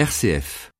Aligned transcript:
RCF. 0.00 0.70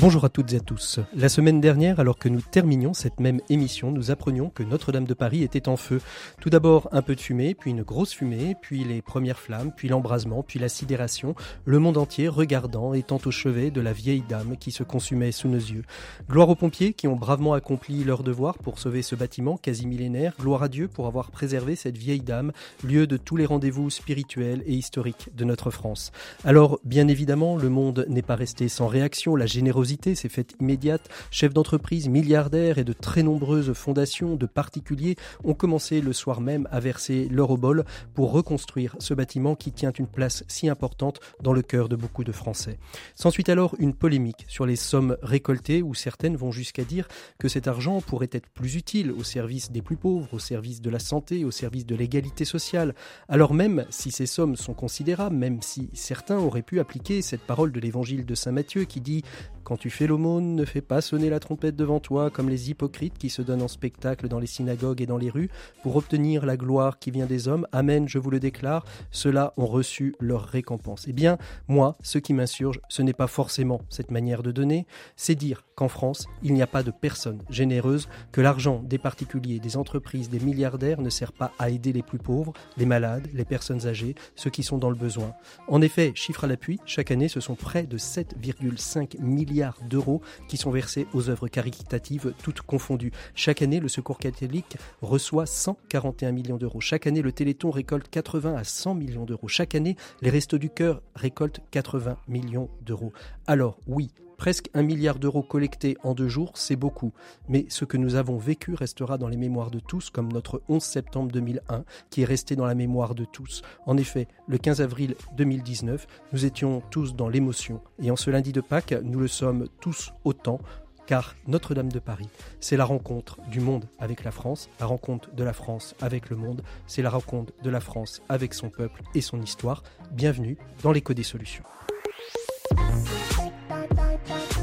Bonjour 0.00 0.24
à 0.24 0.30
toutes 0.30 0.54
et 0.54 0.56
à 0.56 0.60
tous. 0.60 0.98
La 1.14 1.28
semaine 1.28 1.60
dernière, 1.60 2.00
alors 2.00 2.16
que 2.16 2.30
nous 2.30 2.40
terminions 2.40 2.94
cette 2.94 3.20
même 3.20 3.42
émission, 3.50 3.92
nous 3.92 4.10
apprenions 4.10 4.48
que 4.48 4.62
Notre-Dame 4.62 5.04
de 5.04 5.12
Paris 5.12 5.42
était 5.42 5.68
en 5.68 5.76
feu. 5.76 6.00
Tout 6.40 6.48
d'abord 6.48 6.88
un 6.90 7.02
peu 7.02 7.14
de 7.14 7.20
fumée, 7.20 7.54
puis 7.54 7.70
une 7.70 7.82
grosse 7.82 8.14
fumée, 8.14 8.56
puis 8.62 8.82
les 8.82 9.02
premières 9.02 9.38
flammes, 9.38 9.72
puis 9.76 9.88
l'embrasement, 9.88 10.42
puis 10.42 10.58
la 10.58 10.70
sidération, 10.70 11.34
le 11.66 11.78
monde 11.80 11.98
entier 11.98 12.28
regardant, 12.28 12.94
étant 12.94 13.18
au 13.26 13.30
chevet 13.30 13.70
de 13.70 13.82
la 13.82 13.92
vieille 13.92 14.24
dame 14.26 14.56
qui 14.56 14.70
se 14.70 14.82
consumait 14.82 15.32
sous 15.32 15.48
nos 15.48 15.58
yeux. 15.58 15.82
Gloire 16.30 16.48
aux 16.48 16.54
pompiers 16.54 16.94
qui 16.94 17.06
ont 17.06 17.16
bravement 17.16 17.52
accompli 17.52 18.02
leur 18.02 18.22
devoir 18.22 18.56
pour 18.56 18.78
sauver 18.78 19.02
ce 19.02 19.14
bâtiment 19.14 19.58
quasi 19.58 19.86
millénaire. 19.86 20.32
Gloire 20.40 20.62
à 20.62 20.68
Dieu 20.68 20.88
pour 20.88 21.08
avoir 21.08 21.30
préservé 21.30 21.76
cette 21.76 21.98
vieille 21.98 22.22
dame, 22.22 22.52
lieu 22.82 23.06
de 23.06 23.18
tous 23.18 23.36
les 23.36 23.44
rendez-vous 23.44 23.90
spirituels 23.90 24.62
et 24.64 24.72
historiques 24.72 25.28
de 25.36 25.44
notre 25.44 25.70
France. 25.70 26.10
Alors, 26.46 26.80
bien 26.84 27.06
évidemment, 27.06 27.58
le 27.58 27.68
monde 27.68 28.06
n'est 28.08 28.22
pas 28.22 28.36
resté 28.36 28.70
sans 28.70 28.86
réaction. 28.86 29.36
La 29.36 29.44
générosité 29.44 29.89
s'est 29.90 30.28
faite 30.28 30.54
immédiate. 30.60 31.08
Chefs 31.30 31.52
d'entreprise, 31.52 32.08
milliardaires 32.08 32.78
et 32.78 32.84
de 32.84 32.92
très 32.92 33.22
nombreuses 33.22 33.72
fondations 33.72 34.36
de 34.36 34.46
particuliers 34.46 35.16
ont 35.44 35.54
commencé 35.54 36.00
le 36.00 36.12
soir 36.12 36.40
même 36.40 36.68
à 36.70 36.80
verser 36.80 37.28
leur 37.30 37.50
obol 37.50 37.84
pour 38.14 38.32
reconstruire 38.32 38.94
ce 39.00 39.14
bâtiment 39.14 39.56
qui 39.56 39.72
tient 39.72 39.92
une 39.92 40.06
place 40.06 40.44
si 40.48 40.68
importante 40.68 41.20
dans 41.42 41.52
le 41.52 41.62
cœur 41.62 41.88
de 41.88 41.96
beaucoup 41.96 42.24
de 42.24 42.32
Français. 42.32 42.78
S'ensuit 43.14 43.50
alors 43.50 43.74
une 43.78 43.94
polémique 43.94 44.44
sur 44.48 44.64
les 44.64 44.76
sommes 44.76 45.16
récoltées 45.22 45.82
où 45.82 45.94
certaines 45.94 46.36
vont 46.36 46.52
jusqu'à 46.52 46.84
dire 46.84 47.08
que 47.38 47.48
cet 47.48 47.66
argent 47.66 48.00
pourrait 48.00 48.30
être 48.32 48.48
plus 48.48 48.76
utile 48.76 49.10
au 49.10 49.24
service 49.24 49.72
des 49.72 49.82
plus 49.82 49.96
pauvres, 49.96 50.34
au 50.34 50.38
service 50.38 50.80
de 50.80 50.90
la 50.90 50.98
santé, 50.98 51.44
au 51.44 51.50
service 51.50 51.86
de 51.86 51.96
l'égalité 51.96 52.44
sociale. 52.44 52.94
Alors 53.28 53.54
même 53.54 53.86
si 53.90 54.10
ces 54.10 54.26
sommes 54.26 54.56
sont 54.56 54.74
considérables, 54.74 55.36
même 55.36 55.62
si 55.62 55.90
certains 55.92 56.38
auraient 56.38 56.62
pu 56.62 56.80
appliquer 56.80 57.22
cette 57.22 57.42
parole 57.42 57.72
de 57.72 57.80
l'évangile 57.80 58.24
de 58.24 58.34
Saint 58.34 58.52
Matthieu 58.52 58.84
qui 58.84 59.00
dit 59.00 59.22
quand 59.64 59.79
tu 59.80 59.88
fais 59.88 60.06
l'aumône, 60.06 60.54
ne 60.54 60.66
fais 60.66 60.82
pas 60.82 61.00
sonner 61.00 61.30
la 61.30 61.40
trompette 61.40 61.74
devant 61.74 62.00
toi 62.00 62.28
comme 62.28 62.50
les 62.50 62.68
hypocrites 62.68 63.16
qui 63.16 63.30
se 63.30 63.40
donnent 63.40 63.62
en 63.62 63.68
spectacle 63.68 64.28
dans 64.28 64.38
les 64.38 64.46
synagogues 64.46 65.00
et 65.00 65.06
dans 65.06 65.16
les 65.16 65.30
rues 65.30 65.48
pour 65.82 65.96
obtenir 65.96 66.44
la 66.44 66.58
gloire 66.58 66.98
qui 66.98 67.10
vient 67.10 67.24
des 67.24 67.48
hommes. 67.48 67.66
Amen, 67.72 68.06
je 68.06 68.18
vous 68.18 68.30
le 68.30 68.40
déclare, 68.40 68.84
ceux-là 69.10 69.54
ont 69.56 69.64
reçu 69.64 70.14
leur 70.20 70.44
récompense. 70.44 71.06
Eh 71.08 71.14
bien, 71.14 71.38
moi, 71.66 71.96
ce 72.02 72.18
qui 72.18 72.34
m'insurge, 72.34 72.78
ce 72.90 73.00
n'est 73.00 73.14
pas 73.14 73.26
forcément 73.26 73.80
cette 73.88 74.10
manière 74.10 74.42
de 74.42 74.52
donner, 74.52 74.86
c'est 75.16 75.34
dire 75.34 75.64
qu'en 75.74 75.88
France, 75.88 76.26
il 76.42 76.52
n'y 76.52 76.60
a 76.60 76.66
pas 76.66 76.82
de 76.82 76.90
personnes 76.90 77.40
généreuses, 77.48 78.06
que 78.32 78.42
l'argent 78.42 78.82
des 78.84 78.98
particuliers, 78.98 79.60
des 79.60 79.78
entreprises, 79.78 80.28
des 80.28 80.40
milliardaires 80.40 81.00
ne 81.00 81.08
sert 81.08 81.32
pas 81.32 81.52
à 81.58 81.70
aider 81.70 81.94
les 81.94 82.02
plus 82.02 82.18
pauvres, 82.18 82.52
les 82.76 82.84
malades, 82.84 83.28
les 83.32 83.46
personnes 83.46 83.86
âgées, 83.86 84.14
ceux 84.36 84.50
qui 84.50 84.62
sont 84.62 84.76
dans 84.76 84.90
le 84.90 84.94
besoin. 84.94 85.32
En 85.68 85.80
effet, 85.80 86.12
chiffre 86.14 86.44
à 86.44 86.46
l'appui, 86.48 86.78
chaque 86.84 87.10
année, 87.10 87.28
ce 87.28 87.40
sont 87.40 87.54
près 87.54 87.84
de 87.84 87.96
7,5 87.96 89.18
milliards 89.22 89.69
d'euros 89.88 90.20
qui 90.48 90.56
sont 90.56 90.70
versés 90.70 91.06
aux 91.12 91.30
œuvres 91.30 91.48
caritatives 91.48 92.34
toutes 92.42 92.62
confondues. 92.62 93.12
Chaque 93.34 93.62
année, 93.62 93.80
le 93.80 93.88
Secours 93.88 94.18
catholique 94.18 94.76
reçoit 95.02 95.46
141 95.46 96.32
millions 96.32 96.56
d'euros. 96.56 96.80
Chaque 96.80 97.06
année, 97.06 97.22
le 97.22 97.32
Téléthon 97.32 97.70
récolte 97.70 98.08
80 98.08 98.54
à 98.54 98.64
100 98.64 98.94
millions 98.94 99.24
d'euros. 99.24 99.48
Chaque 99.48 99.74
année, 99.74 99.96
les 100.22 100.30
Restos 100.30 100.58
du 100.58 100.70
Cœur 100.70 101.02
récoltent 101.14 101.60
80 101.70 102.16
millions 102.28 102.68
d'euros. 102.82 103.12
Alors 103.46 103.78
oui, 103.86 104.10
Presque 104.40 104.70
un 104.72 104.82
milliard 104.82 105.18
d'euros 105.18 105.42
collectés 105.42 105.98
en 106.02 106.14
deux 106.14 106.28
jours, 106.28 106.52
c'est 106.54 106.74
beaucoup. 106.74 107.12
Mais 107.50 107.66
ce 107.68 107.84
que 107.84 107.98
nous 107.98 108.14
avons 108.14 108.38
vécu 108.38 108.72
restera 108.72 109.18
dans 109.18 109.28
les 109.28 109.36
mémoires 109.36 109.70
de 109.70 109.80
tous, 109.80 110.08
comme 110.08 110.32
notre 110.32 110.62
11 110.70 110.82
septembre 110.82 111.30
2001, 111.30 111.84
qui 112.08 112.22
est 112.22 112.24
resté 112.24 112.56
dans 112.56 112.64
la 112.64 112.74
mémoire 112.74 113.14
de 113.14 113.26
tous. 113.26 113.60
En 113.84 113.98
effet, 113.98 114.28
le 114.48 114.56
15 114.56 114.80
avril 114.80 115.14
2019, 115.36 116.06
nous 116.32 116.46
étions 116.46 116.82
tous 116.90 117.14
dans 117.14 117.28
l'émotion. 117.28 117.82
Et 118.02 118.10
en 118.10 118.16
ce 118.16 118.30
lundi 118.30 118.52
de 118.52 118.62
Pâques, 118.62 118.94
nous 119.02 119.20
le 119.20 119.28
sommes 119.28 119.68
tous 119.78 120.14
autant 120.24 120.58
car 121.06 121.34
Notre-Dame 121.46 121.92
de 121.92 121.98
Paris, 121.98 122.28
c'est 122.60 122.78
la 122.78 122.86
rencontre 122.86 123.40
du 123.50 123.60
monde 123.60 123.84
avec 123.98 124.24
la 124.24 124.30
France, 124.30 124.70
la 124.78 124.86
rencontre 124.86 125.34
de 125.34 125.44
la 125.44 125.52
France 125.52 125.94
avec 126.00 126.30
le 126.30 126.36
monde, 126.36 126.62
c'est 126.86 127.02
la 127.02 127.10
rencontre 127.10 127.52
de 127.62 127.68
la 127.68 127.80
France 127.80 128.22
avec 128.30 128.54
son 128.54 128.70
peuple 128.70 129.02
et 129.14 129.20
son 129.20 129.42
histoire. 129.42 129.82
Bienvenue 130.12 130.56
dans 130.82 130.92
l'écho 130.92 131.12
des 131.12 131.24
solutions 131.24 131.64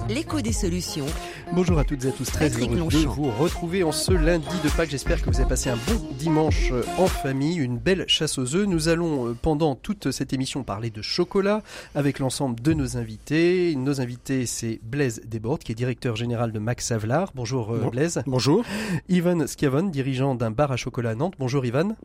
l'écho 0.10 0.42
des 0.42 0.52
solutions. 0.54 1.06
Bonjour 1.54 1.80
à 1.80 1.84
toutes 1.84 2.06
et 2.06 2.10
à 2.10 2.12
tous, 2.12 2.26
très 2.26 2.50
heureux 2.50 2.90
de 2.90 3.08
vous 3.08 3.32
retrouver 3.32 3.84
en 3.84 3.92
ce 3.92 4.12
lundi 4.12 4.48
de 4.64 4.70
Pâques. 4.70 4.90
J'espère 4.90 5.22
que 5.22 5.30
vous 5.30 5.40
avez 5.40 5.50
passé 5.50 5.70
un 5.70 5.76
bon 5.76 6.02
dimanche 6.18 6.72
en 6.98 7.08
famille, 7.08 7.58
une 7.58 7.78
belle 7.78 8.06
chasse 8.08 8.38
aux 8.38 8.56
œufs. 8.56 8.68
Nous 8.68 8.90
allons 8.90 9.30
euh, 9.30 9.34
pendant 9.34 9.76
toute 9.76 10.12
cette 10.12 10.34
émission 10.34 10.64
parler 10.64 10.90
de 10.90 11.02
chocolat 11.02 11.62
avec 11.96 12.20
l'ensemble 12.20 12.60
de 12.62 12.74
nos 12.74 12.98
invités. 12.98 13.76
Nos 13.76 14.02
invités, 14.02 14.46
c'est 14.46 14.80
Blaise 14.84 15.22
Desbordes, 15.26 15.64
qui 15.64 15.72
est 15.72 15.76
directeur 15.76 16.16
général 16.16 16.52
de 16.52 16.60
Max 16.60 16.88
Savlar. 16.88 17.32
Bonjour 17.36 17.72
euh, 17.72 17.90
Blaise. 17.90 18.22
Bonjour. 18.26 18.64
Ivan 19.10 19.46
Schiavon, 19.48 19.84
dirigeant 19.84 20.36
d'un 20.36 20.52
bar 20.52 20.72
à 20.72 20.78
chocolat 20.78 21.12
à 21.12 21.16
Nantes. 21.16 21.36
Bonjour 21.40 21.66
Ivan. 21.66 21.96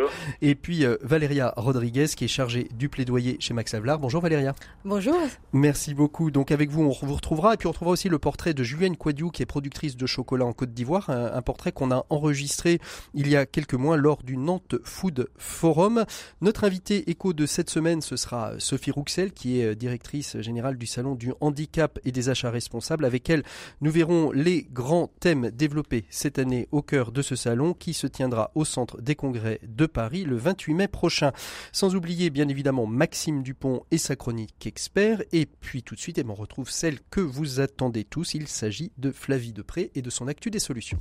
Bonjour. 0.00 0.10
Et 0.40 0.54
puis 0.54 0.84
euh, 0.84 0.96
Valéria 1.02 1.52
Rodriguez 1.56 2.06
qui 2.16 2.24
est 2.24 2.28
chargée 2.28 2.68
du 2.74 2.88
plaidoyer 2.88 3.36
chez 3.40 3.54
Max 3.54 3.74
Havelaar. 3.74 3.98
Bonjour 3.98 4.22
Valéria. 4.22 4.54
Bonjour. 4.84 5.16
Merci 5.52 5.94
beaucoup. 5.94 6.30
Donc 6.30 6.50
avec 6.50 6.70
vous, 6.70 6.82
on 6.82 7.06
vous 7.06 7.14
retrouvera. 7.14 7.54
Et 7.54 7.56
puis 7.56 7.66
on 7.66 7.70
retrouvera 7.70 7.92
aussi 7.92 8.08
le 8.08 8.18
portrait 8.18 8.54
de 8.54 8.62
Julienne 8.62 8.96
Quadiou 8.96 9.30
qui 9.30 9.42
est 9.42 9.46
productrice 9.46 9.96
de 9.96 10.06
chocolat 10.06 10.46
en 10.46 10.52
Côte 10.52 10.72
d'Ivoire. 10.72 11.10
Un, 11.10 11.42
portrait 11.42 11.72
qu'on 11.72 11.90
a 11.90 12.04
enregistré 12.10 12.78
il 13.14 13.28
y 13.28 13.36
a 13.36 13.46
quelques 13.46 13.74
mois 13.74 13.96
lors 13.96 14.22
du 14.22 14.36
Nantes 14.36 14.76
Food 14.84 15.28
Forum. 15.36 16.04
Notre 16.40 16.64
invité 16.64 17.10
écho 17.10 17.32
de 17.32 17.46
cette 17.46 17.70
semaine, 17.70 18.00
ce 18.00 18.16
sera 18.16 18.52
Sophie 18.58 18.90
Rouxel 18.90 19.32
qui 19.32 19.60
est 19.60 19.66
euh, 19.66 19.74
directrice 19.74 20.38
générale 20.40 20.78
du 20.78 20.86
Salon 20.86 21.14
du 21.14 21.32
Handicap 21.40 21.98
et 22.04 22.12
des 22.12 22.28
Achats 22.28 22.50
Responsables. 22.50 23.04
Avec 23.04 23.28
elle, 23.28 23.42
nous 23.80 23.90
verrons 23.90 24.32
les 24.32 24.66
grands 24.70 25.10
thèmes 25.20 25.50
développés 25.50 26.04
cette 26.10 26.38
année 26.38 26.68
au 26.72 26.82
cœur 26.82 27.12
de 27.12 27.22
ce 27.22 27.36
salon 27.36 27.74
qui 27.74 27.92
se 27.94 28.06
tiendra 28.06 28.50
au 28.54 28.64
Centre 28.64 29.00
des 29.00 29.14
Congrès 29.14 29.60
de 29.66 29.86
Paris 29.90 30.24
le 30.24 30.36
28 30.36 30.74
mai 30.74 30.88
prochain. 30.88 31.32
Sans 31.72 31.94
oublier 31.94 32.30
bien 32.30 32.48
évidemment 32.48 32.86
Maxime 32.86 33.42
Dupont 33.42 33.84
et 33.90 33.98
sa 33.98 34.16
chronique 34.16 34.66
expert. 34.66 35.22
Et 35.32 35.46
puis 35.46 35.82
tout 35.82 35.94
de 35.94 36.00
suite, 36.00 36.20
on 36.26 36.34
retrouve 36.34 36.70
celle 36.70 37.00
que 37.10 37.20
vous 37.20 37.60
attendez 37.60 38.04
tous. 38.04 38.34
Il 38.34 38.48
s'agit 38.48 38.92
de 38.98 39.10
Flavie 39.10 39.52
Depré 39.52 39.90
et 39.94 40.02
de 40.02 40.10
son 40.10 40.28
Actu 40.28 40.50
des 40.50 40.58
solutions. 40.58 40.98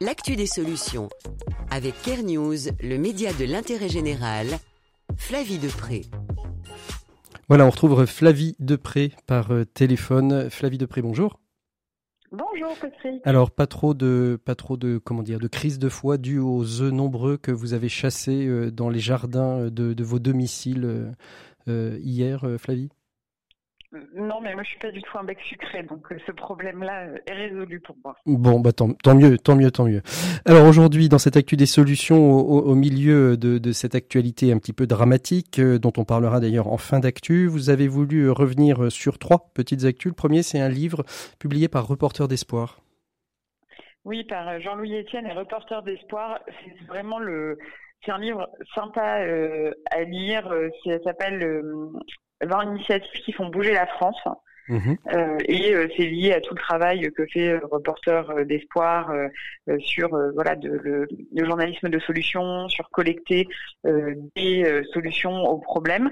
L'actu 0.00 0.36
des 0.36 0.46
solutions. 0.46 1.08
Avec 1.70 2.00
Care 2.02 2.22
News, 2.22 2.56
le 2.80 2.98
média 2.98 3.32
de 3.32 3.44
l'intérêt 3.44 3.88
général, 3.88 4.46
Flavie 5.16 5.58
Depré. 5.58 6.02
Voilà, 7.48 7.64
on 7.66 7.70
retrouve 7.70 8.04
Flavie 8.06 8.56
Depré 8.58 9.12
par 9.26 9.52
euh, 9.52 9.64
téléphone. 9.64 10.50
Flavie 10.50 10.78
Depré, 10.78 11.00
bonjour. 11.00 11.38
Bonjour 12.36 12.76
Patrick. 12.78 13.22
Alors 13.24 13.50
pas 13.50 13.66
trop 13.66 13.94
de 13.94 14.38
pas 14.44 14.54
trop 14.54 14.76
de 14.76 14.98
comment 14.98 15.22
dire 15.22 15.38
de 15.38 15.48
crise 15.48 15.78
de 15.78 15.88
foi 15.88 16.18
due 16.18 16.38
aux 16.38 16.82
œufs 16.82 16.92
nombreux 16.92 17.38
que 17.38 17.50
vous 17.50 17.72
avez 17.72 17.88
chassés 17.88 18.46
euh, 18.46 18.70
dans 18.70 18.90
les 18.90 18.98
jardins 18.98 19.68
de, 19.70 20.02
vos 20.02 20.18
domiciles 20.18 21.14
euh, 21.68 21.98
hier, 22.02 22.46
Flavie? 22.58 22.90
Non, 23.92 24.40
mais 24.40 24.54
moi 24.54 24.62
je 24.64 24.70
suis 24.70 24.78
pas 24.78 24.90
du 24.90 25.00
tout 25.00 25.16
un 25.16 25.24
bec 25.24 25.38
sucré, 25.40 25.82
donc 25.84 26.10
euh, 26.10 26.16
ce 26.26 26.32
problème-là 26.32 27.06
euh, 27.06 27.18
est 27.26 27.32
résolu 27.32 27.80
pour 27.80 27.96
moi. 28.04 28.16
Bon, 28.26 28.58
bah 28.58 28.72
tant, 28.72 28.88
mieux, 29.14 29.38
tant 29.38 29.54
mieux, 29.54 29.70
tant 29.70 29.84
mieux. 29.84 30.02
Alors 30.44 30.66
aujourd'hui, 30.66 31.08
dans 31.08 31.18
cette 31.18 31.36
actu 31.36 31.56
des 31.56 31.66
solutions, 31.66 32.30
au, 32.30 32.74
milieu 32.74 33.36
de, 33.36 33.72
cette 33.72 33.94
actualité 33.94 34.52
un 34.52 34.58
petit 34.58 34.72
peu 34.72 34.86
dramatique, 34.86 35.58
euh, 35.60 35.78
dont 35.78 35.92
on 35.96 36.04
parlera 36.04 36.40
d'ailleurs 36.40 36.68
en 36.68 36.78
fin 36.78 36.98
d'actu, 36.98 37.46
vous 37.46 37.70
avez 37.70 37.86
voulu 37.86 38.30
revenir 38.30 38.90
sur 38.90 39.18
trois 39.18 39.50
petites 39.54 39.84
actus. 39.84 40.10
Le 40.10 40.16
premier, 40.16 40.42
c'est 40.42 40.60
un 40.60 40.68
livre 40.68 41.04
publié 41.38 41.68
par 41.68 41.86
Reporter 41.86 42.26
d'Espoir. 42.26 42.80
Oui, 44.04 44.24
par 44.24 44.60
Jean-Louis 44.60 45.00
Etienne 45.00 45.26
et 45.26 45.32
Reporter 45.32 45.82
d'Espoir. 45.82 46.40
C'est 46.46 46.86
vraiment 46.86 47.18
le, 47.18 47.58
c'est 48.04 48.10
un 48.10 48.18
livre 48.18 48.48
sympa 48.74 49.20
à 49.90 50.02
lire. 50.02 50.52
Ça 50.84 50.98
s'appelle 51.04 51.42
20 52.44 52.74
initiatives 52.74 53.20
qui 53.22 53.32
font 53.32 53.48
bouger 53.48 53.72
la 53.72 53.86
France. 53.86 54.20
Mhm. 54.68 54.96
Euh, 55.14 55.38
et 55.46 55.72
euh, 55.72 55.86
c'est 55.96 56.06
lié 56.06 56.32
à 56.32 56.40
tout 56.40 56.54
le 56.54 56.60
travail 56.60 57.08
que 57.12 57.24
fait 57.26 57.52
le 57.52 57.66
reporter 57.66 58.44
d'espoir 58.46 59.10
euh, 59.10 59.28
sur 59.78 60.08
voilà 60.34 60.56
de, 60.56 60.70
le, 60.70 61.06
journalisme 61.36 61.88
de 61.88 61.98
solutions, 62.00 62.68
sur 62.68 62.90
collecter 62.90 63.46
des 64.34 64.82
solutions 64.92 65.44
aux 65.44 65.58
problèmes. 65.58 66.10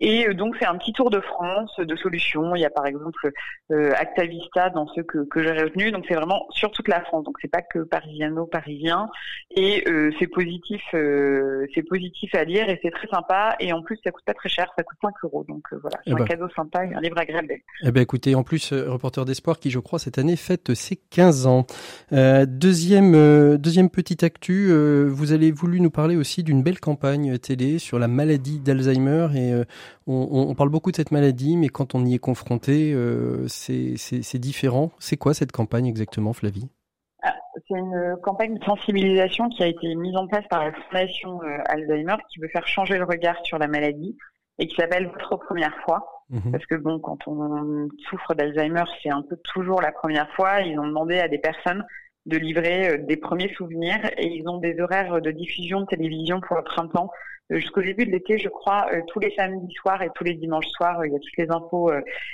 Et 0.00 0.32
donc 0.34 0.56
c'est 0.58 0.66
un 0.66 0.76
petit 0.76 0.92
tour 0.92 1.10
de 1.10 1.20
France 1.20 1.74
de 1.78 1.96
solutions. 1.96 2.54
Il 2.54 2.60
y 2.60 2.66
a 2.66 2.70
par 2.70 2.86
exemple 2.86 3.30
Actavista 3.70 4.70
dans 4.70 4.86
ceux 4.88 5.02
que, 5.02 5.24
que 5.24 5.42
j'ai 5.42 5.52
retenus. 5.52 5.92
Donc 5.92 6.04
c'est 6.08 6.14
vraiment 6.14 6.46
sur 6.50 6.70
toute 6.70 6.88
la 6.88 7.00
France. 7.02 7.24
Donc 7.24 7.36
c'est 7.40 7.50
pas 7.50 7.62
que 7.62 7.80
parisiano-parisien. 7.80 9.08
Et 9.54 9.84
c'est 10.18 10.26
positif, 10.26 10.82
c'est 10.92 11.82
positif 11.88 12.34
à 12.34 12.44
lire 12.44 12.68
et 12.68 12.78
c'est 12.82 12.90
très 12.90 13.08
sympa. 13.08 13.56
Et 13.60 13.72
en 13.72 13.82
plus 13.82 13.98
ça 14.04 14.10
coûte 14.10 14.24
pas 14.24 14.34
très 14.34 14.48
cher, 14.48 14.70
ça 14.76 14.82
coûte 14.82 14.98
5 15.00 15.12
euros. 15.24 15.44
Donc 15.48 15.64
voilà, 15.80 15.98
c'est 16.04 16.10
eh 16.10 16.12
un 16.12 16.16
ben. 16.16 16.24
cadeau 16.24 16.48
sympa 16.54 16.84
et 16.84 16.94
un 16.94 17.00
livre 17.00 17.18
agréable. 17.18 17.54
Eh 17.82 17.90
ben 17.90 18.02
écoutez, 18.02 18.34
en 18.34 18.42
plus 18.42 18.72
Reporter 18.72 19.24
d'espoir 19.24 19.58
qui 19.58 19.70
je 19.70 19.78
crois 19.78 19.98
cette 19.98 20.18
année 20.18 20.36
fête 20.36 20.74
ses 20.74 20.96
15 20.96 21.46
ans. 21.46 21.66
deuxième 22.10 23.56
deuxième 23.56 23.90
petite 23.90 24.22
actu, 24.22 24.72
vous 25.06 25.32
avez 25.32 25.50
voulu 25.50 25.80
nous 25.80 25.90
parler 25.90 26.16
aussi 26.16 26.42
d'une 26.42 26.62
belle 26.62 26.80
campagne 26.80 27.38
télé 27.38 27.78
sur 27.78 27.98
la 27.98 28.08
maladie 28.08 28.60
d'Alzheimer 28.60 29.28
et 29.34 29.52
euh, 30.08 30.12
on, 30.12 30.54
parle 30.54 30.70
beaucoup 30.70 30.90
de 30.90 30.96
cette 30.96 31.10
maladie, 31.10 31.56
mais 31.56 31.68
quand 31.68 31.94
on 31.94 32.04
y 32.04 32.14
est 32.14 32.18
confronté, 32.18 32.92
euh, 32.92 33.46
c'est 33.48 34.38
différent. 34.38 34.90
C'est 34.98 35.16
quoi 35.16 35.34
cette 35.34 35.52
campagne 35.52 35.86
exactement, 35.86 36.32
Flavie? 36.32 36.68
Ah, 37.22 37.34
c'est 37.54 37.76
une 37.76 38.16
campagne 38.22 38.58
de 38.58 38.64
sensibilisation 38.64 39.48
qui 39.48 39.62
a 39.62 39.66
été 39.66 39.94
mise 39.94 40.16
en 40.16 40.26
place 40.26 40.44
par 40.48 40.64
la 40.64 40.72
Fondation 40.72 41.42
euh, 41.42 41.58
Alzheimer 41.66 42.16
qui 42.30 42.40
veut 42.40 42.48
faire 42.48 42.66
changer 42.66 42.98
le 42.98 43.04
regard 43.04 43.36
sur 43.44 43.58
la 43.58 43.66
maladie 43.66 44.16
et 44.58 44.66
qui 44.66 44.76
s'appelle 44.76 45.06
Votre 45.08 45.36
première 45.36 45.76
fois. 45.84 46.24
Mhm. 46.30 46.52
Parce 46.52 46.66
que 46.66 46.74
bon, 46.74 46.98
quand 46.98 47.18
on 47.26 47.88
souffre 48.08 48.34
d'Alzheimer, 48.34 48.84
c'est 49.02 49.10
un 49.10 49.22
peu 49.22 49.36
toujours 49.44 49.80
la 49.80 49.92
première 49.92 50.30
fois. 50.34 50.60
Ils 50.60 50.78
ont 50.78 50.86
demandé 50.86 51.18
à 51.18 51.28
des 51.28 51.38
personnes 51.38 51.84
de 52.26 52.36
livrer 52.36 52.98
des 52.98 53.16
premiers 53.16 53.52
souvenirs 53.54 54.00
et 54.16 54.26
ils 54.26 54.48
ont 54.48 54.58
des 54.58 54.80
horaires 54.80 55.20
de 55.20 55.30
diffusion 55.30 55.82
de 55.82 55.86
télévision 55.86 56.40
pour 56.40 56.56
le 56.56 56.64
printemps 56.64 57.08
euh, 57.08 57.14
jusqu'au 57.50 57.82
début 57.82 58.06
de 58.06 58.10
l'été, 58.10 58.38
je 58.38 58.48
crois, 58.48 58.86
euh, 58.92 59.00
tous 59.06 59.20
les 59.20 59.32
samedis 59.36 59.72
soirs 59.74 60.02
et 60.02 60.08
tous 60.14 60.24
les 60.24 60.34
dimanches 60.34 60.68
soirs, 60.68 61.00
euh, 61.00 61.06
il 61.06 61.12
y 61.12 61.16
a 61.16 61.18
toutes 61.18 61.36
les 61.38 61.50
infos 61.50 61.90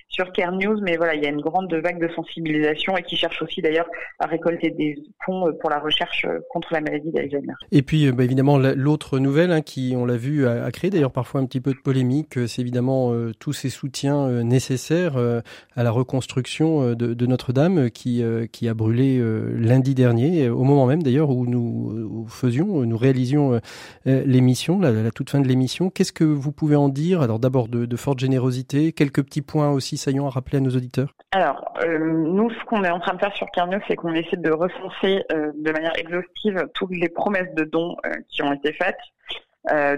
sur 0.08 0.32
Care 0.32 0.52
News. 0.52 0.80
Mais 0.82 0.96
voilà, 0.96 1.14
il 1.14 1.22
y 1.22 1.26
a 1.26 1.28
une 1.28 1.40
grande 1.40 1.72
vague 1.74 2.00
de 2.00 2.08
sensibilisation 2.14 2.96
et 2.96 3.02
qui 3.02 3.16
cherche 3.16 3.42
aussi 3.42 3.60
d'ailleurs 3.60 3.88
à 4.18 4.26
récolter 4.26 4.70
des 4.70 4.96
fonds 5.24 5.52
pour 5.60 5.70
la 5.70 5.78
recherche 5.78 6.26
contre 6.50 6.72
la 6.72 6.80
maladie 6.80 7.10
d'Alzheimer. 7.10 7.54
Et 7.70 7.82
puis, 7.82 8.10
bah, 8.12 8.24
évidemment, 8.24 8.58
l'autre 8.58 9.18
nouvelle 9.18 9.52
hein, 9.52 9.60
qui, 9.60 9.94
on 9.96 10.06
l'a 10.06 10.16
vu, 10.16 10.46
a, 10.46 10.70
créé 10.70 10.90
d'ailleurs 10.90 11.12
parfois 11.12 11.40
un 11.40 11.46
petit 11.46 11.60
peu 11.60 11.72
de 11.72 11.78
polémique, 11.78 12.46
c'est 12.46 12.62
évidemment 12.62 13.12
tous 13.38 13.52
ces 13.52 13.68
soutiens 13.68 14.42
nécessaires 14.42 15.16
à 15.16 15.82
la 15.82 15.90
reconstruction 15.90 16.94
de, 16.94 17.26
Notre-Dame 17.26 17.90
qui, 17.90 18.24
qui 18.50 18.68
a 18.68 18.74
brûlé 18.74 19.22
lundi 19.54 19.94
dernier, 19.94 20.48
au 20.48 20.64
moment 20.64 20.86
même 20.86 21.02
d'ailleurs 21.02 21.30
où 21.30 21.46
nous 21.46 22.26
faisions, 22.28 22.84
nous 22.84 22.96
réalisions 22.96 23.60
l'émission 24.04 24.78
toute 25.10 25.30
fin 25.30 25.40
de 25.40 25.48
l'émission. 25.48 25.90
Qu'est-ce 25.90 26.12
que 26.12 26.24
vous 26.24 26.52
pouvez 26.52 26.76
en 26.76 26.88
dire 26.88 27.20
Alors 27.22 27.38
d'abord 27.38 27.68
de, 27.68 27.96
forte 27.96 28.18
générosité, 28.18 28.92
quelques 28.92 29.22
petits 29.22 29.42
points 29.42 29.70
aussi 29.70 29.96
saillants 29.96 30.26
à 30.26 30.30
rappeler 30.30 30.58
à 30.58 30.60
nos 30.60 30.70
auditeurs? 30.70 31.14
Alors 31.32 31.74
euh, 31.84 31.98
nous, 31.98 32.50
ce 32.50 32.64
qu'on 32.66 32.84
est 32.84 32.90
en 32.90 33.00
train 33.00 33.14
de 33.14 33.20
faire 33.20 33.34
sur 33.36 33.46
Carnot, 33.50 33.78
c'est 33.88 33.96
qu'on 33.96 34.14
essaie 34.14 34.36
de 34.36 34.50
recenser 34.50 35.24
euh, 35.32 35.52
de 35.54 35.72
manière 35.72 35.96
exhaustive 35.96 36.66
toutes 36.74 36.94
les 36.94 37.08
promesses 37.08 37.52
de 37.54 37.64
dons 37.64 37.96
euh, 38.06 38.10
qui 38.28 38.42
ont 38.42 38.52
été 38.52 38.72
faites. 38.72 38.98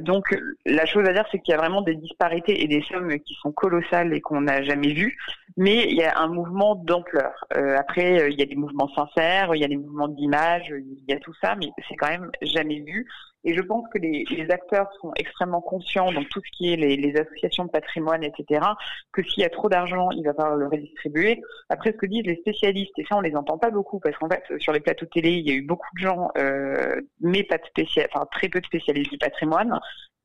donc 0.02 0.24
la 0.66 0.84
chose 0.84 1.08
à 1.08 1.12
dire, 1.12 1.24
c'est 1.32 1.38
qu'il 1.38 1.52
y 1.52 1.54
a 1.54 1.58
vraiment 1.58 1.80
des 1.80 1.94
disparités 1.94 2.62
et 2.62 2.68
des 2.68 2.82
sommes 2.82 3.18
qui 3.20 3.34
sont 3.42 3.50
colossales 3.50 4.12
et 4.12 4.20
qu'on 4.20 4.42
n'a 4.42 4.62
jamais 4.62 4.92
vues, 4.92 5.16
mais 5.56 5.86
il 5.88 5.96
y 5.96 6.04
a 6.04 6.18
un 6.18 6.28
mouvement 6.28 6.74
d'ampleur. 6.74 7.32
après, 7.78 8.30
il 8.30 8.38
y 8.38 8.42
a 8.42 8.46
des 8.46 8.56
mouvements 8.56 8.90
sincères, 8.94 9.54
il 9.54 9.60
y 9.62 9.64
a 9.64 9.68
des 9.68 9.78
mouvements 9.78 10.08
d'image, 10.08 10.66
il 10.68 11.04
y 11.08 11.14
a 11.14 11.18
tout 11.18 11.32
ça, 11.40 11.54
mais 11.56 11.68
c'est 11.88 11.96
quand 11.96 12.10
même 12.10 12.30
jamais 12.42 12.80
vu. 12.80 13.06
Et 13.44 13.54
je 13.54 13.60
pense 13.60 13.84
que 13.92 13.98
les, 13.98 14.24
acteurs 14.50 14.90
sont 15.00 15.12
extrêmement 15.16 15.60
conscients, 15.60 16.12
donc 16.12 16.28
tout 16.28 16.40
ce 16.44 16.50
qui 16.56 16.72
est 16.72 16.76
les, 16.76 16.96
les 16.96 17.16
associations 17.18 17.64
de 17.64 17.70
patrimoine, 17.70 18.24
etc., 18.24 18.64
que 19.12 19.22
s'il 19.22 19.42
y 19.42 19.46
a 19.46 19.50
trop 19.50 19.68
d'argent, 19.68 20.10
il 20.10 20.24
va 20.24 20.34
falloir 20.34 20.56
le 20.56 20.66
redistribuer. 20.66 21.40
Après, 21.68 21.92
ce 21.92 21.96
que 21.96 22.06
disent 22.06 22.26
les 22.26 22.36
spécialistes, 22.36 22.98
et 22.98 23.04
ça 23.04 23.16
on 23.16 23.20
les 23.20 23.36
entend 23.36 23.58
pas 23.58 23.70
beaucoup, 23.70 24.00
parce 24.00 24.16
qu'en 24.16 24.28
fait, 24.28 24.42
sur 24.58 24.72
les 24.72 24.80
plateaux 24.80 25.06
télé, 25.06 25.32
il 25.32 25.48
y 25.48 25.50
a 25.50 25.54
eu 25.54 25.62
beaucoup 25.62 25.88
de 25.96 26.00
gens, 26.00 26.30
euh, 26.38 27.00
mais 27.20 27.42
pas 27.44 27.58
de 27.58 27.66
spécial, 27.66 28.08
enfin 28.12 28.26
très 28.30 28.48
peu 28.48 28.60
de 28.60 28.66
spécialistes 28.66 29.10
du 29.10 29.18
patrimoine, 29.18 29.78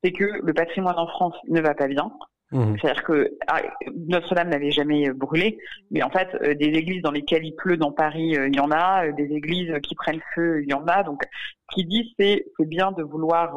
c'est 0.04 0.12
que 0.12 0.26
le 0.42 0.54
patrimoine 0.54 0.98
en 0.98 1.08
France 1.08 1.36
ne 1.48 1.62
va 1.62 1.74
pas 1.74 1.88
bien. 1.88 2.12
Mmh. 2.52 2.76
C'est-à-dire 2.82 3.04
que 3.04 3.32
ah, 3.48 3.62
Notre-Dame 4.08 4.50
n'avait 4.50 4.72
jamais 4.72 5.10
euh, 5.10 5.14
brûlé, 5.14 5.60
mais 5.92 6.02
en 6.02 6.10
fait, 6.10 6.30
euh, 6.42 6.56
des 6.56 6.66
églises 6.66 7.04
dans 7.04 7.12
lesquelles 7.12 7.46
il 7.46 7.56
pleut 7.56 7.78
dans 7.78 7.92
Paris, 7.92 8.36
euh, 8.36 8.48
il 8.48 8.56
y 8.56 8.60
en 8.60 8.72
a, 8.72 9.08
des 9.12 9.32
églises 9.32 9.72
qui 9.84 9.94
prennent 9.94 10.22
feu, 10.34 10.64
il 10.64 10.70
y 10.70 10.74
en 10.74 10.88
a. 10.88 11.04
Donc, 11.04 11.22
ce 11.24 11.76
qu'il 11.76 11.88
dit, 11.88 12.16
c'est 12.20 12.46
c'est 12.58 12.68
bien 12.68 12.92
de 12.92 13.04
vouloir 13.04 13.56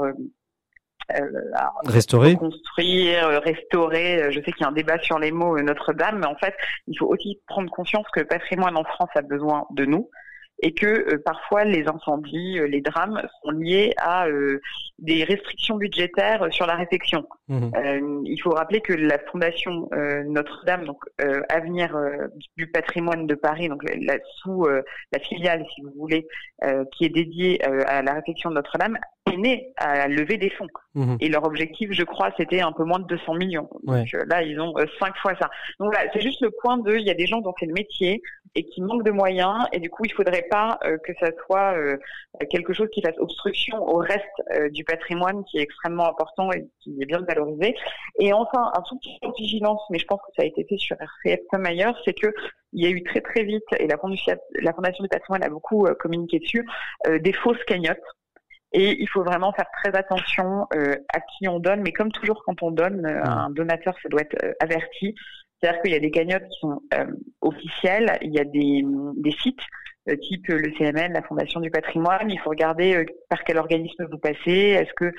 restaurer, 1.85 2.37
construire, 2.37 3.41
restaurer. 3.43 4.31
Je 4.31 4.41
sais 4.41 4.53
qu'il 4.53 4.61
y 4.61 4.65
a 4.65 4.69
un 4.69 4.73
débat 4.73 4.99
sur 4.99 5.19
les 5.19 5.33
mots 5.33 5.59
Notre-Dame, 5.61 6.19
mais 6.21 6.27
en 6.27 6.37
fait, 6.37 6.55
il 6.87 6.99
faut 6.99 7.07
aussi 7.07 7.41
prendre 7.47 7.71
conscience 7.71 8.07
que 8.13 8.21
le 8.21 8.27
patrimoine 8.27 8.77
en 8.77 8.85
France 8.85 9.11
a 9.15 9.23
besoin 9.23 9.67
de 9.71 9.87
nous 9.87 10.11
et 10.63 10.73
que 10.73 10.87
euh, 10.87 11.23
parfois 11.25 11.65
les 11.65 11.87
incendies, 11.89 12.59
euh, 12.59 12.67
les 12.67 12.81
drames 12.81 13.21
sont 13.43 13.51
liés 13.51 13.93
à 13.99 14.27
euh, 14.29 14.61
des 15.01 15.25
restrictions 15.25 15.77
budgétaires 15.77 16.47
sur 16.53 16.67
la 16.67 16.77
réfection. 16.77 17.27
Mmh. 17.49 18.23
il 18.25 18.41
faut 18.41 18.51
rappeler 18.51 18.81
que 18.81 18.93
la 18.93 19.19
fondation 19.19 19.91
Notre-Dame, 20.27 20.85
donc 20.85 21.05
Avenir 21.49 21.95
du 22.57 22.67
patrimoine 22.69 23.27
de 23.27 23.35
Paris, 23.35 23.69
donc 23.69 23.83
la, 23.85 24.17
sous 24.37 24.65
la 24.65 25.19
filiale, 25.19 25.67
si 25.75 25.83
vous 25.83 25.93
voulez, 25.99 26.27
qui 26.93 27.05
est 27.05 27.11
dédiée 27.11 27.63
à 27.65 28.01
la 28.03 28.15
réfection 28.15 28.51
de 28.51 28.55
Notre-Dame, 28.55 28.97
est 29.27 29.37
née 29.37 29.73
à 29.77 30.09
lever 30.09 30.39
des 30.39 30.51
fonds. 30.51 30.69
Mmh. 30.95 31.17
Et 31.21 31.29
leur 31.29 31.45
objectif, 31.45 31.91
je 31.93 32.05
crois, 32.05 32.31
c'était 32.39 32.61
un 32.61 32.73
peu 32.73 32.85
moins 32.85 33.01
de 33.01 33.07
200 33.07 33.35
millions. 33.35 33.69
Donc 33.83 34.07
là, 34.27 34.43
ils 34.43 34.61
ont 34.61 34.75
cinq 34.99 35.17
fois 35.19 35.35
ça. 35.41 35.51
Donc 35.81 35.93
là, 35.93 36.01
c'est 36.13 36.21
juste 36.21 36.41
le 36.41 36.51
point 36.63 36.79
de, 36.79 36.95
il 36.95 37.07
y 37.07 37.11
a 37.11 37.15
des 37.15 37.27
gens 37.27 37.41
dont 37.41 37.55
c'est 37.59 37.67
le 37.67 37.75
métier 37.75 38.23
et 38.55 38.65
qui 38.65 38.83
manquent 38.83 39.05
de 39.05 39.11
moyens, 39.11 39.67
et 39.73 39.81
du 39.81 39.89
coup, 39.89 40.05
il 40.05 40.13
faudrait 40.13 40.47
pas 40.51 40.79
euh, 40.85 40.99
que 40.99 41.13
ça 41.19 41.31
soit 41.47 41.75
euh, 41.75 41.97
quelque 42.51 42.75
chose 42.75 42.89
qui 42.93 43.01
fasse 43.01 43.17
obstruction 43.19 43.83
au 43.83 43.97
reste 43.97 44.27
euh, 44.53 44.69
du 44.69 44.85
patrimoine 44.85 45.43
qui 45.45 45.59
est 45.59 45.63
extrêmement 45.63 46.09
important 46.09 46.53
et 46.53 46.69
qui 46.81 46.99
est 47.01 47.07
bien 47.07 47.21
valorisé. 47.21 47.75
Et 48.19 48.33
enfin, 48.33 48.71
un 48.75 48.83
tout 48.83 48.99
petit 48.99 49.19
peu 49.23 49.29
de 49.29 49.35
vigilance, 49.39 49.81
mais 49.91 49.99
je 49.99 50.07
pense 50.07 50.21
que 50.21 50.35
ça 50.37 50.43
a 50.43 50.47
été 50.47 50.65
fait 50.69 50.77
sur 50.77 50.97
RCF 51.01 51.41
comme 51.51 51.65
ailleurs, 51.65 51.99
c'est 52.05 52.15
que 52.15 52.33
il 52.75 52.85
y 52.85 52.87
a 52.87 52.91
eu 52.91 53.03
très 53.03 53.21
très 53.21 53.43
vite, 53.43 53.65
et 53.79 53.87
la, 53.87 53.97
la 54.61 54.73
Fondation 54.73 55.03
du 55.03 55.09
patrimoine 55.09 55.43
a 55.43 55.51
beaucoup 55.51 55.87
communiqué 56.01 56.39
dessus, 56.39 56.67
des 57.07 57.33
fausses 57.35 57.63
cagnottes. 57.67 57.99
Et 58.73 58.99
il 58.99 59.07
faut 59.11 59.23
vraiment 59.23 59.53
faire 59.53 59.67
très 59.83 59.95
attention 59.95 60.67
à 60.73 61.21
qui 61.21 61.49
on 61.49 61.59
donne, 61.59 61.83
mais 61.83 61.93
comme 61.93 62.11
toujours 62.11 62.43
quand 62.47 62.63
on 62.63 62.71
donne, 62.71 63.03
mmh. 63.03 63.29
un 63.29 63.51
donateur, 63.51 63.95
ça 64.03 64.09
doit 64.09 64.23
être 64.23 64.57
averti. 64.59 65.15
C'est-à-dire 65.63 65.83
qu'il 65.83 65.93
y 65.93 65.97
a 65.97 66.01
des 66.01 66.11
cagnottes 66.11 66.49
qui 66.49 66.59
sont 66.61 66.83
officielles, 67.41 68.19
il 68.23 68.33
y 68.33 68.41
a 68.41 68.45
des, 68.45 68.83
des 69.17 69.31
sites 69.43 69.61
euh, 69.61 69.82
type 70.21 70.51
euh, 70.51 70.59
le 70.59 70.73
CMN, 70.77 71.13
la 71.13 71.23
Fondation 71.23 71.61
du 71.61 71.71
patrimoine. 71.71 72.31
Il 72.31 72.39
faut 72.41 72.51
regarder 72.51 72.97
euh, 72.97 73.05
par 73.29 73.45
quel 73.45 73.59
organisme 73.59 74.07
vous 74.11 74.19
passez. 74.19 74.51
Est-ce 74.51 74.93
que 74.97 75.13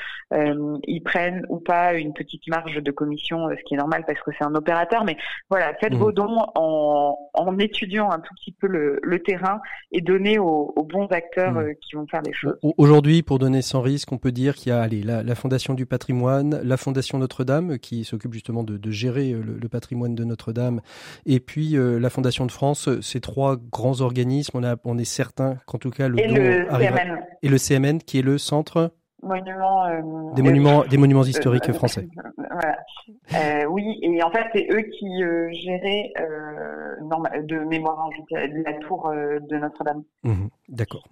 ils 0.88 1.02
prennent 1.02 1.46
ou 1.50 1.60
pas 1.60 1.94
une 1.94 2.14
petite 2.14 2.48
marge 2.48 2.82
de 2.82 2.92
commission, 2.92 3.50
ce 3.50 3.64
qui 3.66 3.76
est 3.76 3.78
normal 3.78 4.04
parce 4.06 4.20
que 4.22 4.32
c'est 4.38 4.44
un 4.44 4.56
opérateur. 4.56 5.04
Mais 5.06 5.16
voilà, 5.50 5.74
faites 5.80 5.94
mmh. 5.94 5.98
vos 5.98 6.12
dons 6.12 6.38
en, 6.56 7.18
en, 7.34 7.60
étudiant 7.60 8.10
un 8.10 8.20
tout 8.20 8.34
petit 8.36 8.52
peu 8.52 8.68
le, 8.68 9.00
le 9.04 9.20
terrain 9.20 9.62
et 9.92 10.02
donnez 10.02 10.40
aux, 10.40 10.74
aux 10.76 10.84
bons 10.84 11.08
acteurs 11.08 11.54
mmh. 11.54 11.76
qui 11.82 11.96
vont 11.96 12.08
faire 12.08 12.24
des 12.24 12.34
choses. 12.34 12.58
Aujourd'hui, 12.78 13.22
pour 13.22 13.38
donner 13.38 13.62
sans 13.62 13.82
risque, 13.82 14.12
on 14.12 14.18
peut 14.18 14.32
dire 14.32 14.56
qu'il 14.56 14.72
y 14.72 14.74
a 14.74 14.82
allez, 14.82 15.04
la, 15.04 15.22
la, 15.24 15.36
Fondation 15.36 15.76
du 15.76 15.86
patrimoine, 15.86 16.60
la 16.64 16.78
Fondation 16.78 17.20
Notre-Dame 17.20 17.78
qui 17.78 18.04
s'occupe 18.04 18.34
justement 18.34 18.64
de, 18.64 18.78
de 18.78 18.92
gérer 18.92 19.32
le, 19.32 19.58
le, 19.62 19.70
patrimoine 19.70 20.16
de 20.16 20.24
Notre-Dame, 20.24 20.82
et 21.26 21.40
puis 21.40 21.76
la 21.78 22.10
Fondation 22.10 22.46
de 22.46 22.52
France. 22.52 22.90
Ces 23.02 23.22
trois 23.22 23.58
grands 23.58 24.02
organismes, 24.02 24.58
on 24.58 24.64
a 24.64 24.73
on 24.84 24.98
est 24.98 25.06
certain 25.06 25.58
qu'en 25.66 25.78
tout 25.78 25.90
cas 25.90 26.08
le 26.08 26.20
et 26.20 26.28
le 26.28 26.66
CMN. 26.70 27.20
Et 27.42 27.50
le 27.50 27.58
CMN 27.58 28.00
qui 28.00 28.20
est 28.20 28.24
le 28.24 28.38
centre 28.38 28.94
Monument, 29.24 29.86
euh, 29.86 30.02
des 30.36 30.42
monuments, 30.42 30.84
des 30.84 30.98
monuments 30.98 31.24
historiques 31.24 31.70
euh, 31.70 31.74
français. 31.74 32.08
Voilà. 32.38 33.68
oui, 33.70 34.00
et 34.02 34.22
en 34.22 34.32
fait, 34.32 34.46
c'est 34.54 34.68
eux 34.70 34.82
qui 34.82 35.22
géraient 35.52 36.14
de 36.20 37.66
mémoire 37.66 38.10
de 38.32 38.64
la 38.64 38.74
tour 38.80 39.10
de 39.12 39.58
Notre-Dame. 39.58 40.04
Mmh 40.24 40.48
d'accord. 40.70 41.04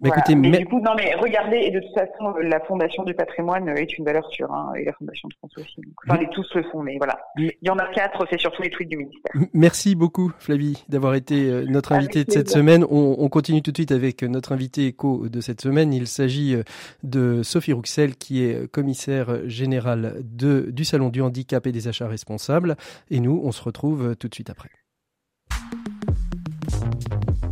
Mais 0.00 0.08
écoutez, 0.08 0.34
mais, 0.34 0.58
du 0.58 0.66
coup, 0.66 0.80
non, 0.80 0.92
mais 0.96 1.14
regardez, 1.14 1.58
et 1.58 1.70
de 1.70 1.80
toute 1.80 1.94
façon, 1.94 2.34
la 2.40 2.60
Fondation 2.60 3.04
du 3.04 3.14
patrimoine 3.14 3.68
est 3.68 3.96
une 3.96 4.04
valeur 4.04 4.28
sûre, 4.30 4.52
hein, 4.52 4.72
et 4.76 4.84
la 4.84 4.92
Fondation 4.92 5.28
de 5.28 5.34
France 5.34 5.52
aussi. 5.56 5.80
enfin, 6.06 6.20
les 6.20 6.28
tous 6.28 6.46
le 6.54 6.64
sont, 6.64 6.82
mais 6.82 6.96
voilà. 6.96 7.18
Il 7.36 7.52
y 7.62 7.70
en 7.70 7.78
a 7.78 7.86
quatre, 7.88 8.26
c'est 8.30 8.40
surtout 8.40 8.62
les 8.62 8.70
tweets 8.70 8.88
du 8.88 8.96
ministère. 8.96 9.32
Merci 9.52 9.94
beaucoup, 9.94 10.32
Flavie, 10.38 10.84
d'avoir 10.88 11.14
été 11.14 11.64
notre 11.66 11.92
invitée 11.92 12.24
de 12.24 12.30
cette 12.30 12.50
semaine. 12.50 12.84
On, 12.90 13.16
on, 13.18 13.28
continue 13.28 13.62
tout 13.62 13.70
de 13.70 13.76
suite 13.76 13.92
avec 13.92 14.22
notre 14.22 14.52
invité 14.52 14.86
éco 14.86 15.28
de 15.28 15.40
cette 15.40 15.60
semaine. 15.60 15.92
Il 15.92 16.06
s'agit 16.06 16.56
de 17.02 17.42
Sophie 17.54 17.72
Rouxel, 17.72 18.16
qui 18.16 18.42
est 18.42 18.66
commissaire 18.66 19.48
générale 19.48 20.16
de, 20.24 20.70
du 20.72 20.84
Salon 20.84 21.08
du 21.08 21.22
handicap 21.22 21.64
et 21.68 21.70
des 21.70 21.86
achats 21.86 22.08
responsables. 22.08 22.76
Et 23.12 23.20
nous, 23.20 23.40
on 23.44 23.52
se 23.52 23.62
retrouve 23.62 24.16
tout 24.16 24.26
de 24.26 24.34
suite 24.34 24.50
après. 24.50 24.70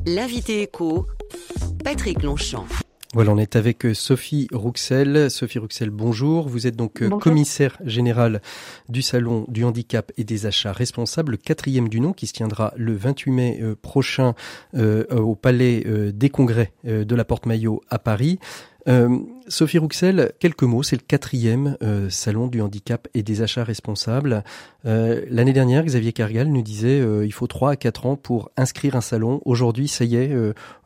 L'invité 0.05 0.63
éco, 0.63 1.07
Patrick 1.85 2.21
Longchamp. 2.25 2.67
Voilà, 3.15 3.31
on 3.31 3.37
est 3.37 3.57
avec 3.57 3.85
euh, 3.85 3.93
Sophie 3.93 4.49
Rouxel. 4.55 5.31
Sophie 5.31 5.59
Rouxel, 5.59 5.91
bonjour. 5.91 6.49
Vous 6.49 6.67
êtes 6.67 6.77
donc 6.77 7.03
euh, 7.03 7.11
commissaire 7.11 7.77
générale 7.85 8.41
du 8.89 9.03
Salon 9.03 9.45
du 9.49 9.65
handicap 9.65 10.11
et 10.17 10.25
des 10.25 10.47
achats 10.47 10.73
responsables, 10.73 11.33
le 11.33 11.37
quatrième 11.37 11.91
du 11.91 12.01
nom, 12.01 12.15
qui 12.15 12.27
se 12.27 12.33
tiendra 12.33 12.73
le 12.75 12.95
28 12.95 13.31
mai 13.31 13.59
euh, 13.61 13.75
prochain 13.75 14.35
au 14.73 15.35
Palais 15.35 15.85
des 16.15 16.31
Congrès 16.31 16.73
de 16.85 17.15
la 17.15 17.25
Porte-Maillot 17.27 17.83
à 17.91 17.99
Paris. 17.99 18.39
Euh, 18.89 19.19
Sophie 19.49 19.79
Rouxel, 19.79 20.33
quelques 20.39 20.63
mots. 20.63 20.83
C'est 20.83 20.97
le 20.97 21.03
quatrième 21.07 21.77
euh, 21.83 22.09
salon 22.11 22.47
du 22.47 22.61
handicap 22.61 23.09
et 23.15 23.23
des 23.23 23.43
achats 23.43 23.65
responsables. 23.65 24.45
Euh, 24.87 25.25
l'année 25.29 25.53
dernière, 25.53 25.85
Xavier 25.85 26.13
Cargal 26.13 26.49
nous 26.49 26.63
disait 26.63 27.03
il 27.25 27.33
faut 27.33 27.47
trois 27.47 27.73
à 27.73 27.77
quatre 27.77 28.07
ans 28.07 28.17
pour 28.17 28.51
inscrire 28.57 28.97
un 28.97 29.01
salon. 29.01 29.41
Aujourd'hui, 29.45 29.89
ça 29.89 30.05
y 30.05 30.17
est, 30.17 30.33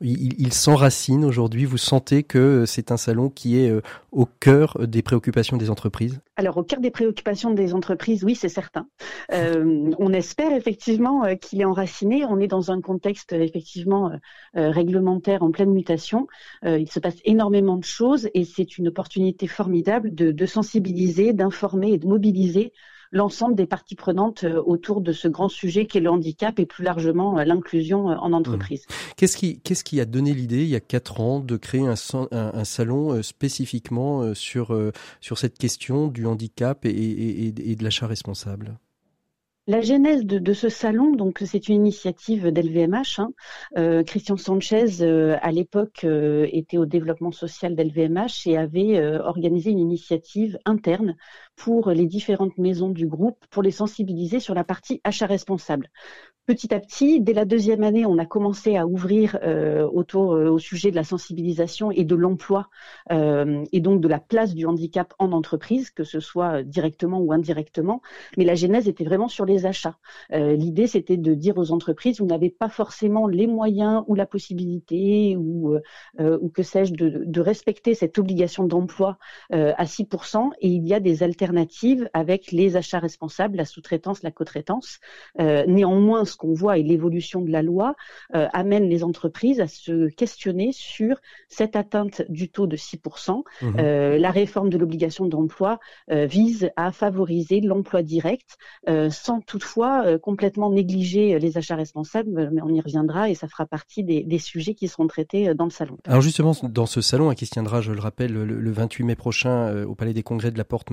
il, 0.00 0.34
il 0.38 0.52
s'enracine. 0.52 1.24
Aujourd'hui, 1.24 1.64
vous 1.64 1.78
sentez 1.78 2.22
que 2.22 2.64
c'est 2.66 2.90
un 2.92 2.96
salon 2.96 3.30
qui 3.30 3.58
est 3.58 3.72
au 4.16 4.24
cœur 4.24 4.78
des 4.80 5.02
préoccupations 5.02 5.58
des 5.58 5.70
entreprises? 5.70 6.20
Alors, 6.36 6.56
au 6.56 6.62
cœur 6.62 6.80
des 6.80 6.90
préoccupations 6.90 7.50
des 7.50 7.74
entreprises, 7.74 8.24
oui, 8.24 8.34
c'est 8.34 8.48
certain. 8.48 8.88
on 9.30 10.12
espère 10.12 10.52
effectivement 10.52 11.22
qu'il 11.36 11.60
est 11.60 11.64
enraciné. 11.64 12.24
On 12.24 12.40
est 12.40 12.46
dans 12.48 12.70
un 12.70 12.80
contexte 12.80 13.32
effectivement 13.32 14.10
réglementaire 14.54 15.42
en 15.42 15.50
pleine 15.50 15.70
mutation. 15.70 16.26
il 16.64 16.90
se 16.90 16.98
passe 16.98 17.16
énormément 17.24 17.76
de 17.76 17.84
chose 17.84 18.30
et 18.32 18.44
c'est 18.44 18.78
une 18.78 18.88
opportunité 18.88 19.46
formidable 19.46 20.14
de, 20.14 20.46
sensibiliser, 20.46 21.34
d'informer 21.34 21.92
et 21.92 21.98
de 21.98 22.06
mobiliser 22.06 22.72
l'ensemble 23.12 23.54
des 23.54 23.66
parties 23.66 23.94
prenantes 23.94 24.44
euh, 24.44 24.62
autour 24.64 25.00
de 25.00 25.12
ce 25.12 25.28
grand 25.28 25.48
sujet 25.48 25.86
qu'est 25.86 26.00
le 26.00 26.10
handicap 26.10 26.58
et 26.58 26.66
plus 26.66 26.84
largement 26.84 27.38
euh, 27.38 27.44
l'inclusion 27.44 28.10
euh, 28.10 28.16
en 28.16 28.32
entreprise. 28.32 28.84
Mmh. 28.88 28.92
Qu'est-ce 29.16 29.36
qui, 29.36 29.60
qu'est-ce 29.60 29.84
qui 29.84 30.00
a 30.00 30.04
donné 30.04 30.34
l'idée 30.34 30.62
il 30.62 30.68
y 30.68 30.76
a 30.76 30.80
quatre 30.80 31.20
ans 31.20 31.40
de 31.40 31.56
créer 31.56 31.86
un, 31.86 31.94
un, 32.32 32.64
salon 32.64 33.22
spécifiquement 33.22 34.34
sur, 34.34 34.76
sur 35.20 35.38
cette 35.38 35.58
question 35.58 36.08
du 36.08 36.26
handicap 36.26 36.84
et 36.84 37.52
de 37.52 37.84
l'achat 37.84 38.06
responsable? 38.06 38.78
La 39.68 39.80
genèse 39.80 40.24
de, 40.24 40.52
ce 40.52 40.68
salon, 40.68 41.10
donc 41.10 41.42
c'est 41.44 41.68
une 41.68 41.74
initiative 41.74 42.52
d'LVMH. 42.52 43.18
Hein. 43.18 43.32
Euh, 43.76 44.04
Christian 44.04 44.36
Sanchez, 44.36 45.02
euh, 45.02 45.36
à 45.42 45.50
l'époque, 45.50 46.04
euh, 46.04 46.46
était 46.52 46.78
au 46.78 46.86
développement 46.86 47.32
social 47.32 47.74
d'LVMH 47.74 48.46
et 48.46 48.56
avait 48.56 49.04
organisé 49.18 49.72
une 49.72 49.80
initiative 49.80 50.56
interne 50.66 51.16
pour 51.56 51.90
les 51.90 52.06
différentes 52.06 52.56
maisons 52.58 52.90
du 52.90 53.06
groupe 53.06 53.44
pour 53.50 53.62
les 53.62 53.70
sensibiliser 53.70 54.40
sur 54.40 54.54
la 54.54 54.64
partie 54.64 55.00
achat 55.04 55.26
responsable 55.26 55.90
petit 56.46 56.72
à 56.72 56.80
petit, 56.80 57.20
dès 57.20 57.32
la 57.32 57.44
deuxième 57.44 57.82
année, 57.82 58.06
on 58.06 58.18
a 58.18 58.24
commencé 58.24 58.76
à 58.76 58.86
ouvrir 58.86 59.36
euh, 59.42 59.86
autour 59.92 60.34
euh, 60.34 60.48
au 60.48 60.58
sujet 60.58 60.92
de 60.92 60.96
la 60.96 61.02
sensibilisation 61.02 61.90
et 61.90 62.04
de 62.04 62.14
l'emploi 62.14 62.68
euh, 63.10 63.64
et 63.72 63.80
donc 63.80 64.00
de 64.00 64.08
la 64.08 64.20
place 64.20 64.54
du 64.54 64.64
handicap 64.64 65.12
en 65.18 65.32
entreprise, 65.32 65.90
que 65.90 66.04
ce 66.04 66.20
soit 66.20 66.62
directement 66.62 67.18
ou 67.18 67.32
indirectement. 67.32 68.00
Mais 68.36 68.44
la 68.44 68.54
genèse 68.54 68.88
était 68.88 69.04
vraiment 69.04 69.28
sur 69.28 69.44
les 69.44 69.66
achats. 69.66 69.98
L'idée, 70.30 70.86
c'était 70.86 71.16
de 71.16 71.34
dire 71.34 71.58
aux 71.58 71.72
entreprises, 71.72 72.20
vous 72.20 72.26
n'avez 72.26 72.50
pas 72.50 72.68
forcément 72.68 73.26
les 73.26 73.46
moyens 73.46 74.04
ou 74.06 74.14
la 74.14 74.26
possibilité 74.26 75.36
ou, 75.36 75.76
ou 76.18 76.48
que 76.48 76.62
sais-je 76.62 76.94
de, 76.94 77.24
de, 77.24 77.40
respecter 77.40 77.94
cette 77.94 78.18
obligation 78.18 78.64
d'emploi 78.64 79.18
à 79.50 79.84
6%, 79.84 80.50
et 80.60 80.68
il 80.68 80.86
y 80.86 80.94
a 80.94 81.00
des 81.00 81.22
alternatives 81.22 81.45
avec 82.12 82.52
les 82.52 82.76
achats 82.76 82.98
responsables, 82.98 83.56
la 83.56 83.64
sous-traitance, 83.64 84.22
la 84.22 84.30
co-traitance. 84.30 84.98
néanmoins, 85.38 86.24
ce 86.24 86.36
qu'on 86.36 86.52
voit 86.52 86.78
et 86.78 86.82
l'évolution 86.82 87.40
de 87.40 87.50
la 87.50 87.62
loi 87.62 87.94
euh, 88.34 88.48
amène 88.52 88.88
les 88.88 89.04
entreprises 89.04 89.60
à 89.60 89.66
se 89.68 90.08
questionner 90.08 90.70
sur 90.72 91.16
cette 91.48 91.76
atteinte 91.76 92.22
du 92.28 92.48
taux 92.48 92.66
de 92.66 92.76
6%. 92.76 93.42
Mmh. 93.62 93.66
Euh, 93.78 94.18
la 94.18 94.30
réforme 94.30 94.70
de 94.70 94.78
l'obligation 94.78 95.26
d'emploi 95.26 95.78
euh, 96.10 96.26
vise 96.26 96.70
à 96.76 96.92
favoriser 96.92 97.60
l'emploi 97.60 98.02
direct 98.02 98.56
sans 99.10 99.40
toutefois 99.40 100.18
complètement 100.18 100.70
négliger 100.70 101.38
les 101.38 101.58
achats 101.58 101.76
responsables, 101.76 102.50
mais 102.52 102.62
on 102.62 102.68
y 102.68 102.80
reviendra 102.80 103.28
et 103.28 103.34
ça 103.34 103.48
fera 103.48 103.66
partie 103.66 104.04
des, 104.04 104.38
sujets 104.38 104.74
qui 104.74 104.88
seront 104.88 105.06
traités 105.06 105.54
dans 105.54 105.64
le 105.64 105.70
salon. 105.70 105.98
Alors 106.06 106.20
justement, 106.20 106.52
dans 106.62 106.86
ce 106.86 107.00
salon 107.00 107.30
hein, 107.30 107.34
qui 107.34 107.46
se 107.46 107.50
tiendra, 107.50 107.80
je 107.80 107.92
le 107.92 108.00
rappelle, 108.00 108.32
le, 108.32 108.70
28 108.70 109.04
mai 109.04 109.16
prochain 109.16 109.84
au 109.84 109.94
Palais 109.94 110.12
des 110.12 110.22
Congrès 110.22 110.50
de 110.50 110.58
la 110.58 110.64
Porte 110.64 110.90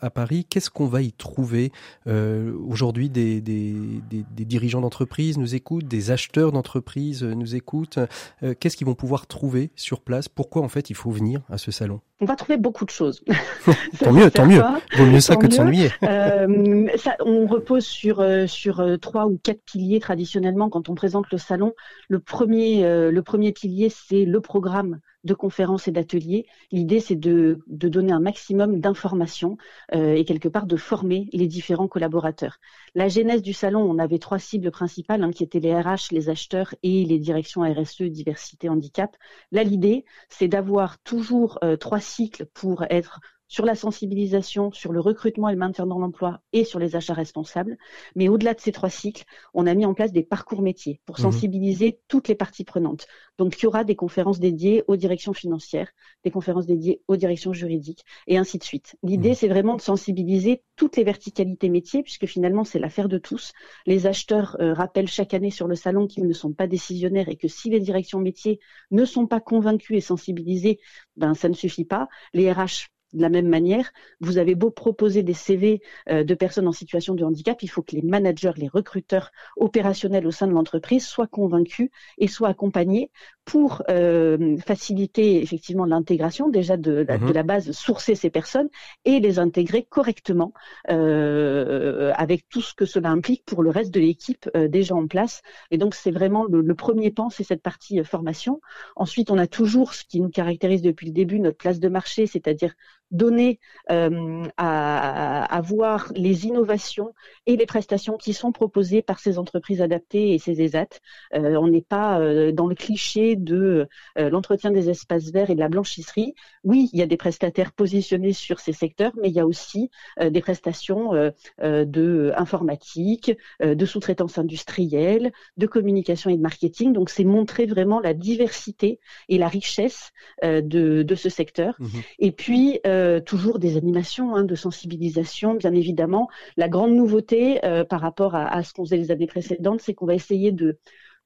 À, 0.00 0.10
Paris, 0.10 0.46
qu'est-ce 0.48 0.70
qu'on 0.70 0.86
va 0.86 1.02
y 1.02 1.12
trouver 1.12 1.72
aujourd'hui 2.06 3.10
des, 3.10 3.40
des, 3.40 3.74
des 4.10 4.44
dirigeants 4.44 4.80
d'entreprises 4.80 5.38
nous 5.38 5.54
écoutent, 5.54 5.86
des 5.86 6.10
acheteurs 6.10 6.52
d'entreprises 6.52 7.22
nous 7.22 7.54
écoutent. 7.54 7.98
Euh, 8.42 8.54
qu'est-ce 8.58 8.76
qu'ils 8.76 8.86
vont 8.86 8.94
pouvoir 8.94 9.26
trouver 9.26 9.70
sur 9.76 10.00
place? 10.00 10.28
Pourquoi 10.28 10.62
en 10.62 10.68
fait 10.68 10.90
il 10.90 10.96
faut 10.96 11.10
venir 11.10 11.42
à 11.50 11.58
ce 11.58 11.70
salon? 11.70 12.00
On 12.20 12.24
va 12.24 12.36
trouver 12.36 12.56
beaucoup 12.56 12.84
de 12.84 12.90
choses. 12.90 13.24
tant 13.98 14.12
mieux, 14.12 14.30
tant 14.30 14.46
mieux. 14.46 14.62
Vaut 14.96 15.06
mieux 15.06 15.20
ça 15.20 15.36
que 15.36 15.46
de 15.46 15.52
s'ennuyer. 15.52 15.90
Euh, 16.02 16.86
on 17.20 17.46
repose 17.46 17.84
sur 17.84 18.20
euh, 18.20 18.46
sur 18.46 18.84
trois 19.00 19.26
ou 19.26 19.38
quatre 19.42 19.62
piliers 19.64 20.00
traditionnellement 20.00 20.68
quand 20.68 20.88
on 20.88 20.94
présente 20.94 21.30
le 21.30 21.38
salon. 21.38 21.72
Le 22.08 22.18
premier 22.18 22.82
le 22.82 23.22
premier 23.22 23.52
pilier 23.52 23.88
c'est 23.88 24.24
le 24.24 24.40
programme 24.40 24.98
de 25.24 25.34
conférences 25.34 25.88
et 25.88 25.92
d'ateliers. 25.92 26.46
L'idée, 26.70 27.00
c'est 27.00 27.16
de, 27.16 27.62
donner 27.66 28.12
un 28.12 28.20
maximum 28.20 28.80
d'informations 28.80 29.56
euh, 29.94 30.14
et 30.14 30.24
quelque 30.24 30.48
part 30.48 30.66
de 30.66 30.76
former 30.76 31.28
les 31.32 31.46
différents 31.46 31.88
collaborateurs. 31.88 32.58
La 32.94 33.08
genèse 33.08 33.42
du 33.42 33.52
salon, 33.52 33.80
on 33.80 33.98
avait 33.98 34.18
trois 34.18 34.38
cibles 34.38 34.70
principales, 34.70 35.22
hein, 35.22 35.30
qui 35.30 35.44
étaient 35.44 35.60
les 35.60 35.74
RH, 35.74 36.10
les 36.10 36.28
acheteurs 36.28 36.74
et 36.82 37.04
les 37.04 37.18
directions 37.18 37.62
RSE, 37.62 38.02
diversité, 38.02 38.68
handicap. 38.68 39.16
Là, 39.50 39.62
l'idée, 39.64 40.04
c'est 40.28 40.48
d'avoir 40.48 40.98
toujours 41.02 41.58
euh, 41.64 41.76
trois 41.76 42.00
cycles 42.00 42.46
pour 42.46 42.84
être 42.90 43.20
sur 43.52 43.66
la 43.66 43.74
sensibilisation, 43.74 44.72
sur 44.72 44.92
le 44.92 45.00
recrutement 45.00 45.50
et 45.50 45.52
le 45.52 45.58
maintien 45.58 45.84
dans 45.84 45.98
l'emploi 45.98 46.40
et 46.54 46.64
sur 46.64 46.78
les 46.78 46.96
achats 46.96 47.12
responsables. 47.12 47.76
Mais 48.16 48.28
au-delà 48.28 48.54
de 48.54 48.60
ces 48.60 48.72
trois 48.72 48.88
cycles, 48.88 49.24
on 49.52 49.66
a 49.66 49.74
mis 49.74 49.84
en 49.84 49.92
place 49.92 50.10
des 50.10 50.22
parcours 50.22 50.62
métiers 50.62 51.02
pour 51.04 51.18
mhm. 51.18 51.24
sensibiliser 51.24 52.00
toutes 52.08 52.28
les 52.28 52.34
parties 52.34 52.64
prenantes. 52.64 53.06
Donc, 53.36 53.58
il 53.58 53.64
y 53.64 53.66
aura 53.66 53.84
des 53.84 53.94
conférences 53.94 54.40
dédiées 54.40 54.84
aux 54.88 54.96
directions 54.96 55.34
financières, 55.34 55.90
des 56.24 56.30
conférences 56.30 56.64
dédiées 56.64 57.02
aux 57.08 57.16
directions 57.16 57.52
juridiques 57.52 58.06
et 58.26 58.38
ainsi 58.38 58.56
de 58.56 58.64
suite. 58.64 58.96
L'idée, 59.02 59.30
mhm. 59.30 59.34
c'est 59.34 59.48
vraiment 59.48 59.76
de 59.76 59.82
sensibiliser 59.82 60.62
toutes 60.76 60.96
les 60.96 61.04
verticalités 61.04 61.68
métiers 61.68 62.02
puisque 62.02 62.24
finalement, 62.24 62.64
c'est 62.64 62.78
l'affaire 62.78 63.10
de 63.10 63.18
tous. 63.18 63.52
Les 63.84 64.06
acheteurs 64.06 64.56
euh, 64.60 64.72
rappellent 64.72 65.08
chaque 65.08 65.34
année 65.34 65.50
sur 65.50 65.68
le 65.68 65.74
salon 65.74 66.06
qu'ils 66.06 66.26
ne 66.26 66.32
sont 66.32 66.54
pas 66.54 66.66
décisionnaires 66.66 67.28
et 67.28 67.36
que 67.36 67.48
si 67.48 67.68
les 67.68 67.80
directions 67.80 68.20
métiers 68.20 68.60
ne 68.90 69.04
sont 69.04 69.26
pas 69.26 69.40
convaincus 69.40 69.98
et 69.98 70.00
sensibilisés, 70.00 70.80
ben, 71.18 71.34
ça 71.34 71.50
ne 71.50 71.54
suffit 71.54 71.84
pas. 71.84 72.08
Les 72.32 72.50
RH 72.50 72.88
de 73.12 73.22
la 73.22 73.28
même 73.28 73.48
manière, 73.48 73.92
vous 74.20 74.38
avez 74.38 74.54
beau 74.54 74.70
proposer 74.70 75.22
des 75.22 75.34
CV 75.34 75.82
euh, 76.08 76.24
de 76.24 76.34
personnes 76.34 76.68
en 76.68 76.72
situation 76.72 77.14
de 77.14 77.24
handicap, 77.24 77.62
il 77.62 77.68
faut 77.68 77.82
que 77.82 77.94
les 77.94 78.02
managers, 78.02 78.52
les 78.56 78.68
recruteurs 78.68 79.30
opérationnels 79.56 80.26
au 80.26 80.30
sein 80.30 80.46
de 80.46 80.52
l'entreprise 80.52 81.06
soient 81.06 81.26
convaincus 81.26 81.90
et 82.18 82.28
soient 82.28 82.48
accompagnés 82.48 83.10
pour 83.44 83.82
euh, 83.90 84.56
faciliter 84.58 85.42
effectivement 85.42 85.84
l'intégration 85.84 86.48
déjà 86.48 86.76
de, 86.76 87.02
de, 87.02 87.16
mhm. 87.16 87.32
la 87.32 87.42
base, 87.42 87.72
sourcer 87.72 88.14
ces 88.14 88.30
personnes 88.30 88.68
et 89.04 89.18
les 89.18 89.38
intégrer 89.40 89.82
correctement 89.82 90.52
euh, 90.90 92.12
avec 92.14 92.48
tout 92.48 92.60
ce 92.60 92.72
que 92.74 92.84
cela 92.84 93.10
implique 93.10 93.44
pour 93.44 93.62
le 93.62 93.70
reste 93.70 93.92
de 93.92 94.00
l'équipe 94.00 94.48
déjà 94.68 94.94
en 94.94 95.08
place. 95.08 95.42
Et 95.70 95.78
donc 95.78 95.94
c'est 95.94 96.12
vraiment 96.12 96.44
le, 96.44 96.60
le, 96.60 96.74
premier 96.74 97.10
pan, 97.10 97.30
c'est 97.30 97.44
cette 97.44 97.62
partie 97.62 98.02
formation. 98.04 98.60
Ensuite, 98.96 99.30
on 99.30 99.38
a 99.38 99.46
toujours 99.46 99.94
ce 99.94 100.04
qui 100.04 100.20
nous 100.20 100.30
caractérise 100.30 100.82
depuis 100.82 101.06
le 101.06 101.12
début, 101.12 101.40
notre 101.40 101.56
place 101.56 101.80
de 101.80 101.88
marché, 101.88 102.26
c'est-à-dire 102.26 102.74
donner 103.12 103.60
euh, 103.90 104.44
à, 104.56 105.60
voir 105.64 106.10
les 106.16 106.46
innovations 106.46 107.14
et 107.46 107.56
les 107.56 107.66
prestations 107.66 108.16
qui 108.16 108.32
sont 108.32 108.50
proposées 108.50 109.02
par 109.02 109.20
ces 109.20 109.38
entreprises 109.38 109.80
adaptées 109.80 110.34
et 110.34 110.38
ces 110.38 110.60
ESAT. 110.60 110.88
Euh, 111.34 111.56
on 111.56 111.68
n'est 111.68 111.82
pas 111.82 112.18
euh, 112.18 112.50
dans 112.50 112.66
le 112.66 112.74
cliché 112.74 113.36
de 113.36 113.86
l'entretien 114.16 114.70
des 114.70 114.88
espaces 114.88 115.30
verts 115.30 115.50
et 115.50 115.54
de 115.54 115.60
la 115.60 115.68
blanchisserie. 115.68 116.34
Oui, 116.64 116.88
il 116.92 116.98
y 116.98 117.02
a 117.02 117.06
des 117.06 117.16
prestataires 117.16 117.72
positionnés 117.72 118.32
sur 118.32 118.60
ces 118.60 118.72
secteurs, 118.72 119.12
mais 119.20 119.28
il 119.28 119.34
y 119.34 119.40
a 119.40 119.46
aussi 119.46 119.90
des 120.20 120.40
prestations 120.40 121.12
de 121.60 122.32
informatique, 122.36 123.32
de 123.60 123.86
sous-traitance 123.86 124.38
industrielle, 124.38 125.32
de 125.58 125.66
communication 125.66 126.30
et 126.30 126.36
de 126.36 126.42
marketing. 126.42 126.92
Donc, 126.92 127.10
c'est 127.10 127.24
montrer 127.24 127.66
vraiment 127.66 128.00
la 128.00 128.14
diversité 128.14 128.98
et 129.28 129.38
la 129.38 129.48
richesse 129.48 130.12
de, 130.42 131.14
ce 131.14 131.28
secteur. 131.28 131.74
Mmh 131.78 131.86
et 132.18 132.32
puis, 132.32 132.80
euh, 132.86 133.01
toujours 133.20 133.58
des 133.58 133.76
animations 133.76 134.34
hein, 134.34 134.44
de 134.44 134.54
sensibilisation, 134.54 135.54
bien 135.54 135.72
évidemment. 135.74 136.28
La 136.56 136.68
grande 136.68 136.92
nouveauté 136.92 137.64
euh, 137.64 137.84
par 137.84 138.00
rapport 138.00 138.34
à, 138.34 138.62
ce 138.62 138.72
qu'on 138.72 138.84
faisait 138.84 138.96
les 138.96 139.10
années 139.10 139.26
précédentes, 139.26 139.80
c'est 139.80 139.94
qu'on 139.94 140.06
va 140.06 140.14
essayer 140.14 140.52
de, 140.52 140.78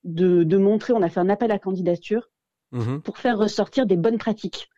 de, 0.04 0.56
montrer, 0.56 0.92
on 0.92 1.02
a 1.02 1.09
fait 1.09 1.21
un 1.21 1.28
appel 1.28 1.50
à 1.50 1.59
candidature 1.59 2.30
mmh 2.73 2.99
pour 2.99 3.18
faire 3.18 3.38
ressortir 3.38 3.87
des 3.87 3.97
bonnes 3.97 4.18
pratiques 4.18 4.68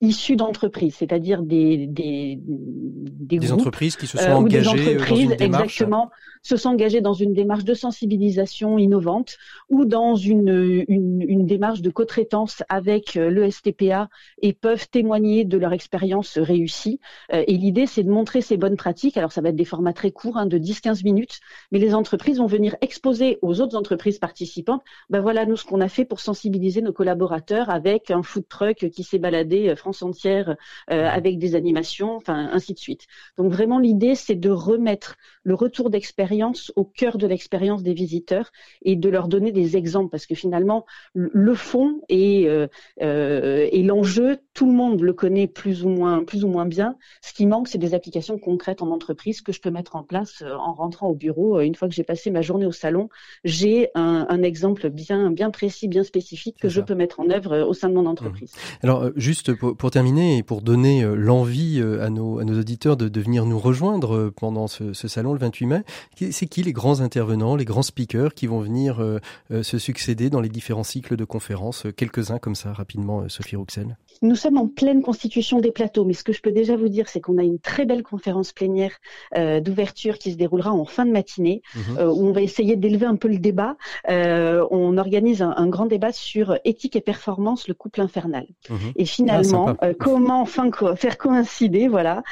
issus 0.00 0.36
d'entreprises, 0.36 0.96
c'est-à-dire 0.96 1.42
des 1.42 1.86
des, 1.86 2.38
des, 2.40 3.38
des 3.38 3.52
entreprises 3.52 3.96
qui 3.96 4.06
se 4.06 4.18
sont 4.18 4.30
engagées 4.30 4.74
des 4.74 4.90
entreprises, 4.90 5.08
dans 5.08 5.16
une 5.16 5.36
démarche. 5.36 5.62
exactement 5.62 6.10
se 6.46 6.56
sont 6.56 6.68
engagés 6.70 7.00
dans 7.00 7.12
une 7.12 7.32
démarche 7.32 7.64
de 7.64 7.74
sensibilisation 7.74 8.78
innovante 8.78 9.36
ou 9.68 9.84
dans 9.84 10.14
une, 10.14 10.84
une, 10.86 11.20
une 11.26 11.44
démarche 11.44 11.82
de 11.82 11.90
co-traitance 11.90 12.62
avec 12.68 13.16
euh, 13.16 13.30
le 13.30 13.50
STPA 13.50 14.08
et 14.42 14.52
peuvent 14.52 14.88
témoigner 14.88 15.44
de 15.44 15.58
leur 15.58 15.72
expérience 15.72 16.38
réussie. 16.38 17.00
Euh, 17.32 17.42
et 17.48 17.56
l'idée, 17.56 17.86
c'est 17.86 18.04
de 18.04 18.10
montrer 18.10 18.42
ces 18.42 18.56
bonnes 18.56 18.76
pratiques. 18.76 19.16
Alors, 19.16 19.32
ça 19.32 19.40
va 19.40 19.48
être 19.48 19.56
des 19.56 19.64
formats 19.64 19.92
très 19.92 20.12
courts, 20.12 20.36
hein, 20.36 20.46
de 20.46 20.56
10-15 20.56 21.02
minutes, 21.02 21.40
mais 21.72 21.80
les 21.80 21.94
entreprises 21.94 22.38
vont 22.38 22.46
venir 22.46 22.76
exposer 22.80 23.38
aux 23.42 23.60
autres 23.60 23.76
entreprises 23.76 24.20
participantes, 24.20 24.82
ben 25.10 25.20
voilà, 25.20 25.46
nous, 25.46 25.56
ce 25.56 25.64
qu'on 25.64 25.80
a 25.80 25.88
fait 25.88 26.04
pour 26.04 26.20
sensibiliser 26.20 26.80
nos 26.80 26.92
collaborateurs 26.92 27.70
avec 27.70 28.12
un 28.12 28.22
food 28.22 28.46
truck 28.48 28.88
qui 28.90 29.02
s'est 29.02 29.18
baladé 29.18 29.70
euh, 29.70 29.74
France 29.86 30.02
entière 30.02 30.56
euh, 30.90 31.08
avec 31.08 31.38
des 31.38 31.54
animations, 31.54 32.16
enfin, 32.16 32.50
ainsi 32.52 32.74
de 32.74 32.78
suite. 32.78 33.06
Donc, 33.38 33.52
vraiment, 33.52 33.78
l'idée, 33.78 34.16
c'est 34.16 34.34
de 34.34 34.50
remettre 34.50 35.16
le 35.44 35.54
retour 35.54 35.90
d'expérience 35.90 36.72
au 36.74 36.84
cœur 36.84 37.18
de 37.18 37.26
l'expérience 37.28 37.84
des 37.84 37.94
visiteurs 37.94 38.50
et 38.82 38.96
de 38.96 39.08
leur 39.08 39.28
donner 39.28 39.52
des 39.52 39.76
exemples 39.76 40.10
parce 40.10 40.26
que 40.26 40.34
finalement 40.34 40.84
le 41.14 41.54
fond 41.54 42.00
et, 42.08 42.48
euh, 42.48 42.66
euh, 43.00 43.68
et 43.70 43.84
l'enjeu, 43.84 44.38
tout 44.54 44.66
le 44.66 44.72
monde 44.72 45.00
le 45.02 45.12
connaît 45.12 45.46
plus 45.46 45.84
ou 45.84 45.88
moins 45.88 46.24
plus 46.24 46.44
ou 46.44 46.48
moins 46.48 46.66
bien. 46.66 46.96
Ce 47.22 47.32
qui 47.32 47.46
manque, 47.46 47.68
c'est 47.68 47.78
des 47.78 47.94
applications 47.94 48.38
concrètes 48.38 48.82
en 48.82 48.90
entreprise 48.90 49.40
que 49.40 49.52
je 49.52 49.60
peux 49.60 49.70
mettre 49.70 49.94
en 49.94 50.02
place 50.02 50.42
en 50.42 50.72
rentrant 50.72 51.08
au 51.08 51.14
bureau. 51.14 51.60
Une 51.60 51.76
fois 51.76 51.86
que 51.86 51.94
j'ai 51.94 52.02
passé 52.02 52.32
ma 52.32 52.42
journée 52.42 52.66
au 52.66 52.72
salon, 52.72 53.08
j'ai 53.44 53.90
un, 53.94 54.26
un, 54.28 54.42
exemple 54.42 54.90
bien 54.90 55.30
bien 55.30 55.52
précis, 55.52 55.86
bien 55.86 56.02
spécifique 56.02 56.56
que 56.60 56.68
je 56.68 56.80
peux 56.80 56.96
mettre 56.96 57.20
en 57.20 57.30
œuvre 57.30 57.60
au 57.60 57.72
sein 57.72 57.88
de 57.88 57.94
mon 57.94 58.06
entreprise. 58.06 58.52
Mmh. 58.52 58.78
Alors 58.82 59.10
juste 59.14 59.54
pour, 59.54 59.75
pour, 59.76 59.90
terminer 59.90 60.38
et 60.38 60.42
pour 60.42 60.62
donner 60.62 61.02
l'envie 61.02 61.82
à 62.00 62.10
nos, 62.10 62.38
à 62.38 62.44
nos 62.44 62.58
auditeurs 62.58 62.96
de, 62.96 63.20
venir 63.20 63.46
nous 63.46 63.58
rejoindre 63.58 64.30
pendant 64.36 64.66
ce, 64.66 64.92
ce 64.92 65.08
salon 65.08 65.32
le 65.32 65.38
28 65.38 65.66
mai, 65.66 65.82
c'est 66.30 66.46
qui 66.46 66.62
les 66.62 66.72
grands 66.72 67.00
intervenants, 67.00 67.56
les 67.56 67.64
grands 67.64 67.82
speakers 67.82 68.34
qui 68.34 68.46
vont 68.46 68.60
venir 68.60 69.00
euh, 69.00 69.18
euh, 69.50 69.62
se 69.62 69.78
succéder 69.78 70.30
dans 70.30 70.40
les 70.40 70.48
différents 70.48 70.84
cycles 70.84 71.16
de 71.16 71.24
conférences 71.24 71.86
euh, 71.86 71.92
Quelques-uns 71.92 72.38
comme 72.38 72.54
ça, 72.54 72.72
rapidement, 72.72 73.28
Sophie 73.28 73.56
Rouxel? 73.56 73.96
Nous 74.22 74.36
sommes 74.36 74.58
en 74.58 74.68
pleine 74.68 75.02
constitution 75.02 75.60
des 75.60 75.72
plateaux, 75.72 76.04
mais 76.04 76.12
ce 76.12 76.24
que 76.24 76.32
je 76.32 76.40
peux 76.40 76.52
déjà 76.52 76.76
vous 76.76 76.88
dire, 76.88 77.08
c'est 77.08 77.20
qu'on 77.20 77.38
a 77.38 77.42
une 77.42 77.58
très 77.58 77.84
belle 77.84 78.02
conférence 78.02 78.52
plénière 78.52 78.92
d'ouverture 79.34 80.18
qui 80.18 80.32
se 80.32 80.36
déroulera 80.36 80.72
en 80.72 80.84
fin 80.84 81.04
de 81.04 81.10
matinée, 81.10 81.62
mhm. 81.74 82.08
où 82.08 82.26
on 82.26 82.32
va 82.32 82.42
essayer 82.42 82.76
d'élever 82.76 83.06
un 83.06 83.16
peu 83.16 83.28
le 83.28 83.38
débat. 83.38 83.76
on 84.08 84.98
organise 84.98 85.42
un, 85.42 85.66
grand 85.66 85.86
débat 85.86 86.12
sur 86.12 86.58
éthique 86.64 86.96
et 86.96 87.00
performance, 87.00 87.68
le 87.68 87.74
couple 87.74 88.00
infernal. 88.00 88.46
Mhm. 88.70 88.92
Et 88.96 89.04
finalement, 89.04 89.74
ah, 89.80 89.94
comment 89.94 90.40
enfin 90.40 90.70
faire 90.96 91.18
coïncider, 91.18 91.88
voilà, 91.88 92.22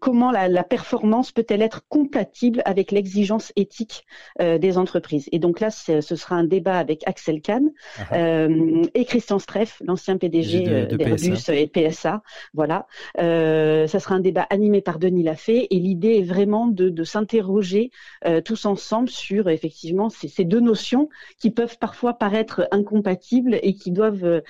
comment 0.00 0.30
la, 0.30 0.48
la 0.48 0.64
performance 0.64 1.32
peut-elle 1.32 1.62
être 1.62 1.82
compatible 1.88 2.62
avec 2.64 2.92
l'exigence 2.92 3.52
éthique 3.56 4.04
euh, 4.40 4.58
des 4.58 4.78
entreprises. 4.78 5.28
Et 5.32 5.38
donc 5.38 5.60
là, 5.60 5.70
ce 5.70 6.00
sera 6.00 6.36
un 6.36 6.44
débat 6.44 6.78
avec 6.78 7.02
Axel 7.06 7.40
Kahn 7.40 7.70
uh-huh. 7.98 8.02
euh, 8.12 8.82
et 8.94 9.04
Christian 9.04 9.38
Streff, 9.38 9.82
l'ancien 9.84 10.16
PDG 10.16 10.83
euh, 10.92 10.96
d'Airbus 10.96 11.50
et 11.50 11.66
PSA. 11.66 12.22
Voilà, 12.52 12.86
euh, 13.18 13.86
ça 13.86 14.00
sera 14.00 14.14
un 14.14 14.20
débat 14.20 14.46
animé 14.50 14.80
par 14.80 14.98
Denis 14.98 15.22
Lafay 15.22 15.66
et 15.70 15.78
l'idée 15.78 16.18
est 16.18 16.22
vraiment 16.22 16.66
de, 16.66 16.88
de 16.88 17.04
s'interroger 17.04 17.90
euh, 18.26 18.40
tous 18.40 18.66
ensemble 18.66 19.08
sur 19.08 19.48
effectivement 19.48 20.10
ces, 20.10 20.28
ces, 20.28 20.44
deux 20.44 20.60
notions 20.60 21.08
qui 21.38 21.50
peuvent 21.50 21.78
parfois 21.78 22.14
paraître 22.14 22.68
incompatibles 22.70 23.58
et 23.62 23.74
qui 23.74 23.90
doivent 23.90 24.42